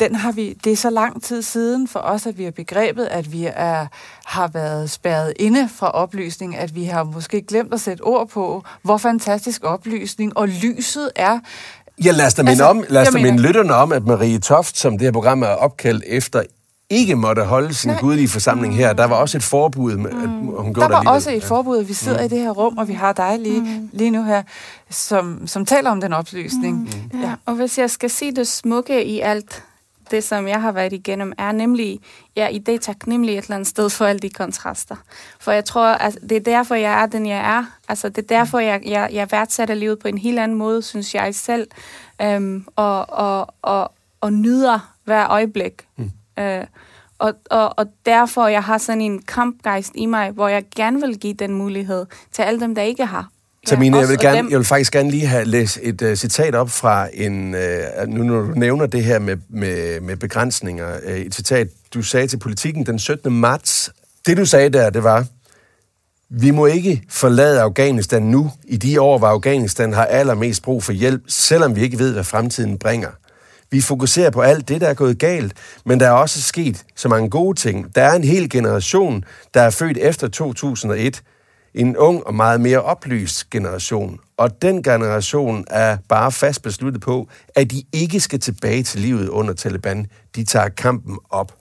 den 0.00 0.14
har 0.14 0.32
vi, 0.32 0.52
det 0.64 0.72
er 0.72 0.76
så 0.76 0.90
lang 0.90 1.22
tid 1.22 1.42
siden 1.42 1.88
for 1.88 2.00
os, 2.00 2.26
at 2.26 2.38
vi 2.38 2.44
har 2.44 2.50
begrebet, 2.50 3.06
at 3.06 3.32
vi 3.32 3.48
er, 3.54 3.86
har 4.24 4.48
været 4.48 4.90
spærret 4.90 5.32
inde 5.36 5.68
fra 5.68 5.90
oplysning, 5.90 6.56
at 6.56 6.74
vi 6.74 6.84
har 6.84 7.04
måske 7.04 7.42
glemt 7.42 7.74
at 7.74 7.80
sætte 7.80 8.02
ord 8.02 8.28
på, 8.28 8.64
hvor 8.82 8.96
fantastisk 8.96 9.64
oplysning 9.64 10.36
og 10.36 10.48
lyset 10.48 11.10
er. 11.16 11.40
Ja, 12.04 12.10
lad 12.10 12.26
os 12.26 12.34
da 12.34 12.42
minde, 12.42 12.50
altså, 12.50 12.64
om, 12.64 12.84
lad 12.88 13.02
os 13.02 13.08
da 13.08 13.18
minde 13.18 13.42
lytterne 13.42 13.74
om, 13.74 13.92
at 13.92 14.06
Marie 14.06 14.38
Toft, 14.38 14.78
som 14.78 14.92
det 14.98 15.06
her 15.06 15.12
program 15.12 15.42
er 15.42 15.46
opkaldt 15.46 16.04
efter, 16.06 16.42
ikke 16.90 17.16
måtte 17.16 17.42
holde 17.42 17.74
sin 17.74 17.90
Nej. 17.90 18.00
gudelige 18.00 18.28
forsamling 18.28 18.76
her. 18.76 18.92
Der 18.92 19.04
var 19.04 19.16
også 19.16 19.38
et 19.38 19.42
forbud, 19.42 19.96
med, 19.96 20.10
at 20.10 20.16
hun 20.16 20.66
mm. 20.66 20.74
gjorde 20.74 20.80
Der 20.80 21.02
var 21.04 21.10
også 21.10 21.30
et 21.30 21.44
forbud, 21.44 21.78
at 21.78 21.88
vi 21.88 21.92
sidder 21.92 22.18
mm. 22.18 22.24
i 22.24 22.28
det 22.28 22.38
her 22.38 22.50
rum, 22.50 22.78
og 22.78 22.88
vi 22.88 22.92
har 22.92 23.12
dig 23.12 23.38
lige, 23.38 23.60
mm. 23.60 23.88
lige 23.92 24.10
nu 24.10 24.24
her, 24.24 24.42
som, 24.90 25.46
som 25.46 25.66
taler 25.66 25.90
om 25.90 26.00
den 26.00 26.12
oplysning. 26.12 26.78
Mm. 27.12 27.20
Ja. 27.20 27.28
ja, 27.28 27.34
og 27.46 27.54
hvis 27.54 27.78
jeg 27.78 27.90
skal 27.90 28.10
sige 28.10 28.36
det 28.36 28.48
smukke 28.48 29.04
i 29.04 29.20
alt, 29.20 29.62
det, 30.10 30.24
som 30.24 30.48
jeg 30.48 30.62
har 30.62 30.72
været 30.72 30.92
igennem, 30.92 31.32
er 31.38 31.52
nemlig, 31.52 32.00
jeg 32.36 32.44
er 32.44 32.48
i 32.48 32.58
det 32.58 32.80
taknemmelig 32.80 33.38
et 33.38 33.44
eller 33.44 33.54
andet 33.54 33.68
sted 33.68 33.90
for 33.90 34.04
alle 34.04 34.18
de 34.18 34.30
kontraster. 34.30 34.96
For 35.40 35.52
jeg 35.52 35.64
tror, 35.64 35.86
at 35.86 36.18
det 36.22 36.32
er 36.32 36.40
derfor, 36.40 36.74
jeg 36.74 37.02
er 37.02 37.06
den, 37.06 37.26
jeg 37.26 37.38
er. 37.38 37.64
Altså, 37.88 38.08
det 38.08 38.18
er 38.18 38.36
derfor, 38.36 38.58
jeg, 38.58 38.82
jeg, 38.86 39.10
jeg 39.12 39.32
værdsætter 39.32 39.74
livet 39.74 39.98
på 39.98 40.08
en 40.08 40.18
helt 40.18 40.38
anden 40.38 40.58
måde, 40.58 40.82
synes 40.82 41.14
jeg 41.14 41.34
selv. 41.34 41.68
Øhm, 42.22 42.66
og, 42.76 43.10
og, 43.10 43.54
og, 43.62 43.92
og 44.20 44.32
nyder 44.32 44.94
hver 45.04 45.28
øjeblik. 45.28 45.86
Mm. 45.96 46.10
Øh, 46.38 46.66
og, 47.18 47.34
og, 47.50 47.78
og 47.78 47.86
derfor 48.06 48.46
jeg 48.46 48.62
har 48.62 48.78
sådan 48.78 49.00
en 49.00 49.22
kampgejst 49.22 49.92
i 49.94 50.06
mig, 50.06 50.30
hvor 50.30 50.48
jeg 50.48 50.64
gerne 50.76 51.00
vil 51.00 51.18
give 51.18 51.34
den 51.34 51.54
mulighed 51.54 52.06
til 52.32 52.42
alle 52.42 52.60
dem, 52.60 52.74
der 52.74 52.82
ikke 52.82 53.06
har. 53.06 53.28
Tamine, 53.66 53.98
jeg, 53.98 54.08
vil 54.08 54.18
gerne, 54.18 54.48
jeg 54.50 54.58
vil 54.58 54.66
faktisk 54.66 54.92
gerne 54.92 55.10
lige 55.10 55.26
have 55.26 55.44
læst 55.44 55.78
et 55.82 56.02
uh, 56.02 56.14
citat 56.14 56.54
op 56.54 56.70
fra 56.70 57.08
en... 57.14 57.54
Uh, 57.54 58.08
nu 58.08 58.22
når 58.22 58.40
du 58.40 58.52
nævner 58.54 58.86
det 58.86 59.04
her 59.04 59.18
med, 59.18 59.36
med, 59.48 60.00
med 60.00 60.16
begrænsninger. 60.16 60.96
Uh, 61.06 61.12
et 61.12 61.34
citat, 61.34 61.68
du 61.94 62.02
sagde 62.02 62.26
til 62.26 62.38
politikken 62.38 62.86
den 62.86 62.98
17. 62.98 63.32
marts. 63.32 63.92
Det, 64.26 64.36
du 64.36 64.44
sagde 64.44 64.70
der, 64.70 64.90
det 64.90 65.04
var... 65.04 65.26
Vi 66.32 66.50
må 66.50 66.66
ikke 66.66 67.02
forlade 67.08 67.60
Afghanistan 67.60 68.22
nu, 68.22 68.50
i 68.64 68.76
de 68.76 69.00
år, 69.00 69.18
hvor 69.18 69.28
Afghanistan 69.28 69.92
har 69.92 70.04
allermest 70.04 70.62
brug 70.62 70.82
for 70.82 70.92
hjælp, 70.92 71.22
selvom 71.28 71.76
vi 71.76 71.80
ikke 71.80 71.98
ved, 71.98 72.12
hvad 72.12 72.24
fremtiden 72.24 72.78
bringer. 72.78 73.08
Vi 73.70 73.80
fokuserer 73.80 74.30
på 74.30 74.40
alt 74.40 74.68
det, 74.68 74.80
der 74.80 74.88
er 74.88 74.94
gået 74.94 75.18
galt, 75.18 75.52
men 75.84 76.00
der 76.00 76.06
er 76.06 76.10
også 76.12 76.42
sket 76.42 76.84
så 76.96 77.08
mange 77.08 77.30
gode 77.30 77.58
ting. 77.58 77.94
Der 77.94 78.02
er 78.02 78.12
en 78.12 78.24
hel 78.24 78.50
generation, 78.50 79.24
der 79.54 79.62
er 79.62 79.70
født 79.70 79.98
efter 79.98 80.28
2001, 80.28 81.22
en 81.74 81.96
ung 81.96 82.26
og 82.26 82.34
meget 82.34 82.60
mere 82.60 82.82
oplyst 82.82 83.50
generation. 83.50 84.20
Og 84.36 84.62
den 84.62 84.82
generation 84.82 85.64
er 85.70 85.96
bare 86.08 86.32
fast 86.32 86.62
besluttet 86.62 87.02
på, 87.02 87.28
at 87.54 87.70
de 87.70 87.84
ikke 87.92 88.20
skal 88.20 88.40
tilbage 88.40 88.82
til 88.82 89.00
livet 89.00 89.28
under 89.28 89.54
Taliban. 89.54 90.06
De 90.34 90.44
tager 90.44 90.68
kampen 90.68 91.18
op. 91.30 91.58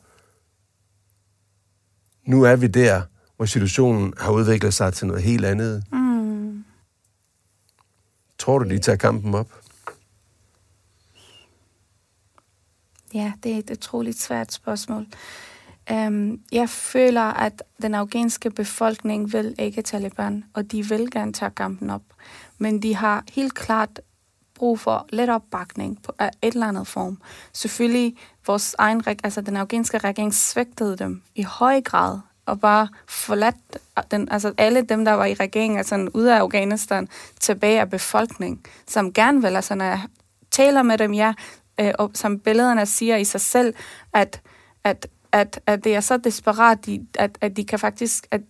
Nu 2.26 2.44
er 2.44 2.56
vi 2.56 2.68
der, 2.68 3.02
hvor 3.38 3.46
situationen 3.46 4.14
har 4.18 4.32
udviklet 4.32 4.74
sig 4.74 4.94
til 4.94 5.08
noget 5.08 5.24
helt 5.24 5.46
andet. 5.46 5.84
Mm. 5.92 6.66
Tror 8.38 8.60
du, 8.60 8.70
de 8.70 8.80
tager 8.80 8.96
kampen 8.96 9.36
op? 9.36 9.48
Ja, 13.14 13.34
det 13.44 13.52
er 13.52 13.58
et 13.58 13.70
utroligt 13.72 14.22
svært 14.22 14.54
spørgsmål. 14.54 15.06
Um, 15.94 16.42
jeg 16.52 16.70
føler, 16.70 17.22
at 17.22 17.64
den 17.82 17.96
afghanske 17.96 18.50
befolkning 18.50 19.34
vil 19.34 19.56
ikke 19.60 19.82
Taliban, 19.82 20.44
og 20.54 20.72
de 20.72 20.90
vil 20.90 21.12
gerne 21.12 21.34
tage 21.34 21.52
kampen 21.52 21.90
op. 21.90 22.02
Men 22.58 22.82
de 22.82 22.96
har 22.96 23.24
helt 23.32 23.54
klart 23.54 24.02
brug 24.56 24.80
for 24.80 25.06
lidt 25.10 25.30
opbakning 25.30 26.04
på 26.04 26.14
et 26.20 26.54
eller 26.54 26.68
andet 26.68 26.88
form. 26.88 27.22
Selvfølgelig, 27.54 28.18
vores 28.48 28.76
egen, 28.78 29.04
altså 29.24 29.42
den 29.42 29.58
afghanske 29.58 29.98
regering 29.98 30.34
svigtede 30.34 30.98
dem 30.98 31.22
i 31.36 31.44
høj 31.44 31.82
grad, 31.82 32.20
og 32.46 32.60
bare 32.60 32.88
forladt 33.08 33.56
den, 34.12 34.28
altså 34.32 34.54
alle 34.58 34.82
dem, 34.82 35.06
der 35.06 35.12
var 35.12 35.26
i 35.26 35.34
regeringen, 35.34 35.78
altså 35.78 36.10
ude 36.14 36.36
af 36.36 36.40
Afghanistan, 36.40 37.08
tilbage 37.40 37.80
af 37.80 37.90
befolkning, 37.90 38.64
som 38.88 39.14
gerne 39.14 39.42
vil, 39.42 39.56
altså 39.56 39.76
når 39.76 39.86
jeg 39.86 40.02
taler 40.52 40.82
med 40.84 40.98
dem, 40.98 41.14
ja, 41.14 41.34
øh, 41.80 41.92
og 42.00 42.12
som 42.14 42.40
billederne 42.40 42.86
siger 42.86 43.16
i 43.18 43.24
sig 43.24 43.42
selv, 43.42 43.74
at, 44.14 44.42
at, 44.84 45.08
at, 45.32 45.60
at 45.66 45.84
det 45.84 45.96
er 45.96 46.00
så 46.00 46.18
desperat, 46.18 46.86
de, 46.86 47.06
at, 47.16 47.38
at 47.42 47.58
de 47.58 47.66
kan 47.66 47.80
faktisk, 47.80 48.28
at 48.32 48.42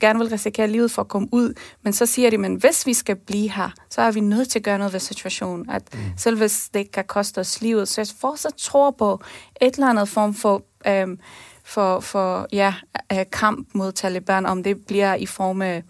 gerne 0.00 0.18
vil 0.18 0.28
risikere 0.28 0.68
livet 0.68 0.90
for 0.90 1.02
at 1.02 1.08
komme 1.08 1.28
ud, 1.32 1.54
men 1.82 1.92
så 1.92 2.06
siger 2.06 2.30
de, 2.30 2.38
men 2.38 2.54
hvis 2.54 2.86
vi 2.86 2.94
skal 2.94 3.16
blive 3.16 3.50
her, 3.50 3.70
så 3.90 4.02
er 4.02 4.10
vi 4.10 4.20
nødt 4.20 4.50
til 4.50 4.58
at 4.58 4.64
gøre 4.64 4.78
noget 4.78 4.92
ved 4.92 5.00
situationen, 5.00 5.70
at 5.70 5.82
mm. 5.94 5.98
selv 6.16 6.38
hvis 6.38 6.68
det 6.74 6.92
kan 6.92 7.04
koste 7.04 7.38
os 7.38 7.60
livet, 7.60 7.88
så 7.88 8.00
jeg 8.00 8.08
fortsat 8.20 8.54
tror 8.54 8.90
på 8.90 9.20
et 9.60 9.74
eller 9.74 9.88
andet 9.88 10.08
form 10.08 10.34
for, 10.34 10.62
øhm, 10.86 11.18
for, 11.64 12.00
for 12.00 12.46
ja, 12.52 12.74
øh, 13.12 13.24
kamp 13.32 13.68
mod 13.74 13.92
Taliban, 13.92 14.46
om 14.46 14.62
det 14.62 14.86
bliver 14.86 15.14
i 15.14 15.26
form 15.26 15.62
af 15.62 15.82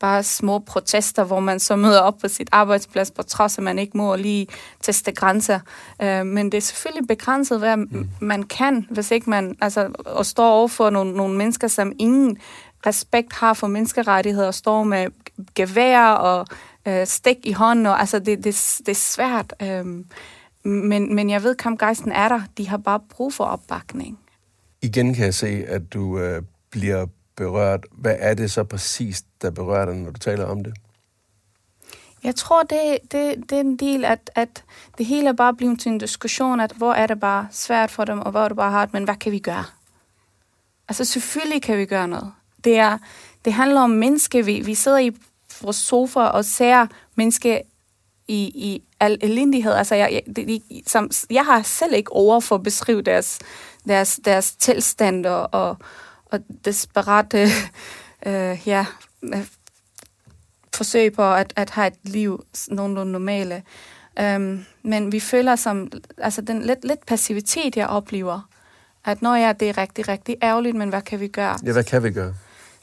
bare 0.00 0.22
små 0.22 0.58
protester, 0.58 1.24
hvor 1.24 1.40
man 1.40 1.60
så 1.60 1.76
møder 1.76 2.00
op 2.00 2.18
på 2.18 2.28
sit 2.28 2.48
arbejdsplads, 2.52 3.10
på 3.10 3.22
trods 3.22 3.58
af, 3.58 3.60
at 3.60 3.64
man 3.64 3.78
ikke 3.78 3.96
må 3.96 4.16
lige 4.16 4.46
teste 4.82 5.12
grænser. 5.12 5.60
Uh, 6.02 6.26
men 6.26 6.52
det 6.52 6.58
er 6.58 6.62
selvfølgelig 6.62 7.08
begrænset, 7.08 7.58
hvad 7.58 7.76
mm. 7.76 8.08
man 8.20 8.42
kan, 8.42 8.86
hvis 8.90 9.10
ikke 9.10 9.30
man 9.30 9.56
altså, 9.60 9.90
og 10.06 10.26
står 10.26 10.50
over 10.50 10.68
for 10.68 10.90
nogle, 10.90 11.12
nogle 11.12 11.36
mennesker, 11.36 11.68
som 11.68 11.92
ingen 11.98 12.38
respekt 12.86 13.32
har 13.32 13.54
for 13.54 13.66
menneskerettigheder, 13.66 14.46
og 14.46 14.54
står 14.54 14.84
med 14.84 15.06
gevær 15.54 16.04
og 16.04 16.46
uh, 16.88 17.04
stik 17.04 17.36
i 17.44 17.52
hånden. 17.52 17.86
Og, 17.86 18.00
altså, 18.00 18.18
det, 18.18 18.44
det, 18.44 18.78
det 18.78 18.88
er 18.88 18.94
svært. 18.94 19.54
Um, 19.82 20.04
men, 20.64 21.14
men 21.14 21.30
jeg 21.30 21.42
ved, 21.42 21.54
kampgejsten 21.54 22.12
er 22.12 22.28
der. 22.28 22.40
De 22.58 22.68
har 22.68 22.76
bare 22.76 23.00
brug 23.10 23.32
for 23.32 23.44
opbakning. 23.44 24.18
Igen 24.82 25.14
kan 25.14 25.24
jeg 25.24 25.34
se, 25.34 25.64
at 25.68 25.92
du 25.92 26.00
uh, 26.00 26.42
bliver 26.70 27.06
berørt. 27.38 27.86
Hvad 27.92 28.16
er 28.18 28.34
det 28.34 28.50
så 28.50 28.64
præcis, 28.64 29.24
der 29.42 29.50
berører 29.50 29.86
dig, 29.86 29.94
når 29.94 30.10
du 30.10 30.18
taler 30.18 30.44
om 30.44 30.64
det? 30.64 30.74
Jeg 32.24 32.34
tror, 32.34 32.62
det, 32.62 32.98
det, 33.12 33.50
det 33.50 33.52
er 33.52 33.60
en 33.60 33.76
del, 33.76 34.04
at, 34.04 34.30
at 34.34 34.64
det 34.98 35.06
hele 35.06 35.28
er 35.28 35.32
bare 35.32 35.54
blevet 35.54 35.80
til 35.80 35.92
en 35.92 35.98
diskussion, 35.98 36.60
at 36.60 36.72
hvor 36.72 36.92
er 36.92 37.06
det 37.06 37.20
bare 37.20 37.48
svært 37.50 37.90
for 37.90 38.04
dem, 38.04 38.18
og 38.18 38.30
hvor 38.30 38.40
er 38.40 38.48
det 38.48 38.56
bare 38.56 38.70
hardt, 38.70 38.92
men 38.92 39.04
hvad 39.04 39.16
kan 39.16 39.32
vi 39.32 39.38
gøre? 39.38 39.64
Altså 40.88 41.04
selvfølgelig 41.04 41.62
kan 41.62 41.78
vi 41.78 41.86
gøre 41.86 42.08
noget. 42.08 42.32
Det, 42.64 42.78
er, 42.78 42.98
det 43.44 43.52
handler 43.52 43.80
om 43.80 43.90
menneske. 43.90 44.44
Vi, 44.44 44.60
vi 44.60 44.74
sidder 44.74 44.98
i 44.98 45.10
vores 45.62 45.76
sofa 45.76 46.20
og 46.20 46.44
ser 46.44 46.86
menneske 47.14 47.62
i, 48.28 48.42
i 48.42 48.82
al 49.00 49.18
elendighed. 49.20 49.72
Altså, 49.72 49.94
jeg, 49.94 50.12
jeg, 50.12 50.36
de, 50.36 50.60
som, 50.86 51.10
jeg 51.30 51.44
har 51.44 51.62
selv 51.62 51.94
ikke 51.94 52.12
over 52.12 52.40
for 52.40 52.54
at 52.54 52.62
beskrive 52.62 53.02
deres, 53.02 53.38
deres, 53.88 54.20
deres 54.24 54.56
tilstand 54.56 55.26
og, 55.26 55.48
og, 55.52 55.76
og 56.30 56.40
desperate 56.64 57.48
øh, 58.26 58.58
ja, 58.66 58.86
øh, 59.22 59.46
forsøg 60.74 61.12
på 61.12 61.34
at, 61.34 61.52
at 61.56 61.70
have 61.70 61.86
et 61.86 61.98
liv 62.02 62.44
nogenlunde 62.68 63.12
normale. 63.12 63.62
Um, 64.36 64.64
men 64.82 65.12
vi 65.12 65.20
føler 65.20 65.56
som, 65.56 65.92
altså 66.18 66.40
den 66.40 66.62
lidt, 66.62 66.84
lidt 66.84 67.06
passivitet, 67.06 67.76
jeg 67.76 67.86
oplever, 67.86 68.48
at 69.04 69.22
når 69.22 69.34
jeg, 69.34 69.60
det 69.60 69.68
er 69.68 69.78
rigtig, 69.78 70.08
rigtig 70.08 70.36
ærgerligt, 70.42 70.76
men 70.76 70.88
hvad 70.88 71.02
kan 71.02 71.20
vi 71.20 71.28
gøre? 71.28 71.58
Ja, 71.64 71.72
hvad 71.72 71.84
kan 71.84 72.02
vi 72.02 72.10
gøre? 72.10 72.34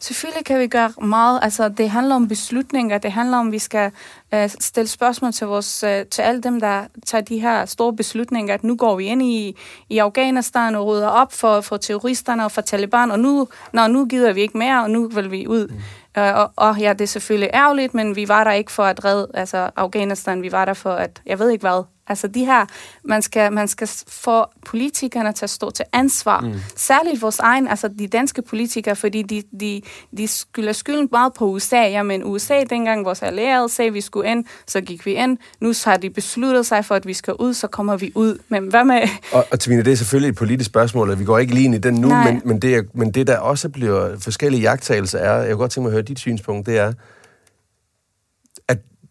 Selvfølgelig 0.06 0.46
kan 0.46 0.60
vi 0.60 0.68
gøre 0.68 0.92
meget. 1.02 1.40
Altså, 1.42 1.70
det 1.70 1.90
handler 1.90 2.16
om 2.16 2.28
beslutninger. 2.28 2.98
Det 2.98 3.12
handler 3.12 3.38
om, 3.38 3.48
at 3.48 3.52
vi 3.52 3.60
skal 3.60 3.92
uh, 4.36 4.40
stille 4.60 4.88
spørgsmål 4.88 5.32
til, 5.32 5.48
vores, 5.48 5.84
uh, 5.84 6.08
til 6.12 6.22
alle 6.22 6.42
dem, 6.42 6.60
der 6.60 6.84
tager 7.06 7.22
de 7.22 7.40
her 7.40 7.66
store 7.66 7.96
beslutninger. 7.96 8.54
At 8.54 8.64
nu 8.64 8.76
går 8.76 8.96
vi 8.96 9.06
ind 9.06 9.24
i, 9.24 9.56
i 9.90 9.98
Afghanistan 9.98 10.76
og 10.76 10.86
rydder 10.88 11.08
op 11.08 11.34
for, 11.34 11.62
for 11.62 11.78
terroristerne 11.78 12.46
og 12.46 12.52
for 12.52 12.62
Taliban, 12.62 13.12
og 13.12 13.20
nu, 13.20 13.48
når 13.74 13.88
nu 13.88 14.06
gider 14.06 14.34
vi 14.34 14.42
ikke 14.42 14.58
mere, 14.58 14.84
og 14.84 14.90
nu 14.90 15.08
vil 15.08 15.32
vi 15.32 15.48
ud. 15.48 15.68
Mm. 15.68 16.22
Uh, 16.22 16.36
og, 16.36 16.52
og 16.56 16.78
ja, 16.80 16.94
det 16.94 17.02
er 17.02 17.08
selvfølgelig 17.08 17.50
ærgerligt, 17.54 17.94
men 17.94 18.16
vi 18.16 18.28
var 18.28 18.44
der 18.44 18.52
ikke 18.52 18.72
for 18.72 18.84
at 18.84 19.06
redde 19.06 19.28
altså, 19.34 19.70
Afghanistan. 19.76 20.42
Vi 20.42 20.52
var 20.52 20.66
der 20.66 20.74
for 20.74 20.92
at, 20.92 21.22
jeg 21.26 21.40
ved 21.40 21.50
ikke 21.50 21.62
hvad, 21.62 21.84
Altså 22.08 22.28
de 22.28 22.46
her, 22.46 22.66
man 23.04 23.22
skal, 23.22 23.54
man 23.54 23.68
skal 23.68 23.90
få 24.08 24.46
politikerne 24.66 25.34
til 25.34 25.46
at 25.46 25.50
stå 25.50 25.72
til 25.72 25.86
ansvar. 25.94 26.40
Mm. 26.40 26.54
Særligt 26.76 27.22
vores 27.22 27.40
egen, 27.40 27.68
altså 27.68 27.88
de 27.88 28.08
danske 28.08 28.42
politikere, 28.42 28.96
fordi 28.96 29.22
de, 29.22 29.44
de, 29.60 29.82
de 30.18 30.28
skylder 30.28 30.74
skylden 30.74 31.10
meget 31.12 31.34
på 31.34 31.46
USA. 31.46 31.76
Jamen 31.76 32.24
USA, 32.24 32.64
dengang 32.70 33.06
vores 33.06 33.22
allierede 33.22 33.70
sagde, 33.70 33.88
at 33.88 33.94
vi 33.94 34.02
skulle 34.02 34.30
ind, 34.30 34.46
så 34.68 34.82
gik 34.82 35.06
vi 35.06 35.14
ind. 35.14 35.38
Nu 35.60 35.74
har 35.86 35.98
de 35.98 36.10
besluttet 36.10 36.66
sig 36.66 36.86
for, 36.86 36.96
at 36.96 37.08
vi 37.08 37.14
skal 37.14 37.34
ud, 37.34 37.54
så 37.54 37.68
kommer 37.68 37.98
vi 37.98 38.12
ud. 38.16 38.38
Men 38.50 38.68
hvad 38.68 38.84
med... 38.84 39.02
Og, 39.32 39.46
og 39.52 39.60
Tamina, 39.60 39.82
det 39.82 39.92
er 39.94 39.98
selvfølgelig 39.98 40.30
et 40.30 40.36
politisk 40.36 40.70
spørgsmål, 40.70 41.10
og 41.10 41.20
vi 41.20 41.26
går 41.26 41.40
ikke 41.40 41.54
lige 41.54 41.66
ind 41.66 41.76
i 41.76 41.78
den 41.78 41.94
nu, 41.94 42.08
men, 42.08 42.42
men, 42.46 42.62
det 42.62 42.90
men 42.94 43.12
det, 43.12 43.28
der 43.28 43.38
også 43.38 43.70
bliver 43.70 44.20
forskellige 44.20 44.62
jagttagelser 44.62 45.20
er, 45.20 45.38
jeg 45.38 45.50
kunne 45.50 45.58
godt 45.58 45.72
tænke 45.72 45.84
mig 45.84 45.90
at 45.90 45.94
høre 45.94 46.02
dit 46.02 46.20
synspunkt, 46.20 46.66
det 46.66 46.78
er, 46.78 46.94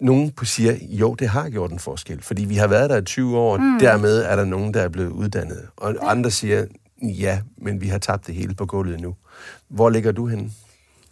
nogen 0.00 0.32
siger, 0.42 0.74
jo, 0.82 1.14
det 1.14 1.28
har 1.28 1.48
gjort 1.48 1.70
en 1.70 1.78
forskel, 1.78 2.22
fordi 2.22 2.44
vi 2.44 2.54
har 2.54 2.66
været 2.66 2.90
der 2.90 2.96
i 2.96 3.04
20 3.04 3.38
år, 3.38 3.56
mm. 3.56 3.78
dermed 3.78 4.22
er 4.22 4.36
der 4.36 4.44
nogen, 4.44 4.74
der 4.74 4.80
er 4.80 4.88
blevet 4.88 5.10
uddannet. 5.10 5.68
Og 5.76 5.94
ja. 5.94 6.10
andre 6.10 6.30
siger, 6.30 6.64
ja, 7.02 7.40
men 7.58 7.80
vi 7.80 7.86
har 7.86 7.98
tabt 7.98 8.26
det 8.26 8.34
hele 8.34 8.54
på 8.54 8.66
gulvet 8.66 9.00
nu. 9.00 9.14
Hvor 9.68 9.90
ligger 9.90 10.12
du 10.12 10.26
henne? 10.26 10.50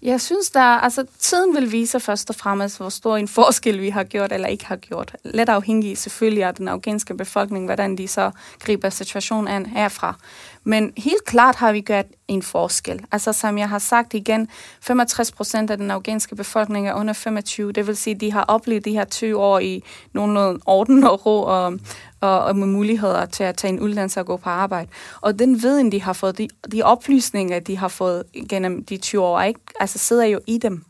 Jeg 0.03 0.21
synes, 0.21 0.51
der, 0.51 0.61
altså, 0.61 1.05
tiden 1.19 1.55
vil 1.55 1.73
vise 1.73 2.01
først 2.01 2.31
og 2.31 2.37
fremmest, 2.37 2.77
hvor 2.77 2.89
stor 2.89 3.17
en 3.17 3.29
forskel 3.29 3.81
vi 3.81 3.89
har 3.89 4.05
gjort 4.05 4.33
eller 4.33 4.49
ikke 4.49 4.67
har 4.67 4.77
gjort. 4.77 5.17
Let 5.25 5.49
afhængig 5.49 5.99
selvfølgelig 5.99 6.45
af 6.45 6.55
den 6.55 6.69
afghanske 6.69 7.17
befolkning, 7.17 7.65
hvordan 7.65 7.99
de 7.99 8.09
så 8.09 8.31
griber 8.61 8.91
situationen 8.91 9.49
an 9.49 9.67
herfra. 9.67 10.17
Men 10.65 10.93
helt 10.97 11.25
klart 11.25 11.57
har 11.57 11.73
vi 11.73 11.81
gjort 11.81 12.07
en 12.29 12.43
forskel. 12.43 13.01
Altså 13.13 13.33
som 13.33 13.59
jeg 13.59 13.69
har 13.69 13.79
sagt 13.79 14.15
igen, 14.15 14.49
65 14.81 15.33
procent 15.33 15.71
af 15.71 15.79
den 15.79 15.91
afghanske 15.91 16.37
befolkning 16.37 16.89
er 16.89 16.95
under 16.95 17.13
25. 17.13 17.73
Det 17.73 17.87
vil 17.87 17.97
sige, 17.97 18.15
at 18.15 18.21
de 18.21 18.33
har 18.33 18.45
oplevet 18.45 18.85
de 18.85 18.93
her 18.93 19.05
20 19.05 19.39
år 19.39 19.59
i 19.59 19.83
nogenlunde 20.13 20.61
orden 20.67 21.05
og 21.05 21.27
ro 21.27 21.43
og, 21.43 21.79
og, 22.21 22.45
og 22.45 22.57
med 22.57 22.67
muligheder 22.67 23.27
til 23.27 23.45
at 23.45 23.57
tage 23.57 23.73
en 23.73 23.81
uddannelse 23.81 24.21
og 24.21 24.27
gå 24.27 24.37
på 24.37 24.51
arbejde. 24.51 24.89
Og 25.21 25.39
den 25.39 25.63
viden, 25.63 25.93
de 25.93 26.03
har 26.03 26.13
fået, 26.13 26.39
de, 26.39 26.49
de 26.73 26.83
oplysninger, 26.83 27.61
de 27.61 27.77
har 27.77 27.89
fået 27.89 28.25
gennem 28.49 28.85
de 28.85 28.97
20 28.97 29.23
år, 29.23 29.41
ikke, 29.41 29.61
altså 29.81 29.99
sidder 29.99 30.25
jo 30.25 30.41
i 30.47 30.59
dem. 30.59 30.85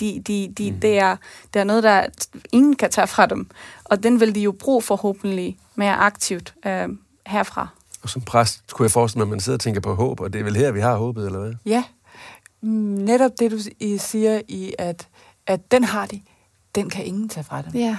De, 0.00 0.22
de, 0.26 0.52
de, 0.58 0.70
mm. 0.70 0.80
det, 0.80 0.98
er, 0.98 1.16
det 1.54 1.60
er 1.60 1.64
noget, 1.64 1.82
der 1.82 2.06
ingen 2.52 2.76
kan 2.76 2.90
tage 2.90 3.06
fra 3.06 3.26
dem. 3.26 3.46
Og 3.84 4.02
den 4.02 4.20
vil 4.20 4.34
de 4.34 4.40
jo 4.40 4.52
bruge 4.52 4.82
forhåbentlig 4.82 5.58
mere 5.74 5.96
aktivt 5.96 6.54
øh, 6.66 6.88
herfra. 7.26 7.68
Og 8.04 8.10
som 8.10 8.22
præst 8.22 8.72
kunne 8.72 8.84
jeg 8.84 8.90
forestille 8.90 9.18
mig, 9.18 9.24
at 9.26 9.30
man 9.30 9.40
sidder 9.40 9.56
og 9.56 9.60
tænker 9.60 9.80
på 9.80 9.94
håb, 9.94 10.20
og 10.20 10.32
det 10.32 10.38
er 10.40 10.44
vel 10.44 10.56
her, 10.56 10.72
vi 10.72 10.80
har 10.80 10.96
håbet, 10.96 11.26
eller 11.26 11.38
hvad? 11.40 11.52
Ja, 11.66 11.84
netop 12.62 13.30
det, 13.38 13.50
du 13.50 13.56
i- 13.80 13.98
siger 13.98 14.40
i, 14.48 14.74
at, 14.78 15.08
at 15.46 15.70
den 15.72 15.84
har 15.84 16.06
de, 16.06 16.20
den 16.74 16.90
kan 16.90 17.04
ingen 17.06 17.28
tage 17.28 17.44
fra 17.44 17.62
dem. 17.62 17.70
Ja. 17.74 17.96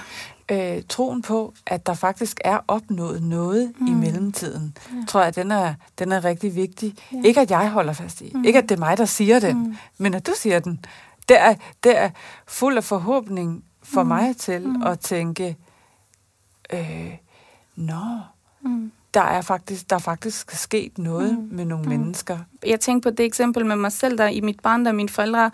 øh, 0.51 0.83
troen 0.89 1.21
på, 1.21 1.53
at 1.67 1.85
der 1.85 1.93
faktisk 1.93 2.39
er 2.43 2.59
opnået 2.67 3.23
noget 3.23 3.73
mm. 3.79 3.87
i 3.87 3.91
mellemtiden, 3.91 4.77
Ja. 4.91 5.05
tror 5.07 5.23
jeg, 5.23 5.35
den 5.35 5.51
er, 5.51 5.73
den 5.99 6.11
er 6.11 6.23
rigtig 6.25 6.55
vigtig. 6.55 6.95
Ja. 7.13 7.21
Ikke 7.25 7.41
at 7.41 7.51
jeg 7.51 7.69
holder 7.71 7.93
fast 7.93 8.21
i. 8.21 8.31
Mm. 8.35 8.43
Ikke 8.43 8.59
at 8.59 8.69
det 8.69 8.75
er 8.75 8.79
mig, 8.79 8.97
der 8.97 9.05
siger 9.05 9.39
den, 9.39 9.57
Mm. 9.67 9.75
men 9.97 10.13
at 10.13 10.27
du 10.27 10.31
siger 10.37 10.59
den. 10.59 10.85
Det 11.29 11.39
er, 11.39 11.55
det 11.83 11.97
er 11.97 12.09
fuld 12.47 12.77
af 12.77 12.83
forhåbning 12.83 13.63
for 13.83 14.03
Mm. 14.03 14.07
mig 14.07 14.37
til 14.37 14.67
Mm. 14.67 14.81
at 14.83 14.99
tænke, 14.99 15.55
øh, 16.73 17.13
nå, 17.75 18.19
Mm. 18.61 18.91
Der 19.15 19.21
er 19.21 19.41
faktisk, 19.41 19.89
der 19.89 19.95
er 19.95 19.99
faktisk 19.99 20.51
sket 20.51 20.97
noget 20.97 21.37
Mm. 21.39 21.47
med 21.51 21.65
nogle 21.65 21.83
Mm. 21.83 21.89
mennesker. 21.89 22.37
jeg 22.65 22.79
tænker 22.79 23.09
på 23.11 23.15
det 23.15 23.25
eksempel 23.25 23.65
med 23.65 23.75
mig 23.75 23.91
selv, 23.91 24.17
der 24.17 24.27
i 24.27 24.41
mit 24.41 24.59
barn, 24.59 24.85
der 24.85 24.91
mine 24.91 25.09
forældre 25.09 25.51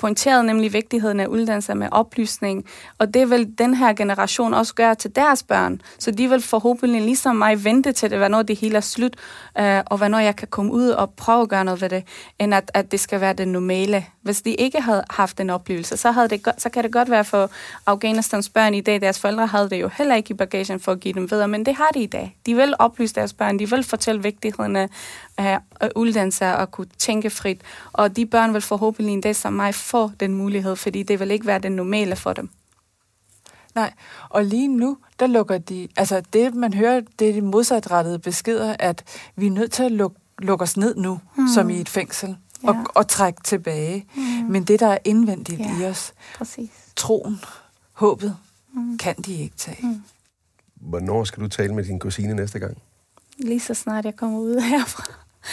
pointerede 0.00 0.44
nemlig 0.44 0.72
vigtigheden 0.72 1.20
af 1.20 1.26
uddannelse 1.26 1.74
med 1.74 1.88
oplysning. 1.92 2.64
Og 2.98 3.14
det 3.14 3.30
vil 3.30 3.58
den 3.58 3.74
her 3.74 3.92
generation 3.92 4.54
også 4.54 4.74
gøre 4.74 4.94
til 4.94 5.16
deres 5.16 5.42
børn. 5.42 5.80
Så 5.98 6.10
de 6.10 6.28
vil 6.28 6.42
forhåbentlig 6.42 7.02
ligesom 7.02 7.36
mig 7.36 7.64
vente 7.64 7.92
til 7.92 8.10
det, 8.10 8.18
hvornår 8.18 8.42
det 8.42 8.56
hele 8.58 8.76
er 8.76 8.80
slut, 8.80 9.16
øh, 9.58 9.80
og 9.86 9.96
hvornår 9.96 10.18
jeg 10.18 10.36
kan 10.36 10.48
komme 10.48 10.72
ud 10.72 10.88
og 10.88 11.10
prøve 11.10 11.42
at 11.42 11.48
gøre 11.48 11.64
noget 11.64 11.80
ved 11.80 11.88
det, 11.88 12.04
end 12.38 12.54
at, 12.54 12.70
at 12.74 12.92
det 12.92 13.00
skal 13.00 13.20
være 13.20 13.32
det 13.32 13.48
normale. 13.48 14.04
Hvis 14.22 14.42
de 14.42 14.54
ikke 14.54 14.80
havde 14.80 15.04
haft 15.10 15.40
en 15.40 15.50
oplevelse, 15.50 15.96
så, 15.96 16.10
havde 16.10 16.28
det, 16.28 16.48
så 16.58 16.68
kan 16.68 16.84
det 16.84 16.92
godt 16.92 17.10
være 17.10 17.24
for 17.24 17.50
Afghanistans 17.86 18.48
børn 18.48 18.74
i 18.74 18.80
dag. 18.80 19.00
Deres 19.00 19.20
forældre 19.20 19.46
havde 19.46 19.70
det 19.70 19.80
jo 19.80 19.90
heller 19.98 20.14
ikke 20.14 20.30
i 20.30 20.34
bagagen 20.34 20.80
for 20.80 20.92
at 20.92 21.00
give 21.00 21.14
dem 21.14 21.30
videre, 21.30 21.48
men 21.48 21.66
det 21.66 21.74
har 21.74 21.88
de 21.94 22.00
i 22.00 22.06
dag. 22.06 22.36
De 22.46 22.54
vil 22.54 22.74
oplyse 22.78 23.14
deres 23.14 23.32
børn, 23.32 23.58
de 23.58 23.70
vil 23.70 23.84
fortælle 23.84 24.22
vigtigheden 24.22 24.76
af 24.76 24.88
af 25.38 25.58
at 25.80 25.92
uddanne 25.96 26.32
sig 26.32 26.56
og 26.56 26.70
kunne 26.70 26.86
tænke 26.98 27.30
frit. 27.30 27.60
Og 27.92 28.16
de 28.16 28.26
børn 28.26 28.52
vil 28.54 28.60
forhåbentlig 28.60 29.12
en 29.12 29.20
dag 29.20 29.36
som 29.36 29.52
mig 29.52 29.74
få 29.74 30.10
den 30.20 30.34
mulighed, 30.34 30.76
fordi 30.76 31.02
det 31.02 31.20
vil 31.20 31.30
ikke 31.30 31.46
være 31.46 31.58
det 31.58 31.72
normale 31.72 32.16
for 32.16 32.32
dem. 32.32 32.50
Nej, 33.74 33.92
og 34.28 34.44
lige 34.44 34.68
nu, 34.68 34.98
der 35.20 35.26
lukker 35.26 35.58
de, 35.58 35.88
altså 35.96 36.22
det 36.32 36.54
man 36.54 36.74
hører, 36.74 37.00
det 37.18 37.28
er 37.28 37.32
de 37.32 37.40
modsatrettede 37.40 38.18
beskeder, 38.18 38.76
at 38.78 39.04
vi 39.36 39.46
er 39.46 39.50
nødt 39.50 39.72
til 39.72 39.82
at 39.82 39.92
lukke, 39.92 40.16
lukke 40.38 40.62
os 40.62 40.76
ned 40.76 40.94
nu, 40.96 41.20
Hmm. 41.34 41.44
mm. 41.44 41.48
som 41.54 41.70
i 41.70 41.80
et 41.80 41.88
fængsel, 41.88 42.36
og, 42.62 42.74
Ja. 42.74 42.82
og 42.94 43.08
trække 43.08 43.40
tilbage. 43.44 44.06
Mm. 44.14 44.22
Men 44.22 44.64
det, 44.64 44.80
der 44.80 44.86
er 44.86 44.98
indvendigt 45.04 45.60
Ja. 45.60 45.80
i 45.80 45.84
os, 45.84 46.12
Præcis. 46.38 46.70
troen, 46.96 47.40
håbet, 47.92 48.36
Mm. 48.72 48.98
kan 48.98 49.14
de 49.16 49.34
ikke 49.34 49.56
tage. 49.56 49.78
Mm. 49.86 50.02
Hvornår 50.74 51.24
skal 51.24 51.42
du 51.42 51.48
tale 51.48 51.74
med 51.74 51.84
din 51.84 51.98
kusine 51.98 52.34
næste 52.34 52.58
gang? 52.58 52.76
Lige 53.38 53.60
så 53.60 53.74
snart 53.74 54.04
jeg 54.04 54.16
kommer 54.16 54.38
ud 54.38 54.60
herfra. 54.60 55.04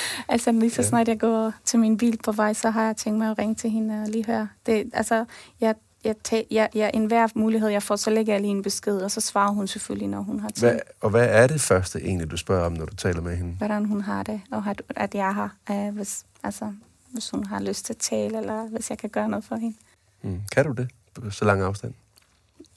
Altså 0.30 0.52
lige 0.52 0.72
så 0.72 0.82
Ja. 0.82 0.88
snart 0.88 1.08
jeg 1.08 1.20
går 1.20 1.54
til 1.66 1.80
min 1.80 1.98
bil 1.98 2.18
på 2.24 2.32
vej, 2.32 2.54
så 2.54 2.70
har 2.70 2.86
jeg 2.86 2.98
tænkt 2.98 3.20
mig 3.20 3.32
at 3.32 3.38
ringe 3.38 3.56
til 3.56 3.70
hende 3.70 4.02
og 4.02 4.08
lige 4.10 4.26
høre. 4.26 4.48
Det, 4.66 4.90
altså, 4.94 5.26
jeg, 5.62 5.76
jeg, 6.04 6.16
tag, 6.24 6.48
jeg, 6.52 6.70
jeg, 6.76 6.92
enhver 6.94 7.28
mulighed, 7.36 7.70
jeg 7.70 7.84
får, 7.84 7.96
så 7.96 8.10
lægger 8.10 8.34
jeg 8.34 8.42
lige 8.42 8.52
en 8.52 8.62
besked, 8.64 8.98
og 8.98 9.12
så 9.12 9.22
svarer 9.22 9.52
hun 9.52 9.68
selvfølgelig, 9.68 10.08
når 10.08 10.22
hun 10.22 10.40
har 10.40 10.50
tid. 10.50 10.68
Hvad, 10.68 10.80
og 11.02 11.10
hvad 11.10 11.28
er 11.30 11.48
det 11.48 11.62
første 11.62 12.02
egentlig, 12.02 12.32
du 12.32 12.38
spørger 12.38 12.66
om, 12.66 12.72
når 12.74 12.86
du 12.86 12.96
taler 12.96 13.22
med 13.22 13.36
hende? 13.38 13.52
hvordan 13.52 13.86
hun 13.86 14.02
har 14.02 14.24
det, 14.24 14.42
og 14.52 14.64
at, 14.68 14.82
at 14.96 15.16
jeg 15.16 15.34
har, 15.34 15.56
øh, 15.72 15.96
hvis, 15.96 16.26
altså, 16.44 16.74
hvis 17.12 17.30
hun 17.30 17.46
har 17.46 17.60
lyst 17.60 17.86
til 17.86 17.94
at 17.94 17.98
tale, 17.98 18.38
eller 18.38 18.68
hvis 18.68 18.90
jeg 18.90 18.98
kan 18.98 19.10
gøre 19.10 19.30
noget 19.30 19.46
for 19.46 19.56
hende. 19.56 19.78
Mm. 20.22 20.42
Kan 20.52 20.66
du 20.66 20.72
det 20.72 20.90
på 21.14 21.30
så 21.30 21.46
lang 21.46 21.62
afstand? 21.62 21.94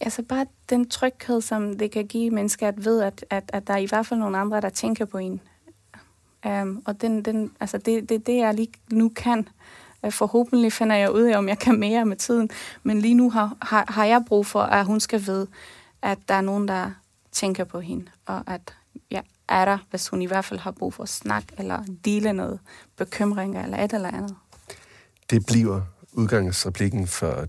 Altså 0.01 0.23
bare 0.23 0.47
den 0.71 0.89
tryghed, 0.89 1.41
som 1.41 1.79
det 1.79 1.91
kan 1.91 2.07
give 2.07 2.31
mennesker 2.31 2.69
at 2.69 2.85
vide, 2.85 3.07
at, 3.07 3.25
at, 3.31 3.51
at 3.53 3.66
der 3.66 3.73
er 3.75 3.79
i 3.79 3.87
hvert 3.87 4.07
fald 4.07 4.21
nogle 4.21 4.39
andre, 4.39 4.61
der 4.61 4.69
tænker 4.69 5.05
på 5.05 5.19
en. 5.19 5.41
Um, 6.47 6.82
og 6.86 7.01
den, 7.01 7.24
den, 7.24 7.53
altså 7.61 7.78
det, 7.78 8.09
det, 8.09 8.26
det, 8.26 8.36
jeg 8.36 8.55
lige 8.55 8.72
nu 8.93 9.09
kan. 9.16 9.49
Uh, 10.03 10.12
forhåbentlig 10.12 10.72
finder 10.72 10.97
jeg 10.97 11.12
ud 11.12 11.22
af, 11.22 11.39
om 11.39 11.49
jeg 11.49 11.59
kan 11.59 11.80
mere 11.80 12.05
med 12.05 12.16
tiden. 12.16 12.51
Men 12.82 13.01
lige 13.01 13.14
nu 13.14 13.30
har, 13.30 13.57
har, 13.62 13.84
har 13.89 14.05
jeg 14.05 14.24
brug 14.26 14.47
for, 14.47 14.62
at 14.62 14.86
hun 14.86 15.01
skal 15.01 15.26
vide, 15.26 15.47
at 16.03 16.18
der 16.28 16.34
er 16.34 16.41
nogen, 16.41 16.68
der 16.68 16.91
tænker 17.32 17.64
på 17.64 17.80
hende. 17.80 18.07
Og 18.26 18.43
at 18.47 18.74
jeg 19.11 19.22
er 19.49 19.64
der, 19.64 19.78
hvis 19.91 20.09
hun 20.09 20.22
i 20.22 20.26
hvert 20.26 20.45
fald 20.45 20.61
har 20.61 20.70
brug 20.70 20.95
for 20.95 21.03
at 21.03 21.09
snakke, 21.09 21.49
eller 21.59 21.84
dele 22.05 22.32
noget 22.32 22.59
bekymringer, 22.97 23.64
eller 23.64 23.84
et 23.84 23.93
eller 23.93 24.09
andet. 24.09 24.36
Det 25.30 25.47
bliver 25.47 25.80
udgangsreplikken 26.12 27.07
for 27.07 27.47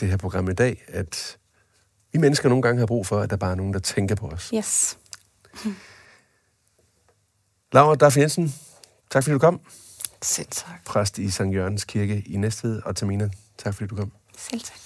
det 0.00 0.08
her 0.08 0.16
program 0.16 0.50
i 0.50 0.54
dag, 0.54 0.84
at 0.88 1.38
vi 2.12 2.18
mennesker 2.18 2.48
nogle 2.48 2.62
gange 2.62 2.78
har 2.78 2.86
brug 2.86 3.06
for, 3.06 3.20
at 3.20 3.30
der 3.30 3.36
bare 3.36 3.50
er 3.50 3.54
nogen, 3.54 3.72
der 3.72 3.78
tænker 3.78 4.14
på 4.14 4.26
os. 4.26 4.50
Yes. 4.54 4.98
Laura 7.72 7.94
Daff 7.94 8.16
Jensen, 8.16 8.54
tak 9.10 9.22
fordi 9.22 9.32
du 9.32 9.38
kom. 9.38 9.60
Selv 10.22 10.46
tak. 10.50 10.84
Præst 10.86 11.18
i 11.18 11.30
St. 11.30 11.40
Jørgens 11.40 11.84
Kirke 11.84 12.22
i 12.26 12.36
Næstved. 12.36 12.82
Og 12.84 12.96
Tamina, 12.96 13.28
tak 13.58 13.74
fordi 13.74 13.88
du 13.88 13.96
kom. 13.96 14.12
Selv 14.38 14.60
tak. 14.60 14.76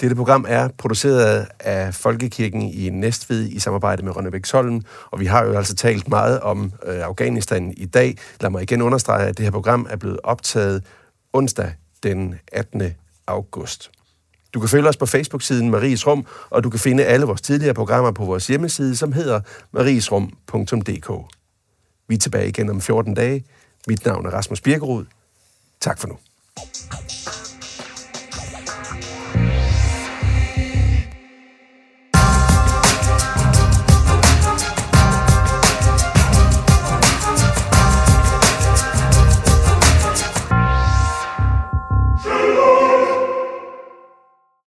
Dette 0.00 0.16
program 0.16 0.44
er 0.48 0.68
produceret 0.78 1.46
af 1.60 1.94
Folkekirken 1.94 2.62
i 2.62 2.90
Næstved 2.90 3.48
i 3.48 3.58
samarbejde 3.58 4.02
med 4.02 4.16
Rønnebæk 4.16 4.46
Solm, 4.46 4.82
og 5.10 5.20
vi 5.20 5.26
har 5.26 5.44
jo 5.44 5.52
altså 5.52 5.74
talt 5.74 6.08
meget 6.08 6.40
om 6.40 6.72
øh, 6.86 7.00
Afghanistan 7.00 7.74
i 7.76 7.86
dag. 7.86 8.18
Lad 8.40 8.50
mig 8.50 8.62
igen 8.62 8.82
understrege, 8.82 9.26
at 9.26 9.38
det 9.38 9.44
her 9.44 9.50
program 9.50 9.86
er 9.90 9.96
blevet 9.96 10.20
optaget 10.24 10.84
onsdag 11.32 11.72
den 12.02 12.34
18. 12.52 12.82
august. 13.26 13.90
Du 14.54 14.60
kan 14.60 14.68
følge 14.68 14.88
os 14.88 14.96
på 14.96 15.06
Facebook-siden 15.06 15.70
Maries 15.70 16.06
Rum, 16.06 16.26
og 16.50 16.64
du 16.64 16.70
kan 16.70 16.80
finde 16.80 17.04
alle 17.04 17.26
vores 17.26 17.40
tidligere 17.40 17.74
programmer 17.74 18.10
på 18.10 18.24
vores 18.24 18.46
hjemmeside, 18.46 18.96
som 18.96 19.12
hedder 19.12 19.40
mariesrum.dk. 19.72 21.39
Vi 22.10 22.14
er 22.14 22.18
tilbage 22.18 22.48
igen 22.48 22.70
om 22.70 22.80
14 22.80 23.14
dage. 23.14 23.44
Mit 23.86 24.04
navn 24.04 24.26
er 24.26 24.30
Rasmus 24.30 24.60
Birkerud. 24.60 25.04
Tak 25.80 25.98
for 25.98 26.08
nu. 26.08 26.16